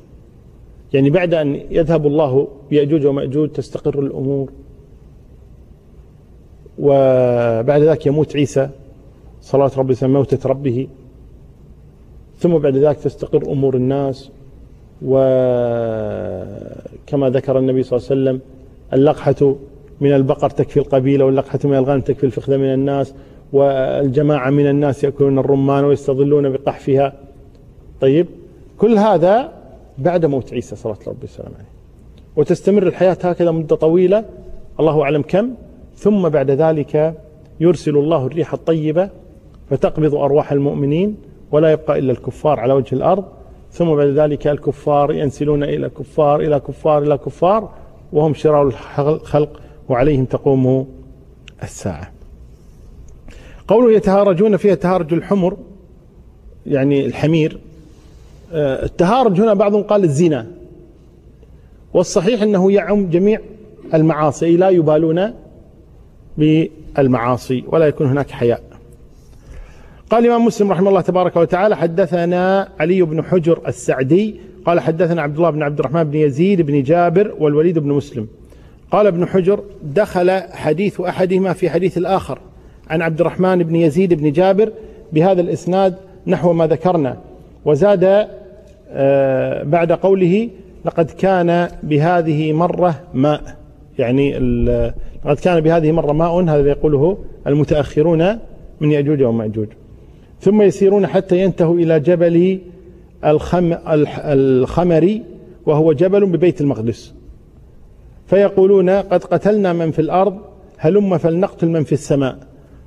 يعني 0.93 1.09
بعد 1.09 1.33
أن 1.33 1.61
يذهب 1.71 2.07
الله 2.07 2.47
بيأجوج 2.69 3.05
ومأجوج 3.05 3.49
تستقر 3.49 3.99
الأمور. 3.99 4.51
وبعد 6.79 7.81
ذلك 7.81 8.05
يموت 8.05 8.35
عيسى. 8.35 8.69
صلاة 9.41 9.71
ربي 9.77 9.95
موتة 10.01 10.49
ربه. 10.49 10.87
ثم 12.37 12.57
بعد 12.57 12.77
ذلك 12.77 12.97
تستقر 12.97 13.51
أمور 13.51 13.75
الناس. 13.75 14.31
وكما 15.05 15.29
ذكر 17.29 17.59
النبي 17.59 17.83
صلى 17.83 17.97
الله 17.97 18.07
عليه 18.09 18.21
وسلم 18.21 18.39
اللقحة 18.93 19.55
من 20.01 20.13
البقر 20.13 20.49
تكفي 20.49 20.77
القبيلة 20.77 21.25
واللقحة 21.25 21.59
من 21.63 21.75
الغنم 21.75 22.01
تكفي 22.01 22.23
الفخذ 22.23 22.57
من 22.57 22.73
الناس 22.73 23.13
والجماعة 23.53 24.49
من 24.49 24.69
الناس 24.69 25.03
يأكلون 25.03 25.39
الرمان 25.39 25.83
ويستظلون 25.83 26.49
بقحفها. 26.49 27.13
طيب 28.01 28.27
كل 28.77 28.97
هذا 28.97 29.51
بعد 29.97 30.25
موت 30.25 30.53
عيسى 30.53 30.75
صلى 30.75 30.91
الله 30.91 31.03
عليه 31.07 31.17
وسلم. 31.23 31.53
وتستمر 32.35 32.83
الحياة 32.83 33.17
هكذا 33.23 33.51
مدة 33.51 33.75
طويلة 33.75 34.25
الله 34.79 35.01
أعلم 35.03 35.21
كم. 35.21 35.49
ثم 35.95 36.29
بعد 36.29 36.51
ذلك 36.51 37.15
يرسل 37.59 37.97
الله 37.97 38.25
الريح 38.25 38.53
الطيبة 38.53 39.09
فتقبض 39.69 40.15
أرواح 40.15 40.51
المؤمنين 40.51 41.17
ولا 41.51 41.71
يبقى 41.71 41.99
إلا 41.99 42.11
الكفار 42.11 42.59
على 42.59 42.73
وجه 42.73 42.95
الأرض. 42.95 43.23
ثم 43.71 43.95
بعد 43.95 44.07
ذلك 44.07 44.47
الكفار 44.47 45.13
ينسلون 45.13 45.63
إلى 45.63 45.89
كفار 45.89 46.39
إلى 46.39 46.59
كفار 46.59 47.03
إلى 47.03 47.17
كفار 47.17 47.69
وهم 48.13 48.33
شرار 48.33 48.67
الخلق. 48.99 49.59
وعليهم 49.89 50.25
تقوم 50.25 50.87
الساعة. 51.63 52.11
قوله 53.67 53.91
يتهارجون 53.91 54.57
فيها 54.57 54.75
تهارج 54.75 55.13
الحمر 55.13 55.57
يعني 56.65 57.05
الحمير. 57.05 57.59
آه، 58.53 58.85
التهارج 58.85 59.41
هنا 59.41 59.53
بعضهم 59.53 59.83
قال 59.83 60.03
الزنا. 60.03 60.47
والصحيح 61.93 62.41
أنه 62.41 62.71
يعم 62.71 63.09
جميع 63.09 63.39
المعاصي 63.93 64.57
لا 64.57 64.69
يبالون 64.69 65.33
بالمعاصي 66.37 67.63
ولا 67.67 67.87
يكون 67.87 68.07
هناك 68.07 68.31
حياء. 68.31 68.63
قال 70.09 70.25
الإمام 70.25 70.45
مسلم 70.45 70.71
رحمه 70.71 70.89
الله 70.89 71.01
تبارك 71.01 71.35
وتعالى 71.35 71.77
حدثنا 71.77 72.69
علي 72.79 73.01
بن 73.01 73.23
حجر 73.23 73.61
السعدي 73.67 74.39
قال 74.65 74.79
حدثنا 74.79 75.21
عبد 75.21 75.35
الله 75.37 75.49
بن 75.49 75.63
عبد 75.63 75.79
الرحمن 75.79 76.03
بن 76.03 76.17
يزيد 76.17 76.61
بن 76.61 76.83
جابر 76.83 77.35
والوليد 77.39 77.79
بن 77.79 77.89
مسلم. 77.89 78.27
قال 78.91 79.07
ابن 79.07 79.27
حجر 79.27 79.63
دخل 79.83 80.31
حديث 80.51 81.01
أحدهما 81.01 81.53
في 81.53 81.69
حديث 81.69 81.97
الآخر 81.97 82.39
عن 82.89 83.01
عبد 83.01 83.19
الرحمن 83.19 83.63
بن 83.63 83.75
يزيد 83.75 84.13
بن 84.13 84.31
جابر 84.31 84.71
بهذا 85.13 85.41
الإسناد 85.41 85.95
نحو 86.27 86.53
ما 86.53 86.67
ذكرنا. 86.67 87.17
وزاد 87.65 88.27
آه، 88.93 89.63
بعد 89.63 89.91
قوله 89.91 90.49
لقد 90.85 91.11
كان 91.11 91.67
بهذه 91.83 92.53
مرة 92.53 92.99
ماء. 93.13 93.41
يعني 93.99 94.39
لقد 95.25 95.39
كان 95.39 95.59
بهذه 95.59 95.91
مرة 95.91 96.11
ماء 96.11 96.43
هذا 96.43 96.69
يقوله 96.69 97.17
المتأخرون 97.47 98.39
من 98.81 98.91
يأجوج 98.91 99.23
ومأجوج 99.23 99.67
ثم 100.39 100.61
يسيرون 100.61 101.07
حتى 101.07 101.41
ينتهوا 101.41 101.75
إلى 101.75 101.99
جبل 101.99 102.59
الخم 103.25 103.77
الخمري 103.85 105.21
وهو 105.65 105.93
جبل 105.93 106.25
ببيت 106.25 106.61
المقدس. 106.61 107.20
فيقولون 108.31 108.89
قد 108.89 109.23
قتلنا 109.23 109.73
من 109.73 109.91
في 109.91 109.99
الأرض 109.99 110.37
هلم 110.77 111.17
فلنقتل 111.17 111.67
من 111.67 111.83
في 111.83 111.91
السماء. 111.91 112.37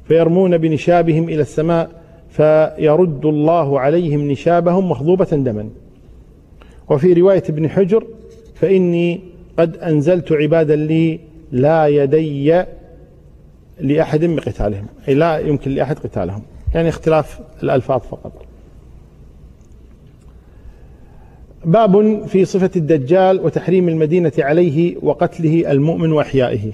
فيرمون 0.04 0.58
بنشابهم 0.58 1.28
إلى 1.28 1.40
السماء 1.40 1.90
فيرد 2.30 3.26
الله 3.26 3.80
عليهم 3.80 4.30
نشابهم 4.30 4.90
مخضوبة 4.90 5.24
دما. 5.24 5.68
وفي 6.90 7.12
رواية 7.12 7.42
ابن 7.48 7.68
حجر 7.68 8.06
فإني 8.54 9.20
قد 9.58 9.76
أنزلت 9.76 10.32
عبادا 10.32 10.76
لي 10.76 11.20
لا 11.52 11.86
يدي 11.86 12.64
لأحد 13.80 14.24
بقتالهم 14.24 14.86
أي 15.08 15.14
لا 15.14 15.38
يمكن 15.38 15.70
لأحد 15.70 15.98
قتالهم. 15.98 16.42
يعني 16.74 16.88
اختلاف 16.88 17.40
الألفاظ 17.62 18.00
فقط. 18.00 18.32
باب 21.64 22.26
في 22.26 22.44
صفة 22.44 22.70
الدجال 22.76 23.40
وتحريم 23.40 23.88
المدينة 23.88 24.32
عليه 24.38 24.96
وقتله 25.02 25.72
المؤمن 25.72 26.12
وإحيائه. 26.12 26.72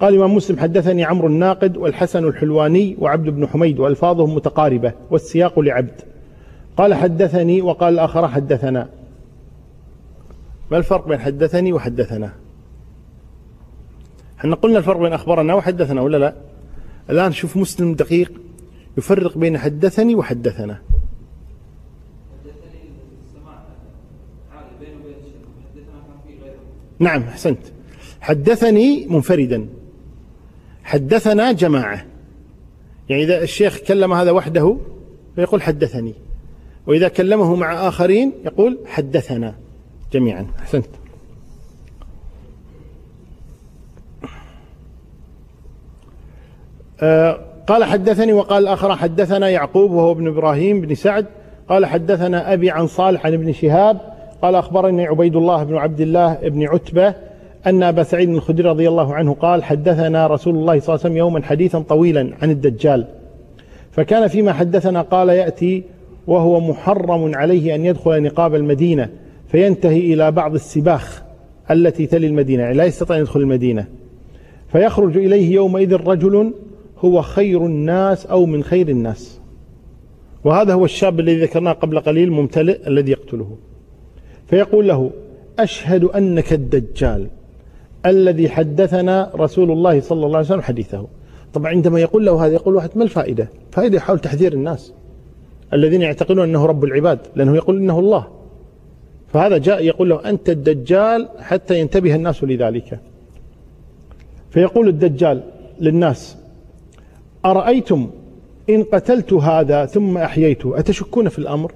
قال 0.00 0.14
الإمام 0.14 0.34
مسلم 0.34 0.58
حدثني 0.58 1.04
عمرو 1.04 1.28
الناقد 1.28 1.76
والحسن 1.76 2.24
الحلواني 2.24 2.96
وعبد 2.98 3.28
بن 3.30 3.46
حميد 3.46 3.78
وألفاظهم 3.78 4.34
متقاربة 4.34 4.92
والسياق 5.10 5.58
لعبد. 5.58 6.00
قال 6.76 6.94
حدثني 6.94 7.62
وقال 7.62 7.94
الآخر 7.94 8.28
حدثنا. 8.28 8.88
ما 10.70 10.78
الفرق 10.78 11.08
بين 11.08 11.18
حدثني 11.18 11.72
وحدثنا؟ 11.72 12.32
إحنا 14.38 14.54
قلنا 14.54 14.78
الفرق 14.78 14.98
بين 14.98 15.12
أخبرنا 15.12 15.54
وحدثنا 15.54 16.00
ولا 16.00 16.16
لا؟ 16.16 16.34
الآن 17.10 17.32
شوف 17.32 17.56
مسلم 17.56 17.94
دقيق 17.94 18.32
يفرق 18.98 19.38
بين 19.38 19.58
حدثني 19.58 20.14
وحدثنا. 20.14 20.78
نعم 27.02 27.22
أحسنت. 27.22 27.58
حدثني 28.20 29.06
منفردا. 29.06 29.68
حدثنا 30.84 31.52
جماعة. 31.52 32.04
يعني 33.08 33.22
إذا 33.22 33.42
الشيخ 33.42 33.78
كلم 33.78 34.12
هذا 34.12 34.30
وحده 34.30 34.76
فيقول 35.36 35.62
حدثني. 35.62 36.14
وإذا 36.86 37.08
كلمه 37.08 37.54
مع 37.54 37.88
آخرين 37.88 38.32
يقول 38.44 38.78
حدثنا 38.86 39.54
جميعا. 40.12 40.46
أحسنت. 40.58 40.86
آه 47.00 47.40
قال 47.66 47.84
حدثني 47.84 48.32
وقال 48.32 48.62
الآخر 48.62 48.96
حدثنا 48.96 49.48
يعقوب 49.48 49.90
وهو 49.90 50.12
ابن 50.12 50.28
إبراهيم 50.28 50.80
بن 50.80 50.94
سعد. 50.94 51.26
قال 51.68 51.86
حدثنا 51.86 52.52
أبي 52.52 52.70
عن 52.70 52.86
صالح 52.86 53.26
عن 53.26 53.32
ابن 53.32 53.52
شهاب. 53.52 54.11
قال 54.42 54.54
أخبرني 54.54 55.06
عبيد 55.06 55.36
الله 55.36 55.64
بن 55.64 55.76
عبد 55.76 56.00
الله 56.00 56.34
بن 56.34 56.62
عتبة 56.62 57.14
أن 57.66 57.82
أبا 57.82 58.02
سعيد 58.02 58.28
الخدري 58.28 58.68
رضي 58.68 58.88
الله 58.88 59.14
عنه 59.14 59.34
قال 59.34 59.64
حدثنا 59.64 60.26
رسول 60.26 60.54
الله 60.54 60.80
صلى 60.80 60.94
الله 60.94 61.00
عليه 61.04 61.10
وسلم 61.10 61.16
يوما 61.16 61.42
حديثا 61.42 61.78
طويلا 61.78 62.30
عن 62.42 62.50
الدجال. 62.50 63.06
فكان 63.90 64.28
فيما 64.28 64.52
حدثنا 64.52 65.02
قال 65.02 65.28
يأتي 65.28 65.82
وهو 66.26 66.60
محرم 66.60 67.34
عليه 67.34 67.74
أن 67.74 67.84
يدخل 67.84 68.22
نقاب 68.22 68.54
المدينة 68.54 69.08
فينتهي 69.48 70.14
إلى 70.14 70.30
بعض 70.30 70.54
السباخ 70.54 71.22
التي 71.70 72.06
تلي 72.06 72.26
المدينة 72.26 72.62
يعني 72.62 72.76
لا 72.76 72.84
يستطيع 72.84 73.16
أن 73.16 73.22
يدخل 73.22 73.40
المدينة. 73.40 73.86
فيخرج 74.68 75.16
إليه 75.16 75.54
يومئذ 75.54 75.96
رجل 75.96 76.54
هو 76.98 77.22
خير 77.22 77.66
الناس 77.66 78.26
أو 78.26 78.46
من 78.46 78.62
خير 78.62 78.88
الناس. 78.88 79.40
وهذا 80.44 80.74
هو 80.74 80.84
الشاب 80.84 81.20
الذي 81.20 81.42
ذكرناه 81.42 81.72
قبل 81.72 82.00
قليل 82.00 82.30
ممتلئ 82.30 82.88
الذي 82.88 83.10
يقتله. 83.10 83.56
فيقول 84.46 84.88
له 84.88 85.10
أشهد 85.58 86.04
أنك 86.04 86.52
الدجال 86.52 87.26
الذي 88.06 88.48
حدثنا 88.48 89.30
رسول 89.34 89.70
الله 89.70 90.00
صلى 90.00 90.26
الله 90.26 90.36
عليه 90.36 90.46
وسلم 90.46 90.62
حديثه. 90.62 91.06
طبعا 91.54 91.70
عندما 91.70 92.00
يقول 92.00 92.26
له 92.26 92.46
هذا 92.46 92.52
يقول 92.52 92.74
واحد 92.74 92.90
ما 92.94 93.04
الفائدة؟ 93.04 93.48
فائدة 93.72 93.96
يحاول 93.96 94.18
تحذير 94.18 94.52
الناس 94.52 94.92
الذين 95.72 96.02
يعتقدون 96.02 96.48
أنه 96.48 96.66
رب 96.66 96.84
العباد 96.84 97.18
لأنه 97.36 97.56
يقول 97.56 97.76
إنه 97.76 97.98
الله. 97.98 98.26
فهذا 99.32 99.58
جاء 99.58 99.84
يقول 99.84 100.10
له 100.10 100.30
أنت 100.30 100.50
الدجال 100.50 101.28
حتى 101.38 101.80
ينتبه 101.80 102.14
الناس 102.14 102.44
لذلك. 102.44 103.00
فيقول 104.50 104.88
الدجال 104.88 105.42
للناس 105.80 106.36
أرأيتم 107.44 108.10
إن 108.70 108.82
قتلت 108.82 109.32
هذا 109.32 109.86
ثم 109.86 110.18
أحييته؟ 110.18 110.78
أتشكون 110.78 111.28
في 111.28 111.38
الأمر؟ 111.38 111.72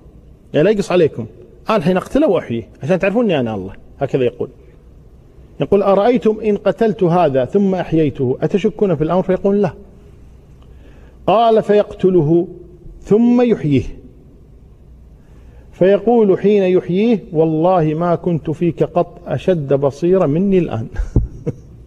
يعني 0.55 0.64
لا 0.64 0.71
يقص 0.71 0.93
عليكم. 0.93 1.27
أنا 1.69 1.77
الحين 1.77 1.97
أقتله 1.97 2.29
وأحييه 2.29 2.69
عشان 2.83 2.99
تعرفون 2.99 3.25
أني 3.25 3.41
أنا 3.41 3.55
الله. 3.55 3.73
هكذا 4.01 4.25
يقول. 4.25 4.49
يقول 5.61 5.83
أرأيتم 5.83 6.41
إن 6.41 6.57
قتلت 6.57 7.03
هذا 7.03 7.45
ثم 7.45 7.75
أحييته؟ 7.75 8.39
أتشكون 8.43 8.97
في 8.97 9.05
الأمر؟ 9.05 9.23
فيقول 9.23 9.62
لا. 9.62 9.73
قال 11.27 11.62
فيقتله 11.62 12.49
ثم 13.03 13.43
يحييه. 13.43 13.83
فيقول 15.73 16.39
حين 16.39 16.62
يحييه 16.62 17.25
والله 17.33 17.95
ما 17.95 18.14
كنت 18.14 18.51
فيك 18.51 18.83
قط 18.83 19.21
أشد 19.27 19.73
بصيرة 19.75 20.27
مني 20.27 20.59
الآن. 20.59 20.87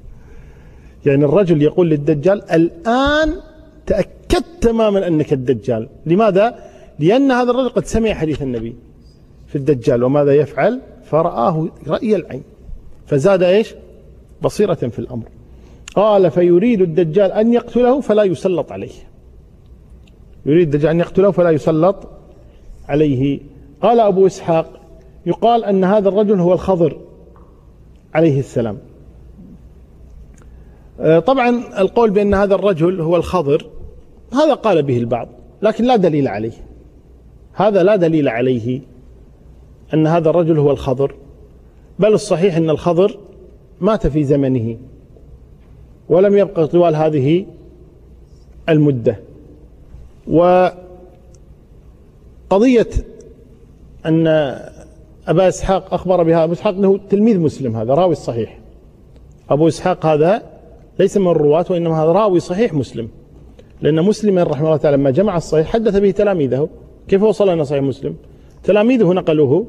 يعني 1.06 1.26
الرجل 1.26 1.62
يقول 1.62 1.90
للدجال 1.90 2.52
الآن 2.52 3.34
تأكدت 3.86 4.46
تماما 4.62 5.08
أنك 5.08 5.34
الدجال. 5.34 5.90
لماذا؟ 6.06 6.56
لأن 7.00 7.32
هذا 7.32 7.52
الرجل 7.52 7.70
قد 7.70 7.86
سمع 7.86 8.14
حديث 8.14 8.42
النبي. 8.42 8.76
في 9.50 9.56
الدجال 9.56 10.04
وماذا 10.04 10.36
يفعل؟ 10.36 10.82
فرآه 11.04 11.68
رأي 11.88 12.16
العين. 12.16 12.44
فزاد 13.06 13.44
إيش؟ 13.44 13.76
بصيرة 14.42 14.74
في 14.74 15.00
الأمر. 15.00 15.26
قال 15.96 16.32
فيريد 16.32 16.82
الدجال 16.82 17.32
أن 17.32 17.54
يقتله 17.54 18.02
فلا 18.02 18.24
يسلط 18.24 18.72
عليه. 18.72 18.92
يريد 20.46 20.74
الدجال 20.74 20.92
أن 20.92 21.00
يقتله 21.00 21.32
فلا 21.32 21.50
يسلط 21.50 21.96
عليه. 22.88 23.40
قال 23.82 24.00
أبو 24.00 24.28
إسحاق 24.28 24.82
يقال 25.26 25.66
أن 25.66 25.84
هذا 25.84 26.10
الرجل 26.10 26.40
هو 26.40 26.54
الخضر 26.54 26.98
عليه 28.14 28.40
السلام. 28.40 28.78
آه، 31.00 31.20
طبعا 31.20 31.64
القول 31.82 32.10
بأن 32.10 32.34
هذا 32.34 32.56
الرجل 32.56 33.02
هو 33.02 33.16
الخضر 33.16 33.70
هذا 34.34 34.54
قال 34.54 34.84
به 34.84 34.98
البعض 34.98 35.30
لكن 35.62 35.84
لا 35.84 35.96
دليل 35.96 36.28
عليه. 36.28 36.52
هذا 37.54 37.84
لا 37.84 37.96
دليل 37.96 38.30
عليه. 38.30 38.82
أن 39.94 40.08
هذا 40.08 40.30
الرجل 40.30 40.58
هو 40.58 40.72
الخضر. 40.72 41.16
بل 42.00 42.14
الصحيح 42.14 42.58
أن 42.58 42.70
الخضر 42.70 43.18
مات 43.82 44.08
في 44.08 44.24
زمنه 44.24 44.78
ولم 46.10 46.38
يبقى 46.38 46.68
طوال 46.68 46.96
هذه 46.96 47.46
المدة. 48.70 49.20
وقضية 50.28 50.74
أن 54.06 54.28
أبا 55.28 55.48
إسحاق 55.48 55.94
أخبر 55.94 56.24
بها 56.24 56.44
أبو 56.44 56.54
إسحاق 56.54 56.74
أنه 56.74 57.00
تلميذ 57.10 57.40
مسلم 57.40 57.76
هذا 57.76 57.94
راوي 57.94 58.12
الصحيح 58.12 58.60
أبو 59.50 59.68
إسحاق 59.68 60.06
هذا 60.06 60.44
ليس 61.00 61.18
من 61.18 61.28
الرواة 61.28 61.66
وإنما 61.70 62.04
هذا 62.04 62.12
راوي 62.12 62.40
صحيح 62.40 62.74
مسلم. 62.74 63.08
لأن 63.82 64.02
مسلما 64.06 64.44
رحمه 64.44 64.66
الله 64.66 64.78
تعالى 64.78 64.98
لما 64.98 65.12
جمع 65.12 65.38
الصحيح 65.38 65.68
حدث 65.68 65.96
به 65.98 66.12
تلاميذه. 66.12 66.70
كيف 67.08 67.24
وصل 67.24 67.50
لنا 67.50 67.64
صحيح 67.64 67.84
مسلم؟ 67.84 68.16
تلاميذه 68.64 69.14
نقلوه 69.14 69.66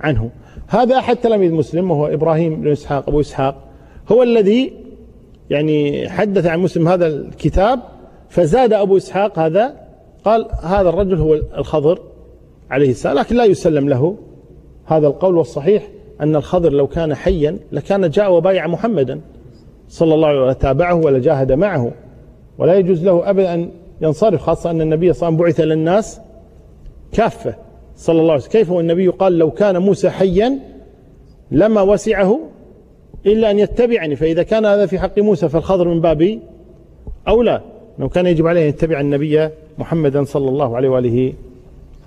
عنه. 0.00 0.30
هذا 0.66 0.98
أحد 0.98 1.16
تلاميذ 1.16 1.52
مسلم 1.52 1.90
وهو 1.90 2.06
إبراهيم 2.06 2.60
بن 2.60 2.72
إسحاق 2.72 3.08
أبو 3.08 3.20
إسحاق. 3.20 3.64
هو 4.12 4.22
الذي 4.22 4.72
يعني 5.50 6.08
حدث 6.08 6.46
عن 6.46 6.58
مسلم 6.60 6.88
هذا 6.88 7.06
الكتاب 7.06 7.80
فزاد 8.28 8.72
أبو 8.72 8.96
إسحاق 8.96 9.38
هذا 9.38 9.74
قال 10.24 10.48
هذا 10.62 10.88
الرجل 10.88 11.18
هو 11.18 11.34
الخضر 11.34 11.98
عليه 12.70 12.90
السلام 12.90 13.18
لكن 13.18 13.36
لا 13.36 13.44
يسلم 13.44 13.88
له 13.88 14.16
هذا 14.86 15.06
القول. 15.06 15.36
والصحيح 15.36 15.88
أن 16.20 16.36
الخضر 16.36 16.72
لو 16.72 16.86
كان 16.86 17.14
حيا 17.14 17.58
لكان 17.72 18.10
جاء 18.10 18.32
وبايع 18.32 18.66
محمدا 18.66 19.20
صلى 19.88 20.14
الله 20.14 20.28
عليه 20.28 20.38
وسلم 20.38 20.50
وتابعه 20.50 20.94
ولجاهد 20.94 21.52
معه. 21.52 21.92
ولا 22.58 22.74
يجوز 22.74 23.04
له 23.04 23.30
أبدا 23.30 23.54
أن 23.54 23.70
ينصرف 24.00 24.42
خاصة 24.42 24.70
أن 24.70 24.80
النبي 24.80 25.12
صلى 25.12 25.28
الله 25.28 25.40
عليه 25.40 25.54
وسلم 25.54 25.64
بعث 25.66 25.76
للناس 25.76 26.20
كافة. 27.12 27.54
صلى 27.98 28.20
الله 28.20 28.32
عليه 28.32 28.42
وسلم. 28.42 28.52
كيف 28.52 28.70
والنبي 28.70 29.08
قال 29.08 29.38
لو 29.38 29.50
كان 29.50 29.78
موسى 29.78 30.10
حيا 30.10 30.58
لما 31.50 31.82
وسعه 31.82 32.40
إلا 33.26 33.50
أن 33.50 33.58
يتبعني 33.58 34.16
فإذا 34.16 34.42
كان 34.42 34.66
هذا 34.66 34.86
في 34.86 34.98
حق 34.98 35.18
موسى 35.18 35.48
فالخضر 35.48 35.88
من 35.88 36.00
باب 36.00 36.38
أولى. 37.28 37.60
لو 37.98 38.08
كان 38.08 38.26
يجب 38.26 38.46
عليه 38.46 38.62
أن 38.62 38.68
يتبع 38.68 39.00
النبي 39.00 39.48
محمدا 39.78 40.24
صلى 40.24 40.48
الله 40.48 40.76
عليه 40.76 40.88
وآله 40.88 41.32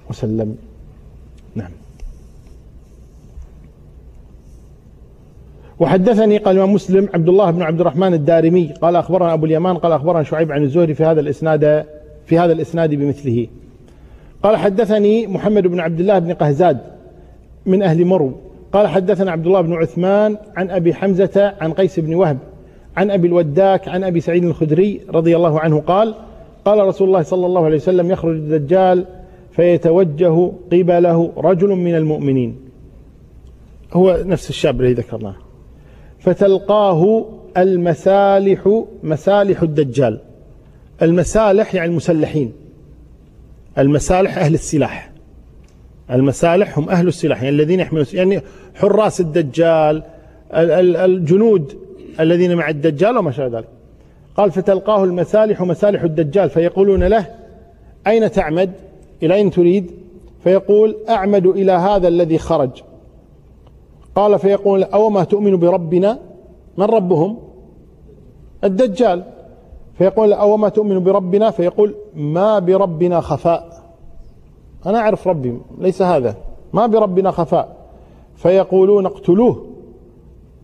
وسلم. 0.09 0.55
نعم. 1.55 1.71
وحدثني 5.79 6.37
قال 6.37 6.55
الإمام 6.55 6.73
مسلم 6.73 7.09
عبد 7.13 7.29
الله 7.29 7.51
بن 7.51 7.61
عبد 7.61 7.81
الرحمن 7.81 8.13
الدارمي 8.13 8.73
قال 8.81 8.95
أخبرنا 8.95 9.33
أبو 9.33 9.45
اليمان 9.45 9.77
قال 9.77 9.91
أخبرنا 9.91 10.23
شعيب 10.23 10.51
عن 10.51 10.63
الزهري 10.63 10.93
في 10.93 11.03
هذا 11.03 11.19
الإسناد 11.21 11.85
في 12.25 12.39
هذا 12.39 12.53
الإسناد 12.53 12.95
بمثله. 12.95 13.47
قال 14.43 14.57
حدثني 14.57 15.27
محمد 15.27 15.67
بن 15.67 15.79
عبد 15.79 15.99
الله 15.99 16.19
بن 16.19 16.33
قهزاد 16.33 16.77
من 17.65 17.83
أهل 17.83 18.05
مرو. 18.05 18.31
قال 18.73 18.87
حدثنا 18.87 19.31
عبد 19.31 19.47
الله 19.47 19.61
بن 19.61 19.73
عثمان 19.73 20.37
عن 20.55 20.69
أبي 20.69 20.93
حمزة 20.93 21.53
عن 21.61 21.73
قيس 21.73 21.99
بن 21.99 22.15
وهب 22.15 22.37
عن 22.97 23.11
أبي 23.11 23.27
الوداك 23.27 23.87
عن 23.87 24.03
أبي 24.03 24.21
سعيد 24.21 24.45
الخدري 24.45 25.01
رضي 25.09 25.35
الله 25.35 25.59
عنه 25.59 25.79
قال 25.79 26.15
قال 26.65 26.87
رسول 26.87 27.07
الله 27.07 27.21
صلى 27.21 27.45
الله 27.45 27.65
عليه 27.65 27.75
وسلم 27.75 28.11
يخرج 28.11 28.35
الدجال 28.35 29.05
فيتوجه 29.51 30.51
قبله 30.71 31.31
رجل 31.37 31.67
من 31.67 31.95
المؤمنين. 31.95 32.55
هو 33.93 34.23
نفس 34.25 34.49
الشاب 34.49 34.81
الذي 34.81 34.93
ذكرناه. 34.93 35.35
فتلقاه 36.19 37.25
المسالح 37.57 38.83
مسالح 39.03 39.61
الدجال. 39.61 40.19
المسالح 41.01 41.75
يعني 41.75 41.89
المسلحين. 41.89 42.51
المسالح 43.77 44.37
أهل 44.37 44.53
السلاح. 44.53 45.11
المسالح 46.11 46.77
هم 46.77 46.89
أهل 46.89 47.07
السلاح 47.07 47.43
يعني 47.43 47.55
الذين 47.55 47.79
يحملون 47.79 48.05
يعني 48.13 48.41
حراس 48.75 49.21
الدجال 49.21 50.03
الجنود 50.53 51.77
الذين 52.19 52.55
مع 52.55 52.69
الدجال 52.69 53.17
وما 53.17 53.31
شابه 53.31 53.57
ذلك. 53.57 53.67
قال 54.37 54.51
فتلقاه 54.51 55.03
المسالح 55.03 55.61
مسالح 55.61 56.03
الدجال. 56.03 56.49
فيقولون 56.49 57.03
له 57.03 57.27
أين 58.07 58.31
تعمد؟ 58.31 58.71
إلى 59.23 59.33
أين 59.33 59.51
تريد؟ 59.51 59.91
فيقول 60.43 60.95
أعمد 61.09 61.45
إلى 61.45 61.71
هذا 61.71 62.07
الذي 62.07 62.37
خرج. 62.37 62.69
قال 64.15 64.39
فيقول 64.39 64.83
أو 64.83 65.09
ما 65.09 65.23
تؤمن 65.23 65.57
بربنا؟ 65.57 66.19
من 66.77 66.85
ربهم؟ 66.85 67.37
الدجال. 68.63 69.23
فيقول 70.01 70.33
أو 70.33 70.57
ما 70.57 70.69
تؤمن 70.69 71.03
بربنا؟ 71.03 71.51
فيقول 71.51 71.95
ما 72.15 72.59
بربنا 72.59 73.21
خفاء. 73.21 73.83
أنا 74.85 74.99
أعرف 74.99 75.27
ربي 75.27 75.57
ليس 75.77 76.01
هذا. 76.01 76.35
ما 76.73 76.87
بربنا 76.87 77.31
خفاء. 77.31 77.75
فيقولون 78.35 79.05
اقتلوه. 79.05 79.65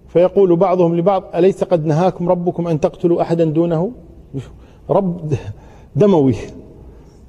فيقول 0.08 0.56
بعضهم 0.56 0.96
لبعض 0.96 1.24
أليس 1.36 1.64
قد 1.64 1.86
نهاكم 1.86 2.30
ربكم 2.30 2.68
أن 2.68 2.80
تقتلوا 2.80 3.22
أحدا 3.22 3.46
دونه؟ 3.46 3.92
رب 4.90 5.34
دموي. 5.96 6.36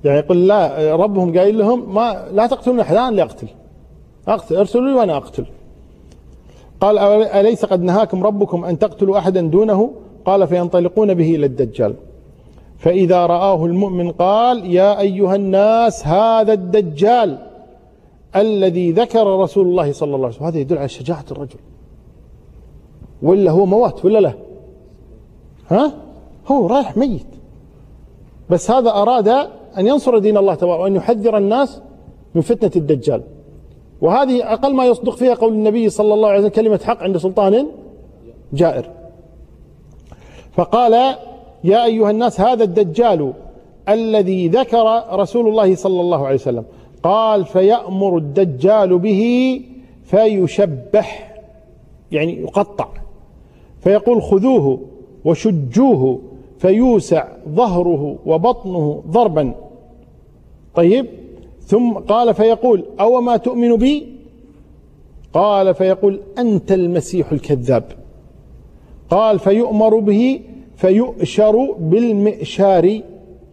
يعني 0.05 0.19
يقول 0.19 0.49
لا 0.49 0.97
ربهم 0.97 1.39
قايل 1.39 1.59
لهم 1.59 1.95
ما 1.95 2.29
لا 2.33 2.47
تقتلون 2.47 2.81
أحد 2.81 2.97
أنا 2.97 3.09
اللي 3.09 3.23
أقتل. 3.23 3.49
أقتل 4.29 4.57
ارسلوا 4.57 4.89
لي 4.89 4.95
وأنا 4.95 5.17
أقتل. 5.17 5.47
قال 6.81 6.99
أليس 7.25 7.65
قد 7.65 7.83
نهاكم 7.83 8.25
ربكم 8.25 8.65
أن 8.65 8.79
تقتلوا 8.79 9.19
أحدا 9.19 9.41
دونه؟ 9.41 9.91
قال 10.29 10.47
فينطلقون 10.47 11.15
به 11.15 11.35
إلى 11.35 11.47
الدجال. 11.47 11.95
فإذا 12.79 13.27
رآه 13.27 13.67
المؤمن 13.67 14.11
قال 14.11 14.57
يا 14.75 15.01
أيها 15.01 15.35
الناس 15.35 16.07
هذا 16.07 16.53
الدجال 16.53 17.39
الذي 18.37 18.93
ذكر 18.93 19.41
رسول 19.41 19.67
الله 19.67 19.93
صلى 19.93 20.15
الله 20.17 20.27
عليه 20.27 20.37
وسلم. 20.37 20.47
هذا 20.47 20.59
يدل 20.59 20.79
على 20.79 20.89
شجاعة 20.89 21.25
الرجل. 21.31 21.61
ولا 23.23 23.51
هو 23.51 23.67
موات 23.67 24.05
ولا 24.05 24.19
لا؟ 24.19 24.33
ها؟ 25.71 25.93
هو 26.47 26.67
رايح 26.67 26.97
ميت. 26.97 27.27
بس 28.51 28.71
هذا 28.71 28.91
أراد 28.91 29.29
أن 29.79 29.87
ينصر 29.87 30.19
دين 30.19 30.37
الله 30.37 30.55
تبارك 30.55 30.81
وأن 30.81 30.97
يحذر 30.97 31.37
الناس 31.37 31.83
من 32.35 32.41
فتنة 32.41 32.71
الدجال. 32.77 33.23
وهذه 34.01 34.53
أقل 34.53 34.75
ما 34.75 34.85
يصدق 34.85 35.17
فيها 35.17 35.35
قول 35.35 35.53
النبي 35.53 35.89
صلى 35.89 36.15
الله 36.15 36.29
عليه 36.29 36.39
وسلم 36.39 36.51
كلمة 36.51 36.81
حق 36.85 37.03
عند 37.03 37.17
سلطان 37.17 37.67
جائر. 38.53 38.98
فقال 40.59 40.93
يا 41.65 41.85
أيها 41.85 42.11
الناس 42.11 42.41
هذا 42.41 42.65
الدجال 42.65 43.33
الذي 43.89 44.49
ذكر 44.49 45.03
رسول 45.13 45.49
الله 45.49 45.75
صلى 45.75 46.01
الله 46.01 46.27
عليه 46.27 46.35
وسلم 46.35 46.65
قال 47.03 47.45
فيأمر 47.45 48.17
الدجال 48.17 48.99
به 48.99 49.23
فيشبح 50.05 51.41
يعني 52.13 52.41
يقطع 52.43 52.89
فيقول 53.81 54.23
خذوه 54.23 54.81
وشجوه 55.25 56.21
فيوسع 56.59 57.25
ظهره 57.49 58.19
وبطنه 58.27 59.03
ضربا. 59.11 59.55
طيب 60.75 61.07
ثم 61.61 61.93
قال 61.93 62.35
فيقول 62.35 62.85
أو 63.01 63.21
ما 63.21 63.37
تؤمن 63.37 63.77
بي؟ 63.77 64.07
قال 65.33 65.75
فيقول 65.75 66.21
أنت 66.39 66.73
المسيح 66.73 67.33
الكذاب. 67.33 67.85
قال 69.11 69.39
فيؤمر 69.39 69.99
به 69.99 70.41
فيؤشر 70.79 71.73
بالمئشار 71.79 72.85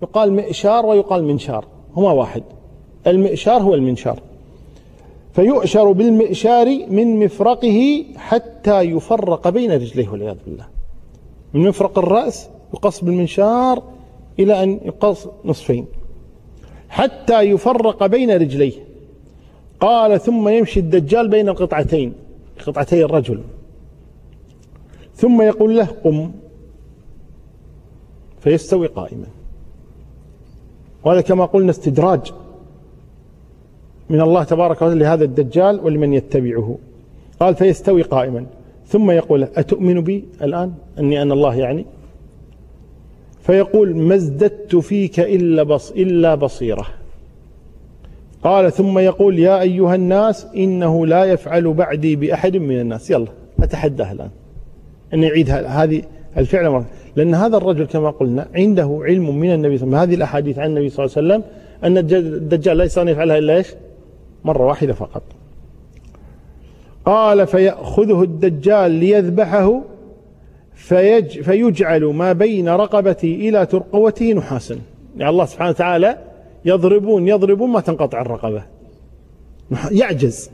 يقال 0.02 0.34
مئشار 0.34 0.86
ويقال 0.86 1.24
منشار 1.24 1.66
هما 1.96 2.12
واحد. 2.12 2.44
المئشار 3.08 3.62
هو 3.62 3.74
المنشار. 3.74 4.20
فيؤشر 5.34 5.92
بالمئشار 5.92 6.68
من 6.90 7.20
مفرقه 7.20 8.06
حتى 8.16 8.82
يفرق 8.82 9.50
بين 9.50 9.72
رجليه 9.72 10.10
والعياذ 10.10 10.36
بالله. 10.46 10.66
من 11.54 11.68
مفرق 11.68 12.00
الرأس 12.00 12.50
يقص 12.74 13.04
بالمنشار 13.04 13.84
إلى 14.40 14.64
أن 14.64 14.80
يقص 14.86 15.28
نصفين. 15.46 15.86
حتى 16.90 17.42
يفرق 17.42 18.06
بين 18.06 18.32
رجليه. 18.32 18.74
قال 19.80 20.22
ثم 20.22 20.50
يمشي 20.50 20.80
الدجال 20.80 21.28
بين 21.28 21.50
القطعتين 21.50 22.14
قطعتي 22.68 23.06
الرجل. 23.06 23.40
ثم 25.16 25.42
يقول 25.42 25.78
له 25.78 25.88
قم. 26.04 26.32
فيستوي 28.46 28.88
قائما. 28.88 29.26
وهذا 31.04 31.22
كما 31.22 31.46
قلنا 31.46 31.72
استدراج 31.72 32.34
من 34.10 34.22
الله 34.22 34.44
تبارك 34.44 34.78
وتعالى 34.78 35.00
لهذا 35.00 35.24
الدجال 35.24 35.80
ولمن 35.80 36.14
يتبعه. 36.14 36.78
قال 37.40 37.56
فيستوي 37.56 38.02
قائما. 38.02 38.46
ثم 38.88 39.12
يقول 39.12 39.44
أتؤمن 39.44 40.02
بي 40.02 40.26
الآن؟ 40.42 40.74
أني 41.00 41.22
أنا 41.22 41.34
الله 41.34 41.56
يعني. 41.56 41.86
فيقول 43.42 43.96
ما 43.96 44.16
ازددت 44.16 44.76
فيك 44.76 45.20
إلا, 45.20 45.64
بص 45.64 45.92
إلا 45.92 46.36
بصيرة. 46.36 46.88
قال 48.44 48.72
ثم 48.72 49.00
يقول 49.00 49.40
يا 49.40 49.62
أيها 49.62 49.96
الناس 49.96 50.48
إنه 50.56 51.06
لا 51.06 51.26
يفعل 51.26 51.74
بعدي 51.74 52.16
بأحد 52.16 52.58
من 52.58 52.80
الناس. 52.80 53.12
يلا 53.12 53.28
أتحداه 53.60 54.12
الآن. 54.12 54.30
أن 55.14 55.24
يعيد 55.24 55.50
هذه 55.50 56.02
الفعل 56.38 56.70
مرة. 56.70 56.86
لأن 57.16 57.36
هذا 57.36 57.58
الرجل 57.58 57.86
كما 57.86 58.10
قلنا 58.10 58.48
عنده 58.56 59.00
علم 59.02 59.40
من 59.40 59.54
النبي 59.54 59.78
صلى 59.78 59.88
الله 59.88 59.98
عليه 59.98 60.08
وسلم. 60.08 60.14
هذه 60.14 60.16
الأحاديث 60.16 60.60
عن 60.60 60.70
النبي 60.70 60.90
صلى 60.90 61.06
الله 61.06 61.18
عليه 61.18 61.28
وسلم 61.28 61.44
أن 61.84 61.98
الدجال 61.98 62.82
يستطيع 62.82 63.04
أن 63.04 63.08
يفعلها 63.08 63.38
إلا 63.38 63.56
إيش؟ 63.56 63.68
مرة 64.46 64.66
واحدة 64.66 64.94
فقط. 64.94 65.24
قال 67.06 67.48
فيأخذه 67.48 68.24
الدجال 68.24 68.92
ليذبحه 68.92 69.82
فيج 70.76 71.42
فيجعل 71.42 72.04
ما 72.04 72.34
بين 72.34 72.70
رقبتي 72.70 73.50
إلى 73.50 73.66
ترقوته 73.66 74.34
نحاسا. 74.34 74.80
يعني 75.18 75.30
الله 75.32 75.46
سبحانه 75.46 75.70
وتعالى 75.70 76.18
يضربون 76.66 77.28
يضربون 77.28 77.70
ما 77.70 77.82
تنقطع 77.82 78.22
الرقبة. 78.22 78.64
يعجز. 79.92 80.50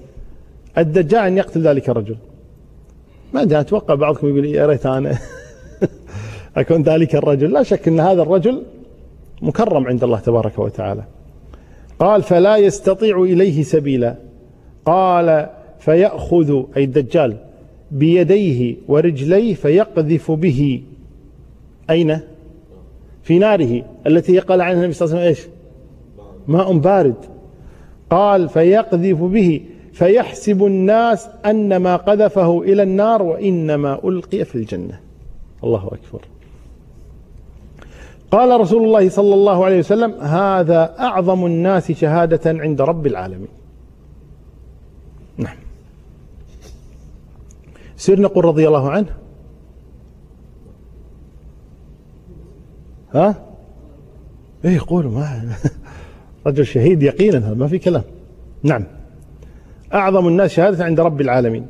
الدجال 0.77 1.23
أن 1.23 1.37
يقتل 1.37 1.61
ذلك 1.61 1.89
الرجل. 1.89 2.15
ما 3.33 3.41
أدري 3.41 3.59
أتوقع 3.59 3.95
بعضكم 3.95 4.27
يقول 4.27 4.45
يا 4.45 4.65
ريت 4.65 4.85
أنا 4.85 5.17
أكون 6.57 6.83
ذلك 6.83 7.15
الرجل. 7.15 7.51
لا 7.51 7.63
شك 7.63 7.87
أن 7.87 7.99
هذا 7.99 8.21
الرجل 8.21 8.63
مكرم 9.41 9.87
عند 9.87 10.03
الله 10.03 10.19
تبارك 10.19 10.59
وتعالى. 10.59 11.03
قال 11.99 12.23
فلا 12.23 12.57
يستطيع 12.57 13.23
إليه 13.23 13.63
سبيلا. 13.63 14.15
قال 14.85 15.49
فيأخذ 15.79 16.63
أي 16.77 16.83
الدجال 16.83 17.37
بيديه 17.91 18.75
ورجليه 18.87 19.53
فيقذف 19.53 20.31
به. 20.31 20.83
أين؟ 21.89 22.19
في 23.23 23.39
ناره 23.39 23.83
التي 24.07 24.39
قال 24.39 24.61
عنها 24.61 24.79
النبي 24.79 24.93
صلى 24.93 25.05
الله 25.05 25.19
عليه 25.19 25.31
وسلم 25.31 25.45
إيش؟ 25.45 25.55
ماء 26.47 26.77
بارد. 26.77 27.15
قال 28.09 28.49
فيقذف 28.49 29.23
به. 29.23 29.61
فيحسب 29.93 30.65
الناس 30.65 31.29
أن 31.45 31.77
ما 31.77 31.95
قذفه 31.95 32.61
إلى 32.61 32.83
النار 32.83 33.23
وإنما 33.23 33.99
ألقي 34.03 34.45
في 34.45 34.55
الجنة. 34.55 34.99
الله 35.63 35.87
أكبر. 35.87 36.21
قال 38.31 38.61
رسول 38.61 38.83
الله 38.83 39.09
صلى 39.09 39.33
الله 39.33 39.65
عليه 39.65 39.79
وسلم 39.79 40.13
هذا 40.21 40.95
أعظم 40.99 41.45
الناس 41.45 41.91
شهادة 41.91 42.41
عند 42.45 42.81
رب 42.81 43.07
العالمين. 43.07 43.47
نعم. 45.37 45.57
سير 47.97 48.21
نقول 48.21 48.45
رضي 48.45 48.67
الله 48.67 48.89
عنه. 48.89 49.15
ها؟ 53.13 53.35
إيه 54.65 54.79
قولوا 54.87 55.11
ما 55.11 55.55
رجل 56.47 56.65
شهيد 56.65 57.03
يقينا 57.03 57.37
هذا 57.37 57.53
ما 57.53 57.67
في 57.67 57.79
كلام. 57.79 58.03
نعم. 58.63 58.83
أعظم 59.93 60.27
الناس 60.27 60.51
شهادة 60.51 60.85
عند 60.85 60.99
رب 60.99 61.21
العالمين. 61.21 61.65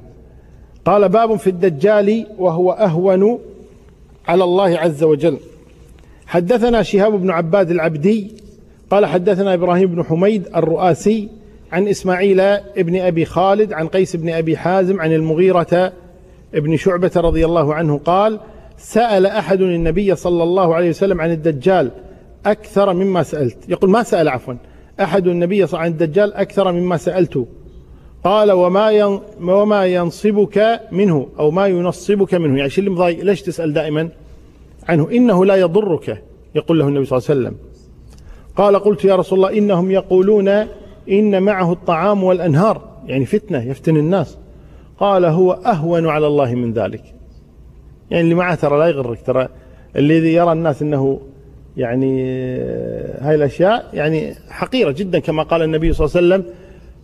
قال 0.86 1.10
باب 1.10 1.36
في 1.36 1.50
الدجال 1.50 2.28
وهو 2.38 2.72
أهون 2.72 3.40
على 4.28 4.44
الله 4.44 4.78
عز 4.78 5.04
وجل. 5.04 5.38
حدثنا 6.32 6.84
شهاب 6.84 7.22
بن 7.22 7.30
عباد 7.30 7.72
العبدي 7.72 8.32
قال 8.90 9.06
حدثنا 9.06 9.54
إبراهيم 9.54 9.96
بن 9.96 10.04
حميد 10.04 10.48
الرؤاسي 10.56 11.30
عن 11.72 11.88
إسماعيل 11.88 12.40
ابن 12.40 13.00
أبي 13.00 13.26
خالد 13.26 13.74
عن 13.74 13.88
قيس 13.88 14.16
بن 14.16 14.30
أبي 14.30 14.58
حازم 14.58 15.02
عن 15.02 15.14
المغيرة 15.14 15.94
ابن 16.56 16.78
شعبة 16.78 17.12
رضي 17.16 17.46
الله 17.46 17.74
عنه 17.74 17.98
قال 17.98 18.40
سأل 18.78 19.26
أحد 19.26 19.62
النبي 19.62 20.16
صلى 20.16 20.44
الله 20.44 20.76
عليه 20.76 20.90
وسلم 20.90 21.22
عن 21.22 21.32
الدجال 21.32 21.92
أكثر 22.46 22.94
مما 22.94 23.24
سألت. 23.24 23.58
يقول 23.70 23.90
ما 23.90 24.04
سأل 24.04 24.30
عفوا 24.30 24.54
أحد 25.02 25.28
النبي 25.28 25.68
صلى 25.68 25.68
الله 25.68 25.80
عليه 25.80 25.92
وسلم 25.92 26.04
عن 26.04 26.08
الدجال 26.08 26.34
أكثر 26.34 26.72
مما 26.72 26.98
سألته 26.98 27.48
قال 28.24 28.52
وما 28.52 29.20
وما 29.42 29.86
ينصبك 29.86 30.80
منه 30.92 31.28
أو 31.40 31.52
ما 31.52 31.68
ينصبك 31.68 32.34
منه. 32.34 32.58
يعني 32.58 32.70
شو 32.70 32.82
اللي 32.82 33.14
ليش 33.14 33.42
تسأل 33.42 33.74
دائما؟ 33.74 34.10
عنه. 34.90 35.12
إنه 35.12 35.46
لا 35.46 35.56
يضرك 35.56 36.24
يقول 36.56 36.80
له 36.80 36.88
النبي 36.88 37.06
صلى 37.06 37.18
الله 37.18 37.30
عليه 37.30 37.40
وسلم. 37.40 37.56
قال 38.56 38.76
قلت 38.76 39.06
يا 39.06 39.16
رسول 39.16 39.40
الله 39.40 39.58
إنهم 39.58 39.92
يقولون 39.92 40.48
إن 41.10 41.44
معه 41.44 41.72
الطعام 41.72 42.24
والأنهار 42.24 42.82
يعني 43.06 43.26
فتنة 43.26 43.64
يفتن 43.64 43.98
الناس. 43.98 44.38
قال 45.00 45.26
هو 45.26 45.52
أهون 45.52 46.08
على 46.08 46.28
الله 46.28 46.56
من 46.56 46.74
ذلك. 46.74 47.04
يعني 48.12 48.24
اللي 48.24 48.36
معه 48.36 48.56
ترى 48.56 48.80
لا 48.80 48.88
يغرك 48.88 49.22
ترى 49.26 49.48
الذي 49.96 50.34
يرى 50.34 50.52
الناس 50.52 50.82
أنه 50.82 51.20
يعني 51.78 52.24
هاي 53.20 53.36
الأشياء 53.36 53.90
يعني 53.94 54.34
حقيرة 54.50 54.92
جدا 54.92 55.20
كما 55.20 55.44
قال 55.44 55.62
النبي 55.62 55.94
صلى 55.94 56.06
الله 56.06 56.18
عليه 56.18 56.28
وسلم 56.28 56.54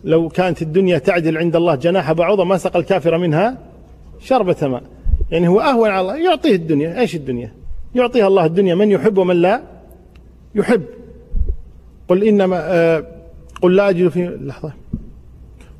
لو 0.04 0.28
كانت 0.28 0.62
الدنيا 0.62 0.98
تعدل 0.98 1.38
عند 1.38 1.56
الله 1.56 1.74
جناح 1.74 2.12
بعوضة 2.12 2.44
ما 2.44 2.56
سقى 2.56 2.78
الكافر 2.78 3.18
منها 3.18 3.58
شربة 4.20 4.56
ماء. 4.62 4.82
يعني 5.30 5.48
هو 5.48 5.60
أهون 5.60 5.90
على 5.90 6.00
الله 6.00 6.16
يعطيه 6.16 6.54
الدنيا 6.54 7.00
إيش 7.00 7.14
الدنيا؟ 7.14 7.52
يعطيها 7.98 8.26
الله 8.26 8.44
الدنيا. 8.44 8.74
من 8.74 8.90
يحب 8.90 9.18
ومن 9.18 9.36
لا 9.36 9.62
يحب. 10.54 10.82
قل 12.08 12.24
إنما 12.24 12.56
آه 12.60 13.04
قل 13.62 13.76
لا 13.76 13.88
أجد 13.88 14.08
في 14.08 14.38
لحظة. 14.40 14.72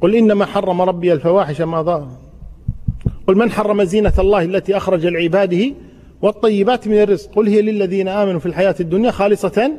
قل 0.00 0.14
إنما 0.14 0.46
حرم 0.46 0.82
ربي 0.82 1.12
الفواحش 1.12 1.60
ما 1.60 1.82
ظهر. 1.82 2.08
قل 3.26 3.36
من 3.36 3.50
حرم 3.50 3.84
زينة 3.84 4.12
الله 4.18 4.42
التي 4.42 4.76
أخرج 4.76 5.06
لعباده 5.06 5.72
والطيبات 6.22 6.88
من 6.88 7.02
الرزق؟ 7.02 7.30
قل 7.34 7.48
هي 7.48 7.62
للذين 7.62 8.08
آمنوا 8.08 8.40
في 8.40 8.46
الحياة 8.46 8.74
الدنيا 8.80 9.10
خالصة 9.10 9.72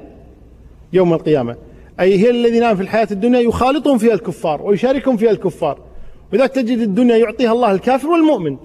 يوم 0.93 1.13
القيامة. 1.13 1.55
أي 1.99 2.19
هي 2.19 2.29
الذين 2.29 2.63
آمنوا 2.63 2.75
في 2.75 2.81
الحياة 2.81 3.07
الدنيا 3.11 3.39
يخالطهم 3.39 3.97
فيها 3.97 4.13
الكفار 4.13 4.61
ويشاركهم 4.61 5.17
فيها 5.17 5.31
الكفار. 5.31 5.79
وذلك 6.33 6.51
تجد 6.51 6.77
الدنيا 6.77 7.17
يعطيها 7.17 7.51
الله 7.51 7.71
الكافر 7.71 8.07
والمؤمن. 8.07 8.57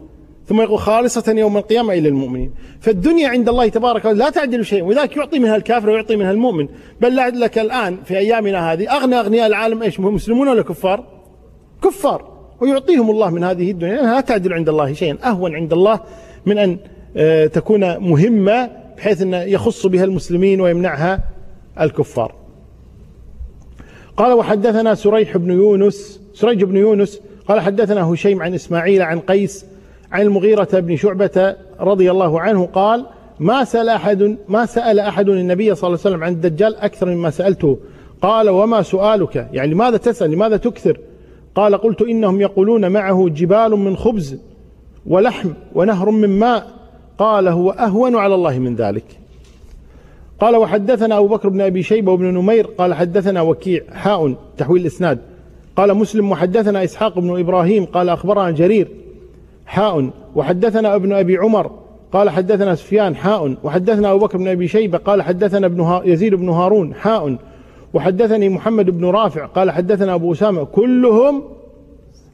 ثم 0.48 0.60
يقول 0.60 0.78
خالصة 0.78 1.32
يوم 1.32 1.56
القيامة 1.56 1.92
إلى 1.92 2.08
المؤمنين. 2.08 2.52
فالدنيا 2.80 3.28
عند 3.28 3.48
الله 3.48 3.68
تبارك 3.68 4.00
وتعالى 4.00 4.18
لا 4.18 4.30
تعدل 4.30 4.64
شيء 4.64 4.82
وذلك 4.82 5.16
يعطي 5.16 5.38
منها 5.38 5.56
الكافر 5.56 5.90
ويعطي 5.90 6.16
منها 6.16 6.30
المؤمن. 6.30 6.68
بل 7.00 7.40
لك 7.40 7.58
الآن 7.58 7.96
في 8.04 8.18
أيامنا 8.18 8.72
هذه. 8.72 8.96
أغنى 8.96 9.20
أغنياء 9.20 9.46
العالم 9.46 9.82
إيش 9.82 10.00
مسلمون 10.00 10.48
ولا 10.48 10.62
كفار؟ 10.62 11.04
كفار. 11.84 12.34
ويعطيهم 12.60 13.10
الله 13.10 13.30
من 13.30 13.44
هذه 13.44 13.70
الدنيا. 13.70 14.02
لا 14.02 14.20
تعدل 14.20 14.52
عند 14.52 14.68
الله 14.68 14.92
شيئا. 14.92 15.18
أهون 15.24 15.54
عند 15.54 15.72
الله 15.72 16.00
من 16.46 16.58
أن 16.58 16.78
آه، 17.16 17.46
تكون 17.46 17.98
مهمة 17.98 18.70
بحيث 18.96 19.22
أن 19.22 19.34
يخص 19.34 19.86
بها 19.86 20.04
المسلمين 20.04 20.60
ويمنعها 20.60 21.20
الكفار. 21.80 22.34
قال 24.16 24.32
وحدثنا 24.32 24.94
سريح 24.94 25.36
بن 25.36 25.50
يونس 25.50 26.20
سريج 26.34 26.64
بن 26.64 26.76
يونس 26.76 27.20
قال 27.48 27.60
حدثنا 27.60 28.02
هشيم 28.02 28.42
عن 28.42 28.54
إسماعيل 28.54 29.02
عن 29.02 29.20
قيس 29.20 29.66
عن 30.14 30.22
المغيرة 30.22 30.68
بن 30.72 30.96
شعبة 30.96 31.56
رضي 31.80 32.10
الله 32.10 32.40
عنه 32.40 32.66
قال 32.66 33.06
ما 33.40 33.64
سأل 33.64 33.88
أحد 33.88 34.36
ما 34.48 34.66
سأل 34.66 35.00
أحد 35.00 35.28
النبي 35.28 35.74
صلى 35.74 35.88
الله 35.88 35.98
عليه 36.04 36.10
وسلم 36.10 36.24
عن 36.24 36.32
الدجال 36.32 36.76
أكثر 36.76 37.06
مما 37.06 37.30
سألته. 37.30 37.78
قال 38.22 38.48
وما 38.48 38.82
سؤالك؟ 38.82 39.48
يعني 39.52 39.74
لماذا 39.74 39.96
تسأل؟ 39.96 40.30
لماذا 40.30 40.56
تكثر؟ 40.56 40.98
قال 41.54 41.74
قلت 41.74 42.02
إنهم 42.02 42.40
يقولون 42.40 42.92
معه 42.92 43.28
جبال 43.28 43.70
من 43.70 43.96
خبز 43.96 44.38
ولحم 45.06 45.48
ونهر 45.74 46.10
من 46.10 46.38
ماء. 46.38 46.66
قال 47.18 47.48
هو 47.48 47.70
أهون 47.70 48.16
على 48.16 48.34
الله 48.34 48.58
من 48.58 48.76
ذلك. 48.76 49.04
قال 50.40 50.56
وحدثنا 50.56 51.18
أبو 51.18 51.26
بكر 51.26 51.48
بن 51.48 51.60
أبي 51.60 51.82
شيبة 51.82 52.12
وابن 52.12 52.24
نمير. 52.24 52.66
قال 52.66 52.94
حدثنا 52.94 53.42
وكيع 53.42 53.82
حاء 53.92 54.34
تحويل 54.58 54.82
الإسناد. 54.82 55.18
قال 55.76 55.94
مسلم 55.94 56.30
وحدثنا 56.30 56.84
إسحاق 56.84 57.18
بن 57.18 57.40
إبراهيم. 57.40 57.84
قال 57.84 58.08
أخبرنا 58.08 58.50
جرير. 58.50 58.88
حاء. 59.66 60.10
وحدثنا 60.34 60.94
ابن 60.94 61.12
أبي 61.12 61.36
عمر 61.36 61.70
قال 62.12 62.30
حدثنا 62.30 62.74
سفيان 62.74 63.16
حاء. 63.16 63.54
وحدثنا 63.64 64.12
أبو 64.12 64.26
بكر 64.26 64.38
بن 64.38 64.48
أبي 64.48 64.68
شيبة 64.68 64.98
قال 64.98 65.22
حدثنا 65.22 65.66
ابن 65.66 66.00
يزيد 66.04 66.34
بن 66.34 66.48
هارون 66.48 66.94
حاء. 66.94 67.36
وحدثني 67.94 68.48
محمد 68.48 68.90
بن 68.90 69.04
رافع 69.04 69.46
قال 69.46 69.70
حدثنا 69.70 70.14
أبو 70.14 70.32
أسامة 70.32 70.64
كلهم 70.64 71.42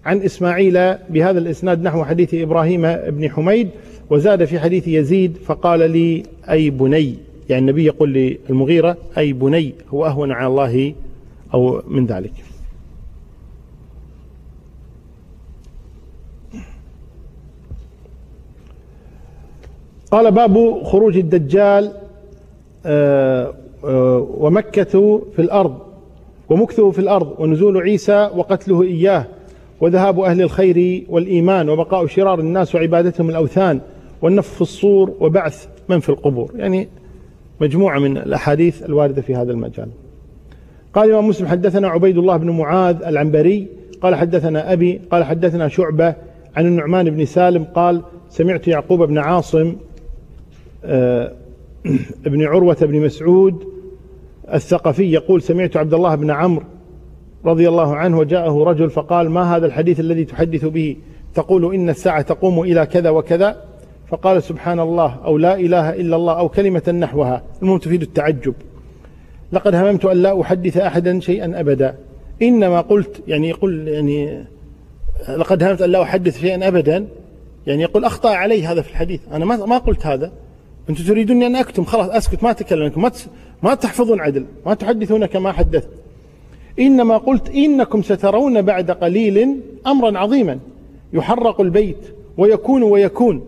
عن 0.04 0.18
إسماعيل 0.18 0.94
بهذا 1.10 1.38
الإسناد 1.38 1.82
نحو 1.82 2.04
حديث 2.04 2.34
إبراهيم 2.34 2.82
بن 2.92 3.30
حميد. 3.30 3.68
وزاد 4.10 4.44
في 4.44 4.58
حديث 4.58 4.88
يزيد 4.88 5.36
فقال 5.44 5.90
لي 5.90 6.22
أي 6.50 6.70
بني؟ 6.70 7.14
يعني 7.48 7.60
النبي 7.60 7.84
يقول 7.84 8.12
للمغيرة 8.48 8.96
أي 9.18 9.32
بني؟ 9.32 9.74
هو 9.94 10.06
أهون 10.06 10.32
على 10.32 10.46
الله 10.46 10.94
أو 11.54 11.82
من 11.88 12.06
ذلك. 12.06 12.32
قال 20.10 20.30
باب 20.30 20.82
خروج 20.82 21.16
الدجال 21.16 21.92
آه، 22.86 23.54
آه، 23.84 24.26
ومكة 24.38 25.22
في 25.36 25.42
الأرض 25.42 25.78
ومكثه 26.48 26.90
في 26.90 26.98
الأرض 26.98 27.34
ونزول 27.38 27.82
عيسى 27.82 28.30
وقتله 28.36 28.82
إياه 28.82 29.26
وذهاب 29.80 30.20
أهل 30.20 30.42
الخير 30.42 31.06
والإيمان 31.08 31.68
وبقاء 31.68 32.06
شرار 32.06 32.40
الناس 32.40 32.74
وعبادتهم 32.74 33.30
الأوثان 33.30 33.80
والنفخ 34.22 34.54
في 34.54 34.60
الصور 34.60 35.12
وبعث 35.20 35.66
من 35.88 36.00
في 36.00 36.08
القبور. 36.08 36.50
يعني 36.56 36.88
مجموعة 37.60 37.98
من 37.98 38.16
الأحاديث 38.16 38.82
الواردة 38.82 39.22
في 39.22 39.34
هذا 39.34 39.52
المجال. 39.52 39.88
قال 40.94 41.04
الإمام 41.04 41.28
مسلم 41.28 41.46
حدثنا 41.46 41.88
عبيد 41.88 42.18
الله 42.18 42.36
بن 42.36 42.50
معاذ 42.50 43.02
العنبري 43.02 43.68
قال 44.02 44.14
حدثنا 44.14 44.72
أبي 44.72 45.00
قال 45.10 45.24
حدثنا 45.24 45.68
شعبة 45.68 46.14
عن 46.56 46.66
النعمان 46.66 47.10
بن 47.10 47.24
سالم 47.24 47.64
قال 47.64 48.02
سمعت 48.28 48.68
يعقوب 48.68 49.02
بن 49.02 49.18
عاصم 49.18 49.76
ابن 52.26 52.42
عروة 52.42 52.76
بن 52.80 53.00
مسعود 53.00 53.64
الثقفي 54.54 55.12
يقول 55.12 55.42
سمعت 55.42 55.76
عبد 55.76 55.94
الله 55.94 56.14
بن 56.14 56.30
عمرو 56.30 56.64
رضي 57.44 57.68
الله 57.68 57.96
عنه 57.96 58.18
وجاءه 58.18 58.64
رجل 58.64 58.90
فقال 58.90 59.30
ما 59.30 59.56
هذا 59.56 59.66
الحديث 59.66 60.00
الذي 60.00 60.24
تحدث 60.24 60.64
به؟ 60.64 60.96
تقول 61.34 61.74
إن 61.74 61.90
الساعة 61.90 62.22
تقوم 62.22 62.60
إلى 62.60 62.86
كذا 62.86 63.10
وكذا. 63.10 63.64
فقال 64.08 64.42
سبحان 64.42 64.80
الله 64.80 65.16
أو 65.24 65.38
لا 65.38 65.54
إله 65.54 65.90
إلا 65.90 66.16
الله 66.16 66.38
أو 66.38 66.48
كلمة 66.48 66.90
نحوها. 66.90 67.42
المهم 67.62 67.78
تفيد 67.78 68.02
التعجب. 68.02 68.54
لقد 69.52 69.74
هممت 69.74 70.04
أن 70.04 70.16
لا 70.16 70.40
أحدث 70.40 70.76
أحدا 70.76 71.20
شيئا 71.20 71.60
أبدا. 71.60 71.94
إنما 72.42 72.80
قلت 72.80 73.22
يعني 73.28 73.48
يقول 73.48 73.88
يعني 73.88 74.44
لقد 75.28 75.62
هممت 75.62 75.82
أن 75.82 75.90
لا 75.90 76.02
أحدث 76.02 76.40
شيئا 76.40 76.68
أبدا. 76.68 77.06
يعني 77.66 77.82
يقول 77.82 78.04
أخطأ 78.04 78.30
علي 78.30 78.66
هذا 78.66 78.82
في 78.82 78.90
الحديث. 78.90 79.20
أنا 79.32 79.44
ما 79.44 79.66
ما 79.66 79.78
قلت 79.78 80.06
هذا. 80.06 80.32
أنتم 80.88 81.04
تريدوني 81.04 81.46
أن 81.46 81.56
أكتم 81.56 81.84
خلاص 81.84 82.08
أسكت 82.08 82.42
ما 82.42 82.50
أتكلم 82.50 82.92
ما 82.96 83.10
ما 83.62 83.74
تحفظون 83.74 84.20
عدل 84.20 84.44
ما 84.66 84.74
تحدثون 84.74 85.26
كما 85.26 85.52
حدثت. 85.52 85.88
إنما 86.78 87.16
قلت 87.16 87.50
إنكم 87.50 88.02
سترون 88.02 88.62
بعد 88.62 88.90
قليل 88.90 89.60
أمرا 89.86 90.18
عظيما 90.18 90.58
يحرق 91.12 91.60
البيت 91.60 91.96
ويكون 92.38 92.82
ويكون. 92.82 93.42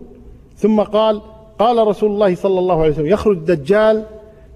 ثم 0.57 0.81
قال 0.81 1.21
قال 1.59 1.87
رسول 1.87 2.11
الله 2.11 2.35
صلى 2.35 2.59
الله 2.59 2.81
عليه 2.81 2.91
وسلم 2.91 3.07
يخرج 3.07 3.37
الدجال 3.37 4.05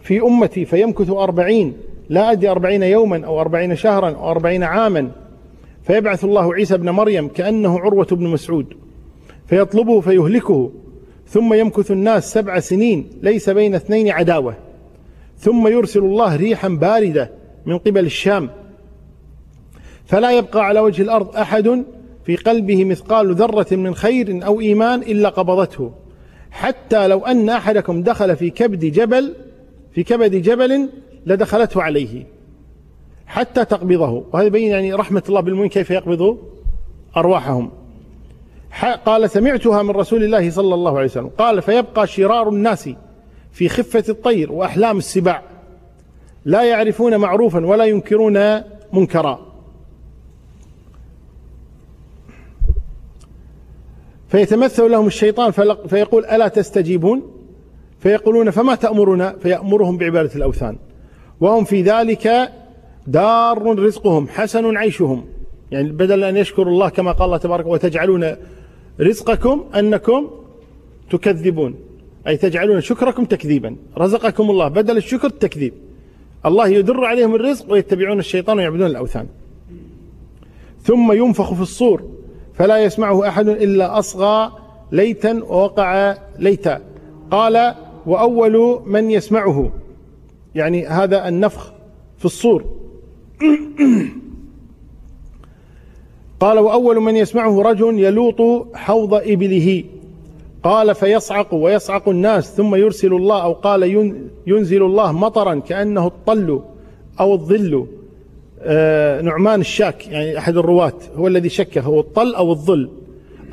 في 0.02 0.22
أمتي 0.22 0.66
فيمكث 0.66 1.10
أربعين 1.10 1.74
لا 2.10 2.32
أدري 2.32 2.50
أربعين 2.50 2.84
يوما 2.84 3.26
أو 3.26 3.42
أربعين 3.42 3.76
شهرا 3.76 4.10
أو 4.10 4.32
أربعين 4.32 4.64
عاما. 4.64 5.12
فيبعث 5.84 6.26
الله 6.26 6.54
عيسى 6.54 6.74
ابن 6.74 6.90
مريم 6.90 7.28
كأنه 7.28 7.80
عروة 7.80 8.08
بن 8.12 8.28
مسعود 8.28 8.74
فيطلبه 9.48 10.00
فيهلكه. 10.02 10.72
ثم 11.28 11.54
يمكث 11.54 11.92
الناس 11.92 12.34
سبع 12.34 12.60
سنين 12.60 13.10
ليس 13.22 13.50
بين 13.50 13.76
اثنين 13.76 14.10
عداوة. 14.10 14.56
ثم 15.38 15.68
يرسل 15.68 16.00
الله 16.00 16.36
ريحا 16.36 16.68
باردة 16.68 17.32
من 17.66 17.78
قبل 17.78 18.06
الشام. 18.06 18.50
فلا 20.06 20.32
يبقى 20.32 20.66
على 20.66 20.80
وجه 20.80 21.02
الأرض 21.02 21.36
أحد 21.36 21.84
في 22.26 22.36
قلبه 22.36 22.86
مثقال 22.86 23.36
ذرة 23.36 23.76
من 23.76 23.96
خير 23.96 24.46
أو 24.46 24.62
إيمان 24.62 25.02
إلا 25.02 25.30
قبضته. 25.30 25.92
حتى 26.52 27.08
لو 27.08 27.26
أن 27.26 27.50
أحدكم 27.50 28.04
دخل 28.04 28.36
في 28.36 28.50
كبد 28.50 28.86
جبل 28.86 29.36
في 29.92 30.04
كبد 30.04 30.36
جبل 30.36 30.90
لدخلته 31.26 31.82
عليه. 31.82 32.24
حتى 33.28 33.66
تقبضه. 33.66 34.26
وهذا 34.34 34.48
يبين 34.48 34.72
يعني 34.72 34.94
رحمة 34.94 35.24
الله 35.30 35.42
بالمؤمنين 35.42 35.70
كيف 35.70 35.92
يقبض 35.92 36.38
أرواحهم. 37.18 37.72
قال 39.06 39.30
سمعتها 39.30 39.84
من 39.84 39.90
رسول 39.90 40.24
الله 40.24 40.50
صلى 40.50 40.74
الله 40.74 40.98
عليه 40.98 41.06
وسلم. 41.06 41.28
قال 41.38 41.62
فيبقى 41.62 42.08
شرار 42.08 42.50
الناس 42.50 42.90
في 43.52 43.70
خفة 43.70 44.04
الطير 44.10 44.52
وأحلام 44.52 44.98
السباع. 44.98 45.42
لا 46.46 46.64
يعرفون 46.64 47.18
معروفا 47.18 47.66
ولا 47.66 47.86
ينكرون 47.86 48.62
منكرا. 48.94 49.48
فيتمثل 54.30 54.92
لهم 54.92 55.08
الشيطان 55.08 55.52
فيقول 55.88 56.26
ألا 56.26 56.48
تستجيبون؟ 56.48 57.22
فيقولون 58.00 58.50
فما 58.50 58.76
تأمرنا؟ 58.76 59.36
فيأمرهم 59.42 59.98
بعبادة 59.98 60.36
الأوثان. 60.36 60.78
وهم 61.40 61.64
في 61.64 61.82
ذلك 61.82 62.52
دار 63.08 63.80
رزقهم 63.80 64.28
حسن 64.28 64.78
عيشهم. 64.78 65.26
يعني 65.72 65.92
بدل 65.92 66.24
أن 66.24 66.38
يشكروا 66.38 66.74
الله 66.74 66.90
كما 66.90 67.12
قال 67.12 67.26
الله 67.26 67.38
تبارك 67.38 67.66
وتجعلون 67.66 68.36
رزقكم 69.00 69.66
أنكم 69.76 70.28
تكذبون. 71.10 71.76
أي 72.28 72.38
تجعلون 72.38 72.82
شكركم 72.82 73.26
تكذيبا. 73.26 73.76
رزقكم 73.98 74.50
الله 74.50 74.68
بدل 74.68 74.98
الشكر 74.98 75.28
التكذيب 75.28 75.74
الله 76.46 76.68
يدر 76.68 77.06
عليهم 77.06 77.36
الرزق 77.36 77.72
ويتبعون 77.72 78.20
الشيطان 78.20 78.58
ويعبدون 78.58 78.88
الأوثان. 78.88 79.28
ثم 80.84 81.12
ينفخ 81.12 81.54
في 81.54 81.62
الصور 81.62 82.04
فلا 82.54 82.78
يسمعه 82.78 83.28
أحد 83.28 83.48
إلا 83.48 84.00
أصغى 84.00 84.52
ليتا 84.92 85.44
ووقع 85.44 86.18
ليتا. 86.40 86.82
قال 87.32 87.76
وأول 88.06 88.82
من 88.86 89.12
يسمعه. 89.12 89.72
يعني 90.56 90.88
هذا 90.88 91.28
النفخ 91.28 91.72
في 92.18 92.26
الصور. 92.26 92.66
قال 96.40 96.60
وأول 96.60 97.00
من 97.00 97.16
يسمعه 97.16 97.62
رجل 97.62 98.00
يلوط 98.00 98.68
حوض 98.76 99.14
إبله. 99.14 99.84
قال 100.64 100.96
فيصعق 100.96 101.54
ويصعق 101.54 102.10
الناس 102.10 102.56
ثم 102.56 102.76
يرسل 102.76 103.14
الله 103.14 103.44
أو 103.44 103.54
قال 103.54 104.10
ينزل 104.48 104.84
الله 104.84 105.12
مطرا 105.12 105.56
كأنه 105.56 106.08
الطل 106.08 106.62
أو 107.20 107.34
الظل. 107.34 107.88
آه، 108.62 109.22
نعمان 109.22 109.62
الشاك 109.62 110.08
يعني 110.08 110.38
أحد 110.38 110.58
الرواة 110.58 110.94
هو 111.18 111.28
الذي 111.28 111.50
شك 111.50 111.78
هو 111.78 112.00
الطل 112.00 112.36
أو 112.36 112.52
الظل. 112.52 112.90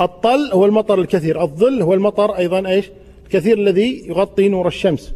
الطل 0.01 0.51
هو 0.53 0.67
المطر 0.67 1.01
الكثير 1.01 1.43
الظل 1.43 1.83
هو 1.83 1.95
المطر 1.95 2.37
أيضا 2.37 2.69
إيش؟ 2.69 2.91
الكثير 3.25 3.59
الذي 3.59 4.09
يغطي 4.09 4.49
نور 4.49 4.67
الشمس. 4.67 5.15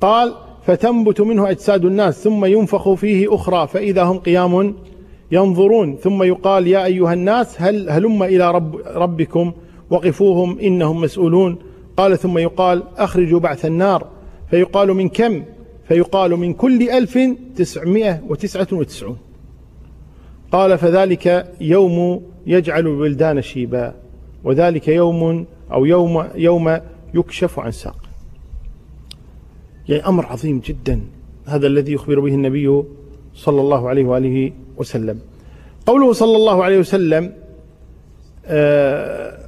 قال 0.00 0.34
فتنبت 0.66 1.20
منه 1.20 1.50
أجساد 1.50 1.84
الناس 1.84 2.24
ثم 2.24 2.44
ينفخ 2.44 2.92
فيه 2.92 3.34
أخرى 3.34 3.66
فإذا 3.66 4.02
هم 4.02 4.18
قيام 4.18 4.74
ينظرون 5.32 5.96
ثم 5.96 6.22
يقال 6.22 6.66
يا 6.66 6.84
أيها 6.84 7.12
الناس 7.12 7.62
هل 7.62 7.90
هلم 7.90 8.22
إلى 8.22 8.50
رب 8.50 8.76
ربكم؟ 8.76 9.52
وقفوهم 9.90 10.58
إنهم 10.58 11.00
مسؤولون. 11.00 11.58
قال 11.96 12.18
ثم 12.18 12.38
يقال 12.38 12.82
أخرجوا 12.96 13.40
بعث 13.40 13.64
النار. 13.66 14.06
فيقال 14.50 14.88
من 14.88 15.08
كم؟ 15.08 15.42
فيقال 15.88 16.36
من 16.36 16.52
كل 16.52 16.90
ألف 16.90 17.18
تسعمائة 17.56 18.20
وتسعة 18.28 18.68
وتسعون. 18.72 19.16
قال 20.52 20.78
فذلك 20.78 21.54
يوم 21.60 22.22
يجعل 22.46 22.80
الولدان 22.80 23.42
شيبا 23.42 23.94
وذلك 24.44 24.88
يوم 24.88 25.46
أو 25.72 25.84
يوم 25.84 26.24
يوم 26.34 26.78
يكشف 27.14 27.58
عن 27.58 27.70
ساق. 27.70 27.96
يعني 29.88 30.06
أمر 30.06 30.26
عظيم 30.26 30.60
جدا 30.60 31.00
هذا 31.46 31.66
الذي 31.66 31.92
يخبر 31.92 32.20
به 32.20 32.34
النبي 32.34 32.82
صلى 33.34 33.60
الله 33.60 33.88
عليه 33.88 34.04
وآله 34.04 34.52
وسلم. 34.78 35.20
قوله 35.86 36.12
صلى 36.12 36.36
الله 36.36 36.64
عليه 36.64 36.78
وسلم 36.78 37.32
آه 38.46 39.38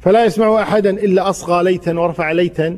فلا 0.00 0.24
يسمع 0.24 0.62
أحدا 0.62 0.90
إلا 0.90 1.30
أصغى 1.30 1.64
ليتا 1.64 1.98
ورفع 1.98 2.32
ليتا 2.32 2.76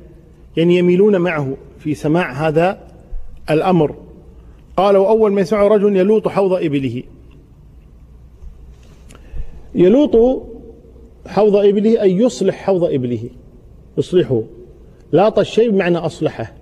يعني 0.56 0.78
يميلون 0.78 1.16
معه 1.16 1.56
في 1.78 1.94
سماع 1.94 2.48
هذا 2.48 2.78
الأمر. 3.50 3.94
قالوا 4.76 5.08
أول 5.08 5.32
ما 5.32 5.40
يسمع 5.40 5.62
رجل 5.62 5.96
يلوط 5.96 6.28
حوض 6.28 6.52
إبله. 6.52 7.02
يلوط 9.74 10.42
حوض 11.26 11.56
إبله 11.56 12.02
أي 12.02 12.16
يصلح 12.16 12.54
حوض 12.54 12.84
إبله. 12.84 13.30
يصلحه. 13.98 14.42
لاط 15.12 15.38
الشيء 15.38 15.70
بمعنى 15.70 15.98
أصلحه. 15.98 16.52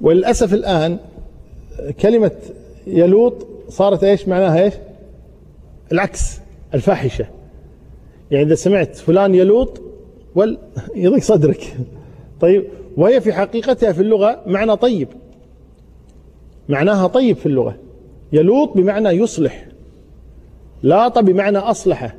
وللأسف 0.00 0.54
الآن 0.54 0.98
كلمة 2.00 2.30
يلوط 2.86 3.46
صارت 3.68 4.04
إيش؟ 4.04 4.28
معناها 4.28 4.64
إيش؟ 4.64 4.74
العكس 5.92 6.40
الفاحشة. 6.74 7.26
يعني 8.30 8.46
إذا 8.46 8.54
سمعت 8.54 8.96
فلان 8.96 9.34
يلوط 9.34 9.80
وال 10.34 10.58
يضيق 10.94 11.22
صدرك. 11.22 11.76
طيب 12.40 12.64
وهي 12.96 13.20
في 13.20 13.32
حقيقتها 13.32 13.92
في 13.92 14.00
اللغة 14.00 14.42
معنى 14.46 14.76
طيب. 14.76 15.08
معناها 16.68 17.06
طيب 17.06 17.36
في 17.36 17.46
اللغة. 17.46 17.76
يلوط 18.32 18.76
بمعنى 18.76 19.08
يصلح. 19.08 19.68
لاط 20.82 21.18
بمعنى 21.18 21.58
أصلح. 21.58 22.16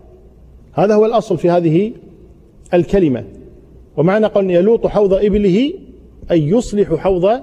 هذا 0.73 0.95
هو 0.95 1.05
الأصل 1.05 1.37
في 1.37 1.49
هذه 1.49 1.93
الكلمة. 2.73 3.23
ومعنى 3.97 4.25
قول 4.25 4.51
يلوط 4.51 4.87
حوض 4.87 5.13
إبله 5.13 5.73
أي 6.31 6.47
يصلح 6.47 6.93
حوض 6.93 7.41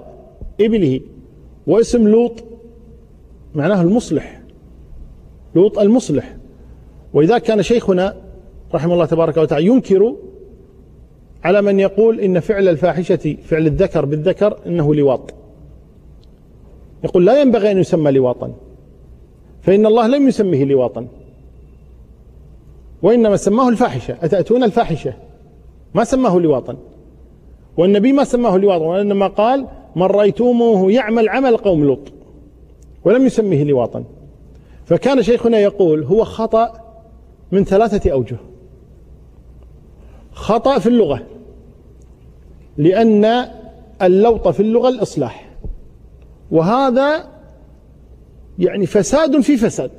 إبله. 0.61 1.01
واسم 1.67 2.09
لوط 2.09 2.45
معناه 3.55 3.83
المصلح. 3.83 4.41
لوط 5.55 5.79
المصلح. 5.79 6.37
ولذا 7.15 7.39
كان 7.39 7.63
شيخنا 7.63 8.17
رحمه 8.75 8.95
الله 8.95 9.07
تبارك 9.07 9.37
وتعالى 9.37 9.67
ينكر 9.67 10.17
على 11.45 11.63
من 11.63 11.81
يقول 11.81 12.21
إن 12.21 12.41
فعل 12.41 12.69
الفاحشة 12.69 13.37
فعل 13.45 13.67
الذكر 13.67 14.05
بالذكر 14.05 14.59
إنه 14.67 14.95
لواط. 14.95 15.35
يقول 17.05 17.27
لا 17.27 17.41
ينبغي 17.41 17.71
أن 17.71 17.79
يسمى 17.79 18.11
لواطا. 18.11 18.53
فإن 19.63 19.87
الله 19.87 20.07
لم 20.07 20.29
يسميه 20.29 20.65
لواطا. 20.65 21.07
وإنما 23.03 23.37
سماه 23.37 23.69
الفاحشة. 23.69 24.17
أتأتون 24.23 24.65
الفاحشة؟ 24.65 25.13
ما 25.95 26.05
سماه 26.05 26.39
لواطا. 26.39 26.77
والنبي 27.77 28.13
ما 28.13 28.25
سماه 28.25 28.57
لواطا 28.57 28.85
وإنما 28.85 29.27
قال 29.27 29.67
من 29.97 30.03
رأيتموه 30.03 30.93
يعمل 30.93 31.29
عمل 31.29 31.57
قوم 31.57 31.85
لوط 31.85 32.13
ولم 33.05 33.27
يسميه 33.27 33.65
لواطا 33.65 34.05
فكان 34.85 35.23
شيخنا 35.23 35.59
يقول 35.59 36.05
هو 36.05 36.25
خطأ 36.25 36.73
من 37.53 37.65
ثلاثة 37.65 38.11
أوجه. 38.11 38.37
خطأ 40.33 40.79
في 40.79 40.87
اللغة 40.87 41.23
لأن 42.77 43.49
اللوط 44.03 44.49
في 44.49 44.61
اللغة 44.61 44.89
الإصلاح. 44.89 45.51
وهذا 46.51 47.29
يعني 48.59 48.87
فساد 48.87 49.41
في 49.41 49.57
فساد. 49.57 49.91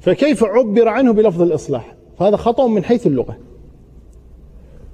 فكيف 0.00 0.44
عبر 0.44 0.88
عنه 0.88 1.12
بلفظ 1.12 1.42
الإصلاح؟ 1.42 1.94
فهذا 2.18 2.36
خطأ 2.36 2.66
من 2.66 2.84
حيث 2.84 3.06
اللغة. 3.06 3.36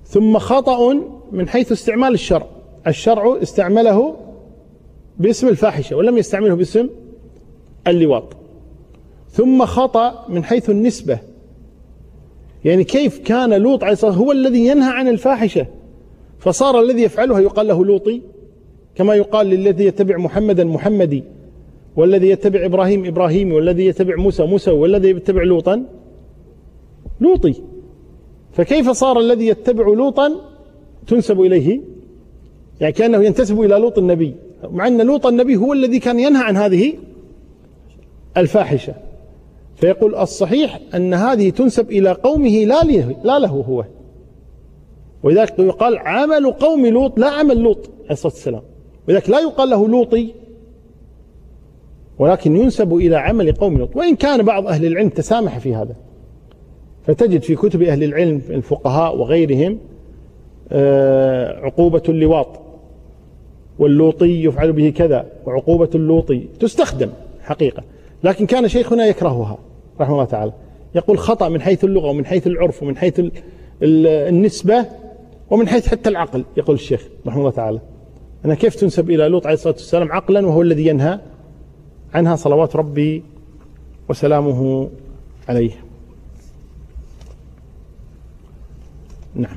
ثم 0.04 0.38
خطأ 0.38 0.94
من 1.32 1.48
حيث 1.48 1.72
استعمال 1.72 2.14
الشرع. 2.14 2.46
الشرع 2.86 3.42
استعمله 3.42 4.16
باسم 5.18 5.48
الفاحشة 5.48 5.96
ولم 5.96 6.18
يستعمله 6.18 6.54
باسم 6.54 6.88
اللواط. 7.86 8.24
ثم 9.30 9.64
خطأ 9.64 10.26
من 10.28 10.44
حيث 10.44 10.70
النسبة. 10.70 11.18
يعني 12.64 12.84
كيف 12.84 13.18
كان 13.18 13.54
لوط 13.54 13.82
عليه 13.82 13.92
الصلاة 13.92 14.12
هو 14.12 14.32
الذي 14.32 14.66
ينهى 14.66 14.90
عن 14.90 15.08
الفاحشة؟ 15.08 15.66
فصار 16.38 16.80
الذي 16.80 17.02
يفعلها 17.02 17.40
يقال 17.40 17.66
له 17.66 17.84
لوطي 17.84 18.22
كما 18.94 19.14
يقال 19.14 19.46
للذي 19.46 19.84
يتبع 19.84 20.16
محمدا 20.16 20.64
محمدي 20.64 21.24
والذي 21.96 22.28
يتبع 22.28 22.64
إبراهيم 22.64 23.06
إبراهيمي 23.06 23.52
والذي 23.52 23.86
يتبع 23.86 24.16
موسى 24.16 24.42
موسى 24.42 24.70
والذي 24.70 25.10
يتبع 25.10 25.42
لوطا 25.42 25.84
لوطي. 27.20 27.54
فكيف 28.52 28.90
صار 28.90 29.20
الذي 29.20 29.46
يتبع 29.46 29.86
لوطا 29.86 30.32
تنسب 31.06 31.40
إليه؟ 31.40 31.80
يعني 32.80 32.92
كأنه 32.92 33.24
ينتسب 33.24 33.60
إلى 33.60 33.74
لوط 33.74 33.98
النبي 33.98 34.34
مع 34.70 34.86
أن 34.86 35.00
لوط 35.00 35.26
النبي 35.26 35.56
هو 35.56 35.72
الذي 35.72 35.98
كان 35.98 36.20
ينهى 36.20 36.42
عن 36.42 36.56
هذه 36.56 36.92
الفاحشة. 38.36 38.94
فيقول 39.76 40.14
الصحيح 40.14 40.80
أن 40.94 41.14
هذه 41.14 41.50
تنسب 41.50 41.90
إلى 41.90 42.12
قومه 42.12 42.64
لا 42.64 42.82
له, 42.84 43.16
لا 43.24 43.38
له 43.38 43.48
هو. 43.48 43.84
ولذلك 45.22 45.58
يقال 45.58 45.98
عمل 45.98 46.52
قوم 46.52 46.86
لوط 46.86 47.18
لا 47.18 47.26
عمل 47.26 47.58
لوط 47.58 47.90
عليه 48.00 48.10
الصلاة 48.10 48.32
والسلام. 48.32 48.62
ولذلك 49.08 49.30
لا 49.30 49.40
يقال 49.40 49.70
له 49.70 49.88
لوطي 49.88 50.34
ولكن 52.18 52.56
ينسب 52.56 52.94
إلى 52.94 53.16
عمل 53.16 53.52
قوم 53.52 53.78
لوط. 53.78 53.96
وإن 53.96 54.16
كان 54.16 54.42
بعض 54.42 54.66
أهل 54.66 54.86
العلم 54.86 55.08
تسامح 55.08 55.58
في 55.58 55.74
هذا 55.74 55.96
فتجد 57.06 57.42
في 57.42 57.56
كتب 57.56 57.82
أهل 57.82 58.04
العلم 58.04 58.42
الفقهاء 58.50 59.16
وغيرهم 59.16 59.78
آه، 60.72 61.60
عقوبة 61.60 62.02
اللواط. 62.08 62.67
واللوطي 63.78 64.44
يفعل 64.44 64.72
به 64.72 64.90
كذا 64.96 65.26
وعقوبة 65.46 65.90
اللوطي 65.94 66.48
تستخدم 66.60 67.10
حقيقة. 67.42 67.82
لكن 68.24 68.46
كان 68.46 68.68
شيخنا 68.68 69.06
يكرهها 69.06 69.58
رحمه 70.00 70.14
الله 70.14 70.24
تعالى. 70.24 70.52
يقول 70.94 71.18
خطأ 71.18 71.48
من 71.48 71.60
حيث 71.60 71.84
اللغة 71.84 72.08
ومن 72.08 72.26
حيث 72.26 72.46
العرف 72.46 72.82
ومن 72.82 72.96
حيث 72.96 73.20
النسبة 73.82 74.86
ومن 75.50 75.68
حيث 75.68 75.88
حتى 75.88 76.10
العقل 76.10 76.44
يقول 76.56 76.76
الشيخ 76.76 77.08
رحمه 77.26 77.40
الله 77.40 77.50
تعالى. 77.50 77.80
أنا 78.44 78.54
كيف 78.54 78.74
تنسب 78.74 79.10
إلى 79.10 79.28
لوط 79.28 79.46
عليه 79.46 79.54
الصلاة 79.54 79.74
والسلام 79.74 80.12
عقلا 80.12 80.46
وهو 80.46 80.62
الذي 80.62 80.86
ينهى 80.86 81.20
عنها 82.14 82.36
صلوات 82.36 82.76
ربي 82.76 83.22
وسلامه 84.08 84.90
عليه؟ 85.48 85.70
نعم. 89.34 89.56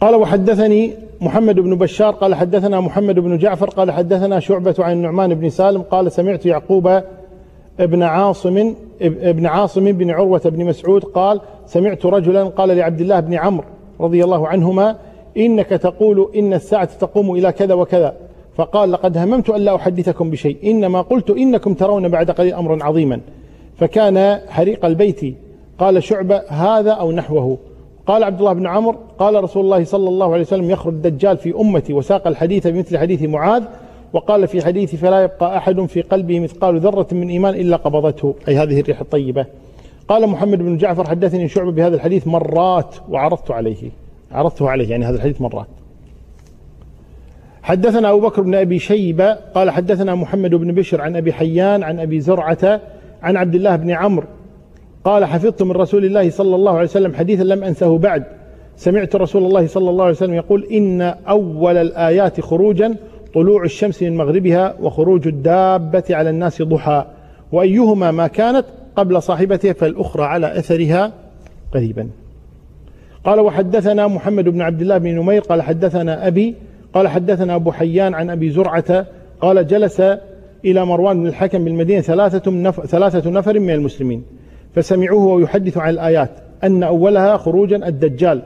قال 0.00 0.14
وحدثني 0.14 0.94
محمد 1.20 1.54
بن 1.54 1.76
بشار 1.78 2.14
قال 2.14 2.34
حدثنا 2.34 2.80
محمد 2.80 3.18
بن 3.18 3.38
جعفر 3.38 3.70
قال 3.70 3.90
حدثنا 3.90 4.40
شعبة 4.40 4.74
عن 4.78 4.92
النعمان 4.92 5.34
بن 5.34 5.50
سالم 5.50 5.82
قال 5.82 6.12
سمعت 6.12 6.46
يعقوب 6.46 7.02
ابن 7.80 8.02
عاصم 8.02 8.74
ابن 9.02 9.46
عاصم 9.46 9.92
بن 9.92 10.10
عروة 10.10 10.42
بن 10.44 10.64
مسعود 10.64 11.04
قال 11.04 11.40
سمعت 11.66 12.06
رجلا 12.06 12.44
قال 12.44 12.76
لعبد 12.76 13.00
الله 13.00 13.20
بن 13.20 13.34
عمرو 13.34 13.66
رضي 14.00 14.24
الله 14.24 14.48
عنهما 14.48 14.96
إنك 15.36 15.68
تقول 15.68 16.30
إن 16.36 16.54
الساعة 16.54 16.98
تقوم 16.98 17.30
إلى 17.30 17.52
كذا 17.52 17.74
وكذا. 17.74 18.14
فقال 18.56 18.92
لقد 18.92 19.18
هممت 19.18 19.50
أن 19.50 19.60
لا 19.60 19.76
أحدثكم 19.76 20.30
بشيء 20.30 20.56
إنما 20.70 21.02
قلت 21.02 21.30
إنكم 21.30 21.74
ترون 21.74 22.08
بعد 22.08 22.30
قليل 22.30 22.54
أمرا 22.54 22.84
عظيما. 22.84 23.20
فكان 23.76 24.40
حريق 24.48 24.84
البيت 24.84 25.36
قال 25.82 26.02
شعبة 26.02 26.42
هذا 26.48 26.90
أو 26.90 27.12
نحوه. 27.12 27.58
قال 28.06 28.24
عبد 28.24 28.38
الله 28.38 28.52
بن 28.52 28.66
عمرو 28.66 28.98
قال 29.18 29.44
رسول 29.44 29.64
الله 29.64 29.84
صلى 29.84 30.08
الله 30.08 30.32
عليه 30.32 30.42
وسلم 30.42 30.70
يخرج 30.70 30.94
الدجال 30.94 31.38
في 31.38 31.54
أمتي 31.54 31.92
وساق 31.92 32.26
الحديث 32.26 32.66
بمثل 32.66 32.98
حديث 32.98 33.22
معاذ 33.22 33.64
وقال 34.12 34.48
في 34.48 34.64
حديث 34.64 34.94
فلا 34.94 35.22
يبقى 35.22 35.56
أحد 35.56 35.80
في 35.80 36.02
قلبه 36.02 36.40
مثقال 36.40 36.80
ذرة 36.80 37.06
من 37.12 37.28
إيمان 37.28 37.54
إلا 37.54 37.76
قبضته. 37.76 38.34
أي 38.48 38.56
هذه 38.56 38.80
الريح 38.80 39.00
الطيبة. 39.00 39.46
قال 40.08 40.26
محمد 40.26 40.58
بن 40.58 40.76
جعفر 40.76 41.08
حدثني 41.08 41.48
شعبة 41.48 41.72
بهذا 41.72 41.96
الحديث 41.96 42.26
مرات 42.26 42.96
وعرضت 43.08 43.50
عليه. 43.50 43.90
عرضته 44.32 44.70
عليه 44.70 44.90
يعني 44.90 45.04
هذا 45.04 45.16
الحديث 45.16 45.40
مرات. 45.40 45.66
حدثنا 47.62 48.10
أبو 48.10 48.20
بكر 48.20 48.42
بن 48.42 48.54
أبي 48.54 48.78
شيبة 48.78 49.32
قال 49.32 49.70
حدثنا 49.70 50.14
محمد 50.14 50.54
بن 50.54 50.72
بشر 50.72 51.00
عن 51.00 51.16
أبي 51.16 51.32
حيان 51.32 51.82
عن 51.82 52.00
أبي 52.00 52.20
زرعة 52.20 52.80
عن 53.22 53.36
عبد 53.36 53.54
الله 53.54 53.76
بن 53.76 53.90
عمرو 53.90 54.26
قال 55.04 55.24
حفظت 55.24 55.62
من 55.62 55.72
رسول 55.72 56.04
الله 56.04 56.30
صلى 56.30 56.54
الله 56.54 56.72
عليه 56.72 56.88
وسلم 56.88 57.14
حديثا 57.14 57.42
لم 57.42 57.64
أنسه 57.64 57.98
بعد. 57.98 58.24
سمعت 58.76 59.16
رسول 59.16 59.44
الله 59.44 59.66
صلى 59.66 59.90
الله 59.90 60.04
عليه 60.04 60.14
وسلم 60.14 60.34
يقول 60.34 60.64
إن 60.64 61.00
أول 61.28 61.76
الآيات 61.76 62.40
خروجا 62.40 62.94
طلوع 63.34 63.64
الشمس 63.64 64.02
من 64.02 64.16
مغربها 64.16 64.74
وخروج 64.80 65.28
الدابة 65.28 66.04
على 66.10 66.30
الناس 66.30 66.62
ضحى. 66.62 67.06
وأيهما 67.52 68.10
ما 68.10 68.26
كانت 68.26 68.64
قبل 68.96 69.22
صاحبتها 69.22 69.72
فالأخرى 69.72 70.24
على 70.24 70.58
أثرها 70.58 71.12
قريبا. 71.74 72.08
قال 73.24 73.40
وحدثنا 73.40 74.06
محمد 74.06 74.44
بن 74.44 74.60
عبد 74.60 74.80
الله 74.80 74.98
بن 74.98 75.08
نمير. 75.08 75.40
قال 75.40 75.62
حدثنا 75.62 76.26
أبي. 76.26 76.54
قال 76.94 77.08
حدثنا 77.08 77.54
أبو 77.54 77.72
حيان 77.72 78.14
عن 78.14 78.30
أبي 78.30 78.50
زرعة. 78.50 79.06
قال 79.40 79.66
جلس 79.66 80.02
إلى 80.64 80.86
مروان 80.86 81.20
بن 81.20 81.26
الحكم 81.26 81.64
بالمدينة 81.64 82.00
ثلاثة 82.00 82.50
نفر, 82.50 82.86
ثلاثة 82.86 83.30
نفر 83.30 83.60
من 83.60 83.70
المسلمين. 83.70 84.22
فسمعوه 84.74 85.26
ويحدث 85.26 85.78
عن 85.78 85.90
الآيات 85.90 86.30
أن 86.64 86.82
أولها 86.82 87.36
خروجا 87.36 87.88
الدجال. 87.88 88.42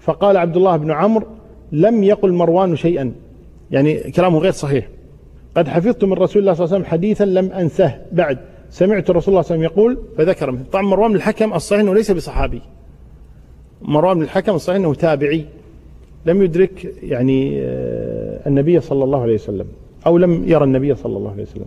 فقال 0.00 0.36
عبد 0.36 0.56
الله 0.56 0.76
بن 0.76 0.90
عمرو 0.90 1.26
لم 1.72 2.04
يقل 2.04 2.32
مروان 2.32 2.76
شيئا. 2.76 3.12
يعني 3.70 4.10
كلامه 4.10 4.38
غير 4.38 4.52
صحيح. 4.52 4.88
قد 5.56 5.68
حفظت 5.68 6.04
من 6.04 6.12
رسول 6.12 6.42
الله 6.42 6.52
صلى 6.52 6.64
الله 6.64 6.74
عليه 6.74 6.84
وسلم 6.84 6.92
حديثا 6.92 7.24
لم 7.24 7.52
أنسه 7.52 7.98
بعد 8.12 8.38
سمعت 8.70 9.10
رسول 9.10 9.32
الله 9.34 9.42
صلى 9.42 9.54
الله 9.54 9.66
عليه 9.66 9.74
وسلم 9.74 9.82
يقول 9.82 9.98
فذكر 10.18 10.58
طبعا 10.72 10.82
مروان 10.82 11.10
بن 11.10 11.16
الحكم 11.16 11.54
الصحيح 11.54 11.80
أنه 11.80 11.94
ليس 11.94 12.10
بصحابي. 12.10 12.62
مروان 13.82 14.16
بن 14.16 14.22
الحكم 14.22 14.54
الصحيح 14.54 14.76
أنه 14.76 14.94
تابعي. 14.94 15.44
لم 16.26 16.42
يدرك 16.42 16.94
يعني 17.02 17.60
آه، 17.60 18.48
النبي 18.48 18.80
صلى 18.80 19.04
الله 19.04 19.22
عليه 19.22 19.34
وسلم 19.34 19.66
أو 20.06 20.18
لم 20.18 20.44
يرى 20.48 20.64
النبي 20.64 20.94
صلى 20.94 21.16
الله 21.16 21.30
عليه 21.30 21.42
وسلم. 21.42 21.66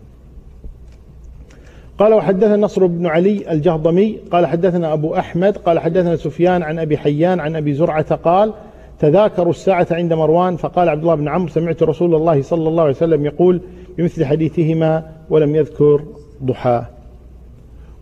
قال 2.00 2.14
وحدثنا 2.14 2.56
نصر 2.56 2.86
بن 2.86 3.08
علي 3.08 3.52
الجهضمي 3.52 4.20
قال 4.32 4.46
حدثنا 4.46 4.94
أبو 4.94 5.16
أحمد 5.16 5.58
قال 5.58 5.80
حدثنا 5.80 6.16
سفيان 6.16 6.64
عن 6.64 6.80
أبي 6.80 6.98
حيان 6.98 7.40
عن 7.40 7.56
أبي 7.56 7.74
زرعة 7.74 8.16
قال 8.16 8.54
تذاكروا 9.00 9.50
الساعة 9.50 9.88
عند 9.92 10.14
مروان 10.14 10.56
فقال 10.56 10.90
عبد 10.90 11.02
الله 11.02 11.16
بن 11.16 11.28
عمرو 11.28 11.48
سمعت 11.48 11.84
رسول 11.84 12.16
الله 12.16 12.42
صلى 12.42 12.68
الله 12.68 12.84
عليه 12.84 12.94
وسلم 12.94 13.26
يقول 13.26 13.62
بمثل 13.98 14.26
حديثهما 14.26 15.12
ولم 15.30 15.56
يذكر 15.56 16.04
ضحى 16.44 16.86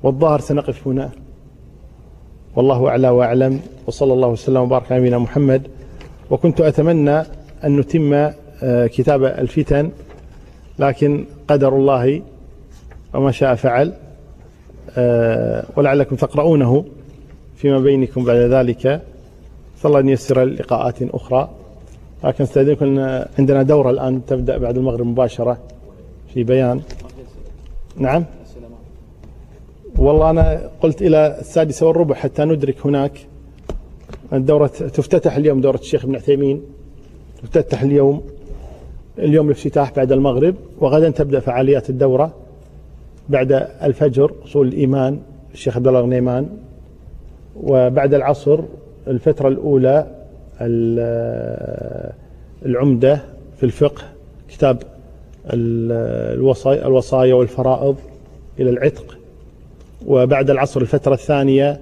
والظاهر 0.03 0.39
سنقف 0.39 0.87
هنا. 0.87 1.09
والله 2.55 2.87
أعلى 2.87 3.09
وأعلم 3.09 3.59
وصلى 3.87 4.13
الله 4.13 4.27
وسلم 4.27 4.61
وبارك 4.61 4.91
على 4.91 5.01
نبينا 5.01 5.17
محمد. 5.17 5.67
وكنت 6.29 6.61
أتمنى 6.61 7.19
أن 7.63 7.77
نتم 7.79 8.13
آه، 8.63 8.87
كتاب 8.87 9.23
الفتن 9.23 9.89
لكن 10.79 11.25
قدر 11.47 11.75
الله 11.75 12.21
وما 13.17 13.31
شاء 13.31 13.55
فعل. 13.55 13.93
آه، 14.97 15.65
ولعلكم 15.75 16.15
تقرؤونه 16.15 16.85
فيما 17.55 17.79
بينكم 17.79 18.23
بعد 18.23 18.37
ذلك. 18.37 19.01
صلى 19.77 19.89
الله 19.89 19.99
أن 19.99 20.09
ييسر 20.09 20.43
لقاءات 20.43 21.01
أخرى. 21.01 21.49
لكن 22.23 22.43
استاذنكم 22.43 22.99
عندنا 23.39 23.63
دورة 23.63 23.89
الآن 23.89 24.25
تبدأ 24.25 24.57
بعد 24.57 24.77
المغرب 24.77 25.05
مباشرة 25.05 25.57
في 26.33 26.43
بيان. 26.43 26.81
نعم. 27.97 28.25
والله 29.95 30.29
أنا 30.29 30.69
قلت 30.81 31.01
إلى 31.01 31.37
السادسة 31.39 31.87
والربع 31.87 32.15
حتى 32.15 32.45
ندرك 32.45 32.85
هناك. 32.85 33.11
الدورة 34.33 34.67
تفتتح 34.67 35.35
اليوم 35.35 35.61
دورة 35.61 35.77
الشيخ 35.77 36.05
ابن 36.05 36.15
عثيمين. 36.15 36.61
تفتتح 37.41 37.81
اليوم 37.81 38.21
اليوم 39.19 39.45
الافتتاح 39.45 39.95
بعد 39.95 40.11
المغرب. 40.11 40.55
وغدا 40.79 41.09
تبدأ 41.09 41.39
فعاليات 41.39 41.89
الدورة. 41.89 42.46
بعد 43.29 43.51
الفجر 43.83 44.31
أصول 44.45 44.67
الإيمان 44.67 45.19
الشيخ 45.53 45.75
عبد 45.77 45.87
الله 45.87 45.99
غنيمان 46.01 46.49
وبعد 47.63 48.13
العصر 48.13 48.59
الفترة 49.07 49.47
الأولى 49.47 50.07
العمدة 52.65 53.21
في 53.57 53.63
الفقه 53.63 54.03
كتاب 54.49 54.83
الوصايا 56.85 57.35
والفرائض 57.35 57.95
إلى 58.59 58.69
العتق. 58.69 59.17
وبعد 60.07 60.49
العصر 60.49 60.81
الفترة 60.81 61.13
الثانية 61.13 61.81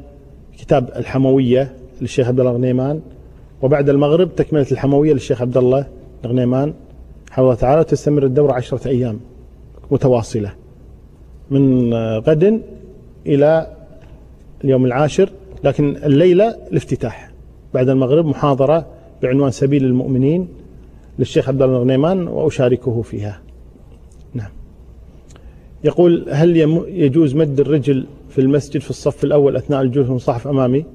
كتاب 0.57 0.89
الحموية 0.95 1.73
للشيخ 2.01 2.27
عبد 2.27 2.39
الله 2.39 2.51
غنيمان 2.51 3.01
وبعد 3.61 3.89
المغرب 3.89 4.35
تكملة 4.35 4.67
الحموية 4.71 5.13
للشيخ 5.13 5.41
عبد 5.41 5.57
الله 5.57 5.85
غنيمان 6.25 6.73
حفظه 7.31 7.55
تعالى 7.55 7.83
تستمر 7.83 8.23
الدورة 8.23 8.53
عشرة 8.53 8.87
أيام 8.87 9.19
متواصلة. 9.91 10.51
من 11.51 11.93
غد 12.19 12.61
إلى 13.27 13.67
اليوم 14.63 14.85
العاشر 14.85 15.29
لكن 15.63 15.97
الليلة 15.97 16.55
الافتتاح 16.71 17.31
بعد 17.73 17.89
المغرب 17.89 18.25
محاضرة 18.25 18.85
بعنوان 19.23 19.51
سبيل 19.51 19.85
المؤمنين 19.85 20.47
للشيخ 21.19 21.49
عبد 21.49 21.61
الله 21.61 21.75
الغنيمان 21.75 22.27
وأشاركه 22.27 23.01
فيها. 23.01 23.41
نعم. 24.33 24.49
يقول 25.83 26.25
هل 26.29 26.57
يجوز 26.87 27.35
مد 27.35 27.59
الرجل 27.59 28.05
في 28.29 28.41
المسجد 28.41 28.81
في 28.81 28.89
الصف 28.89 29.23
الأول 29.23 29.55
أثناء 29.55 29.81
الجلوس 29.81 30.07
المصاحف 30.09 30.47
أمامي؟ 30.47 30.85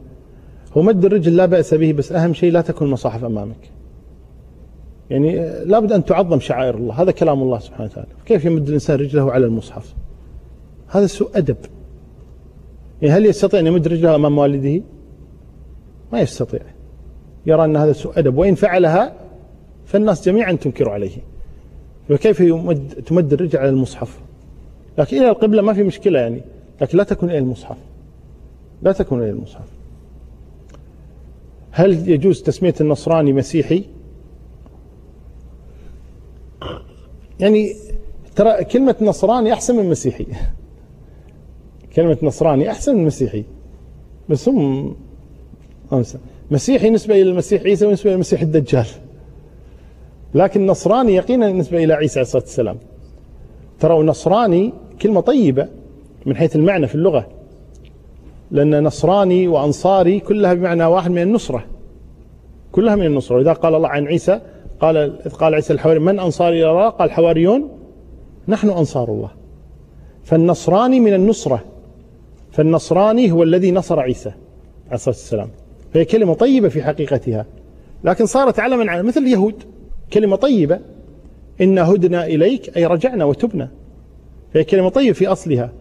هو 0.76 0.82
مد 0.82 1.04
الرجل 1.04 1.36
لا 1.36 1.46
بأس 1.46 1.74
به 1.74 1.92
بس 1.92 2.12
أهم 2.12 2.34
شيء 2.34 2.52
لا 2.52 2.60
تكون 2.60 2.86
المصاحف 2.86 3.24
أمامك. 3.24 3.70
يعني 5.10 5.36
لابد 5.64 5.92
أن 5.92 6.04
تعظم 6.04 6.40
شعائر 6.40 6.74
الله. 6.74 7.02
هذا 7.02 7.10
كلام 7.10 7.42
الله 7.42 7.58
سبحانه 7.58 7.84
وتعالى. 7.84 8.08
كيف 8.26 8.44
يمد 8.44 8.68
الإنسان 8.68 9.00
رجله 9.00 9.32
على 9.32 9.46
المصحف؟ 9.46 9.94
هذا 10.90 11.06
سوء 11.06 11.30
أدب. 11.34 11.56
يعني 13.02 13.14
هل 13.14 13.26
يستطيع 13.26 13.60
أن 13.60 13.66
يمد 13.66 13.88
رجله 13.88 14.14
أمام 14.14 14.38
والده؟ 14.38 14.82
ما 16.12 16.20
يستطيع. 16.20 16.60
يرى 17.46 17.64
أن 17.64 17.76
هذا 17.76 17.92
سوء 17.92 18.18
أدب. 18.18 18.38
وإن 18.38 18.54
فعلها 18.54 19.12
فالناس 19.84 20.28
جميعا 20.28 20.52
تنكر 20.52 20.88
عليه. 20.88 21.16
فكيف 22.08 22.40
يمد 22.40 22.88
تمد 23.06 23.32
الرجل 23.32 23.58
على 23.58 23.68
المصحف؟ 23.68 24.20
لكن 24.98 25.16
إلى 25.16 25.28
القبلة 25.28 25.62
ما 25.62 25.72
في 25.72 25.82
مشكلة 25.82 26.18
يعني. 26.18 26.40
لكن 26.80 26.98
لا 26.98 27.04
تكون 27.04 27.30
إلى 27.30 27.38
المصحف. 27.38 27.76
لا 28.82 28.92
تكون 28.92 29.22
إلى 29.22 29.30
المصحف. 29.30 29.68
هل 31.70 32.08
يجوز 32.08 32.42
تسمية 32.42 32.74
النصراني 32.80 33.32
مسيحي؟ 33.32 33.84
يعني 37.40 37.74
ترى 38.36 38.64
كلمة 38.64 38.96
نصراني 39.00 39.52
أحسن 39.52 39.76
من 39.76 39.90
مسيحي. 39.90 40.26
كلمة 41.96 42.18
نصراني 42.22 42.70
أحسن 42.70 42.96
من 42.96 43.04
مسيحي. 43.04 43.44
بس 44.28 44.48
هم 44.48 44.96
مسيحي 46.50 46.90
نسبة 46.90 47.14
إلى 47.14 47.30
المسيح 47.30 47.62
عيسى 47.62 47.86
ونسبة 47.86 48.10
إلى 48.10 48.14
المسيح 48.14 48.40
الدجال. 48.40 48.86
لكن 50.34 50.66
نصراني 50.66 51.14
يقينا 51.14 51.52
نسبة 51.52 51.84
إلى 51.84 51.92
عيسى 51.92 52.18
عليه 52.18 52.26
الصلاة 52.26 52.42
والسلام. 52.42 52.76
ترى 53.80 54.02
نصراني 54.02 54.72
كلمة 55.02 55.20
طيبة 55.20 55.68
من 56.26 56.36
حيث 56.36 56.56
المعنى 56.56 56.86
في 56.86 56.94
اللغة. 56.94 57.26
لأن 58.50 58.84
نصراني 58.84 59.48
وأنصاري 59.48 60.20
كلها 60.20 60.54
بمعنى 60.54 60.84
واحد 60.84 61.10
من 61.10 61.22
النصرة. 61.22 61.64
كلها 62.72 62.96
من 62.96 63.06
النصرة. 63.06 63.36
وإذا 63.36 63.52
قال 63.52 63.74
الله 63.74 63.88
عن 63.88 64.06
عيسى 64.06 64.40
قال 64.80 64.96
إذ 64.96 65.30
قال 65.30 65.54
عيسى 65.54 65.72
الحواري 65.72 65.98
من 65.98 66.20
أنصاري 66.20 66.62
إلى 66.62 66.70
الله؟ 66.70 66.88
قال 66.88 67.08
الحواريون 67.08 67.68
نحن 68.48 68.70
أنصار 68.70 69.08
الله. 69.08 69.30
فالنصراني 70.24 71.00
من 71.00 71.14
النصرة. 71.14 71.64
فالنصراني 72.52 73.32
هو 73.32 73.42
الذي 73.42 73.72
نصر 73.72 74.00
عيسى 74.00 74.32
عليه 74.86 74.94
الصلاة 74.94 75.14
والسلام. 75.14 75.50
فهي 75.94 76.04
كلمة 76.04 76.34
طيبة 76.34 76.68
في 76.68 76.82
حقيقتها. 76.82 77.46
لكن 78.04 78.26
صارت 78.26 78.58
علما 78.58 78.90
على 78.90 79.02
مثل 79.02 79.20
اليهود. 79.20 79.54
كلمة 80.12 80.36
طيبة. 80.36 80.80
إن 81.60 81.78
هدنا 81.78 82.26
إليك 82.26 82.76
أي 82.76 82.86
رجعنا 82.86 83.24
وتبنا. 83.24 83.68
فهي 84.54 84.64
كلمة 84.64 84.88
طيبة 84.88 85.12
في 85.12 85.26
أصلها. 85.26 85.72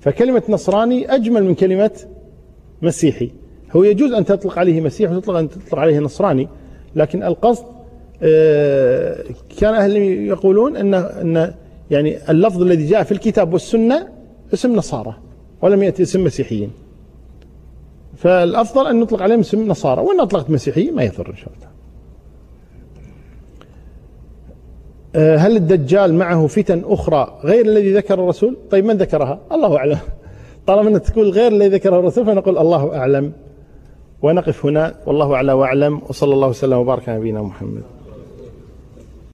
فكلمة 0.00 0.42
نصراني 0.48 1.14
أجمل 1.14 1.44
من 1.44 1.54
كلمة 1.54 1.90
مسيحي. 2.82 3.30
هو 3.76 3.84
يجوز 3.84 4.12
أن 4.12 4.24
تطلق 4.24 4.58
عليه 4.58 4.80
مسيح 4.80 5.10
وتطلق 5.10 5.36
أن 5.36 5.48
تطلق 5.48 5.78
عليه 5.78 5.98
نصراني. 5.98 6.48
لكن 6.96 7.22
القصد 7.22 7.64
آه، 8.22 9.24
كان 9.58 9.74
أهل 9.74 9.96
يقولون 10.26 10.76
أن 10.76 10.94
أن 10.94 11.54
يعني 11.90 12.30
اللفظ 12.30 12.62
الذي 12.62 12.86
جاء 12.86 13.02
في 13.02 13.12
الكتاب 13.12 13.52
والسنة 13.52 14.08
اسم 14.54 14.76
نصارى. 14.76 15.14
ولم 15.62 15.82
يأتي 15.82 16.02
اسم 16.02 16.24
مسيحيين. 16.24 16.70
فالأفضل 18.16 18.86
أن 18.86 19.00
نطلق 19.00 19.22
عليهم 19.22 19.40
اسم 19.40 19.68
نصارى. 19.68 20.02
وإن 20.02 20.20
أطلقت 20.20 20.50
مسيحي 20.50 20.90
ما 20.90 21.02
يضر 21.02 21.30
إن 21.30 21.36
شاء 21.36 21.52
الله. 21.56 21.72
آه، 25.14 25.36
هل 25.36 25.56
الدجال 25.56 26.14
معه 26.14 26.46
فتن 26.46 26.82
أخرى 26.84 27.38
غير 27.44 27.66
الذي 27.66 27.94
ذكر 27.94 28.14
الرسول؟ 28.14 28.56
طيب 28.70 28.84
من 28.84 28.96
ذكرها؟ 28.96 29.40
الله 29.52 29.76
أعلم. 29.76 29.98
طالما 30.66 30.88
أنك 30.88 31.02
تقول 31.02 31.30
غير 31.30 31.52
الذي 31.52 31.68
ذكره 31.68 31.98
الرسول 31.98 32.26
فنقول 32.26 32.58
الله 32.58 32.96
أعلم. 32.96 33.32
ونقف 34.22 34.66
هنا. 34.66 34.94
والله 35.06 35.34
أعلى 35.34 35.52
وأعلم. 35.52 36.00
وصلى 36.08 36.34
الله 36.34 36.48
وسلم 36.48 36.78
وبارك 36.78 37.08
على 37.08 37.18
نبينا 37.18 37.42
محمد. 37.42 37.82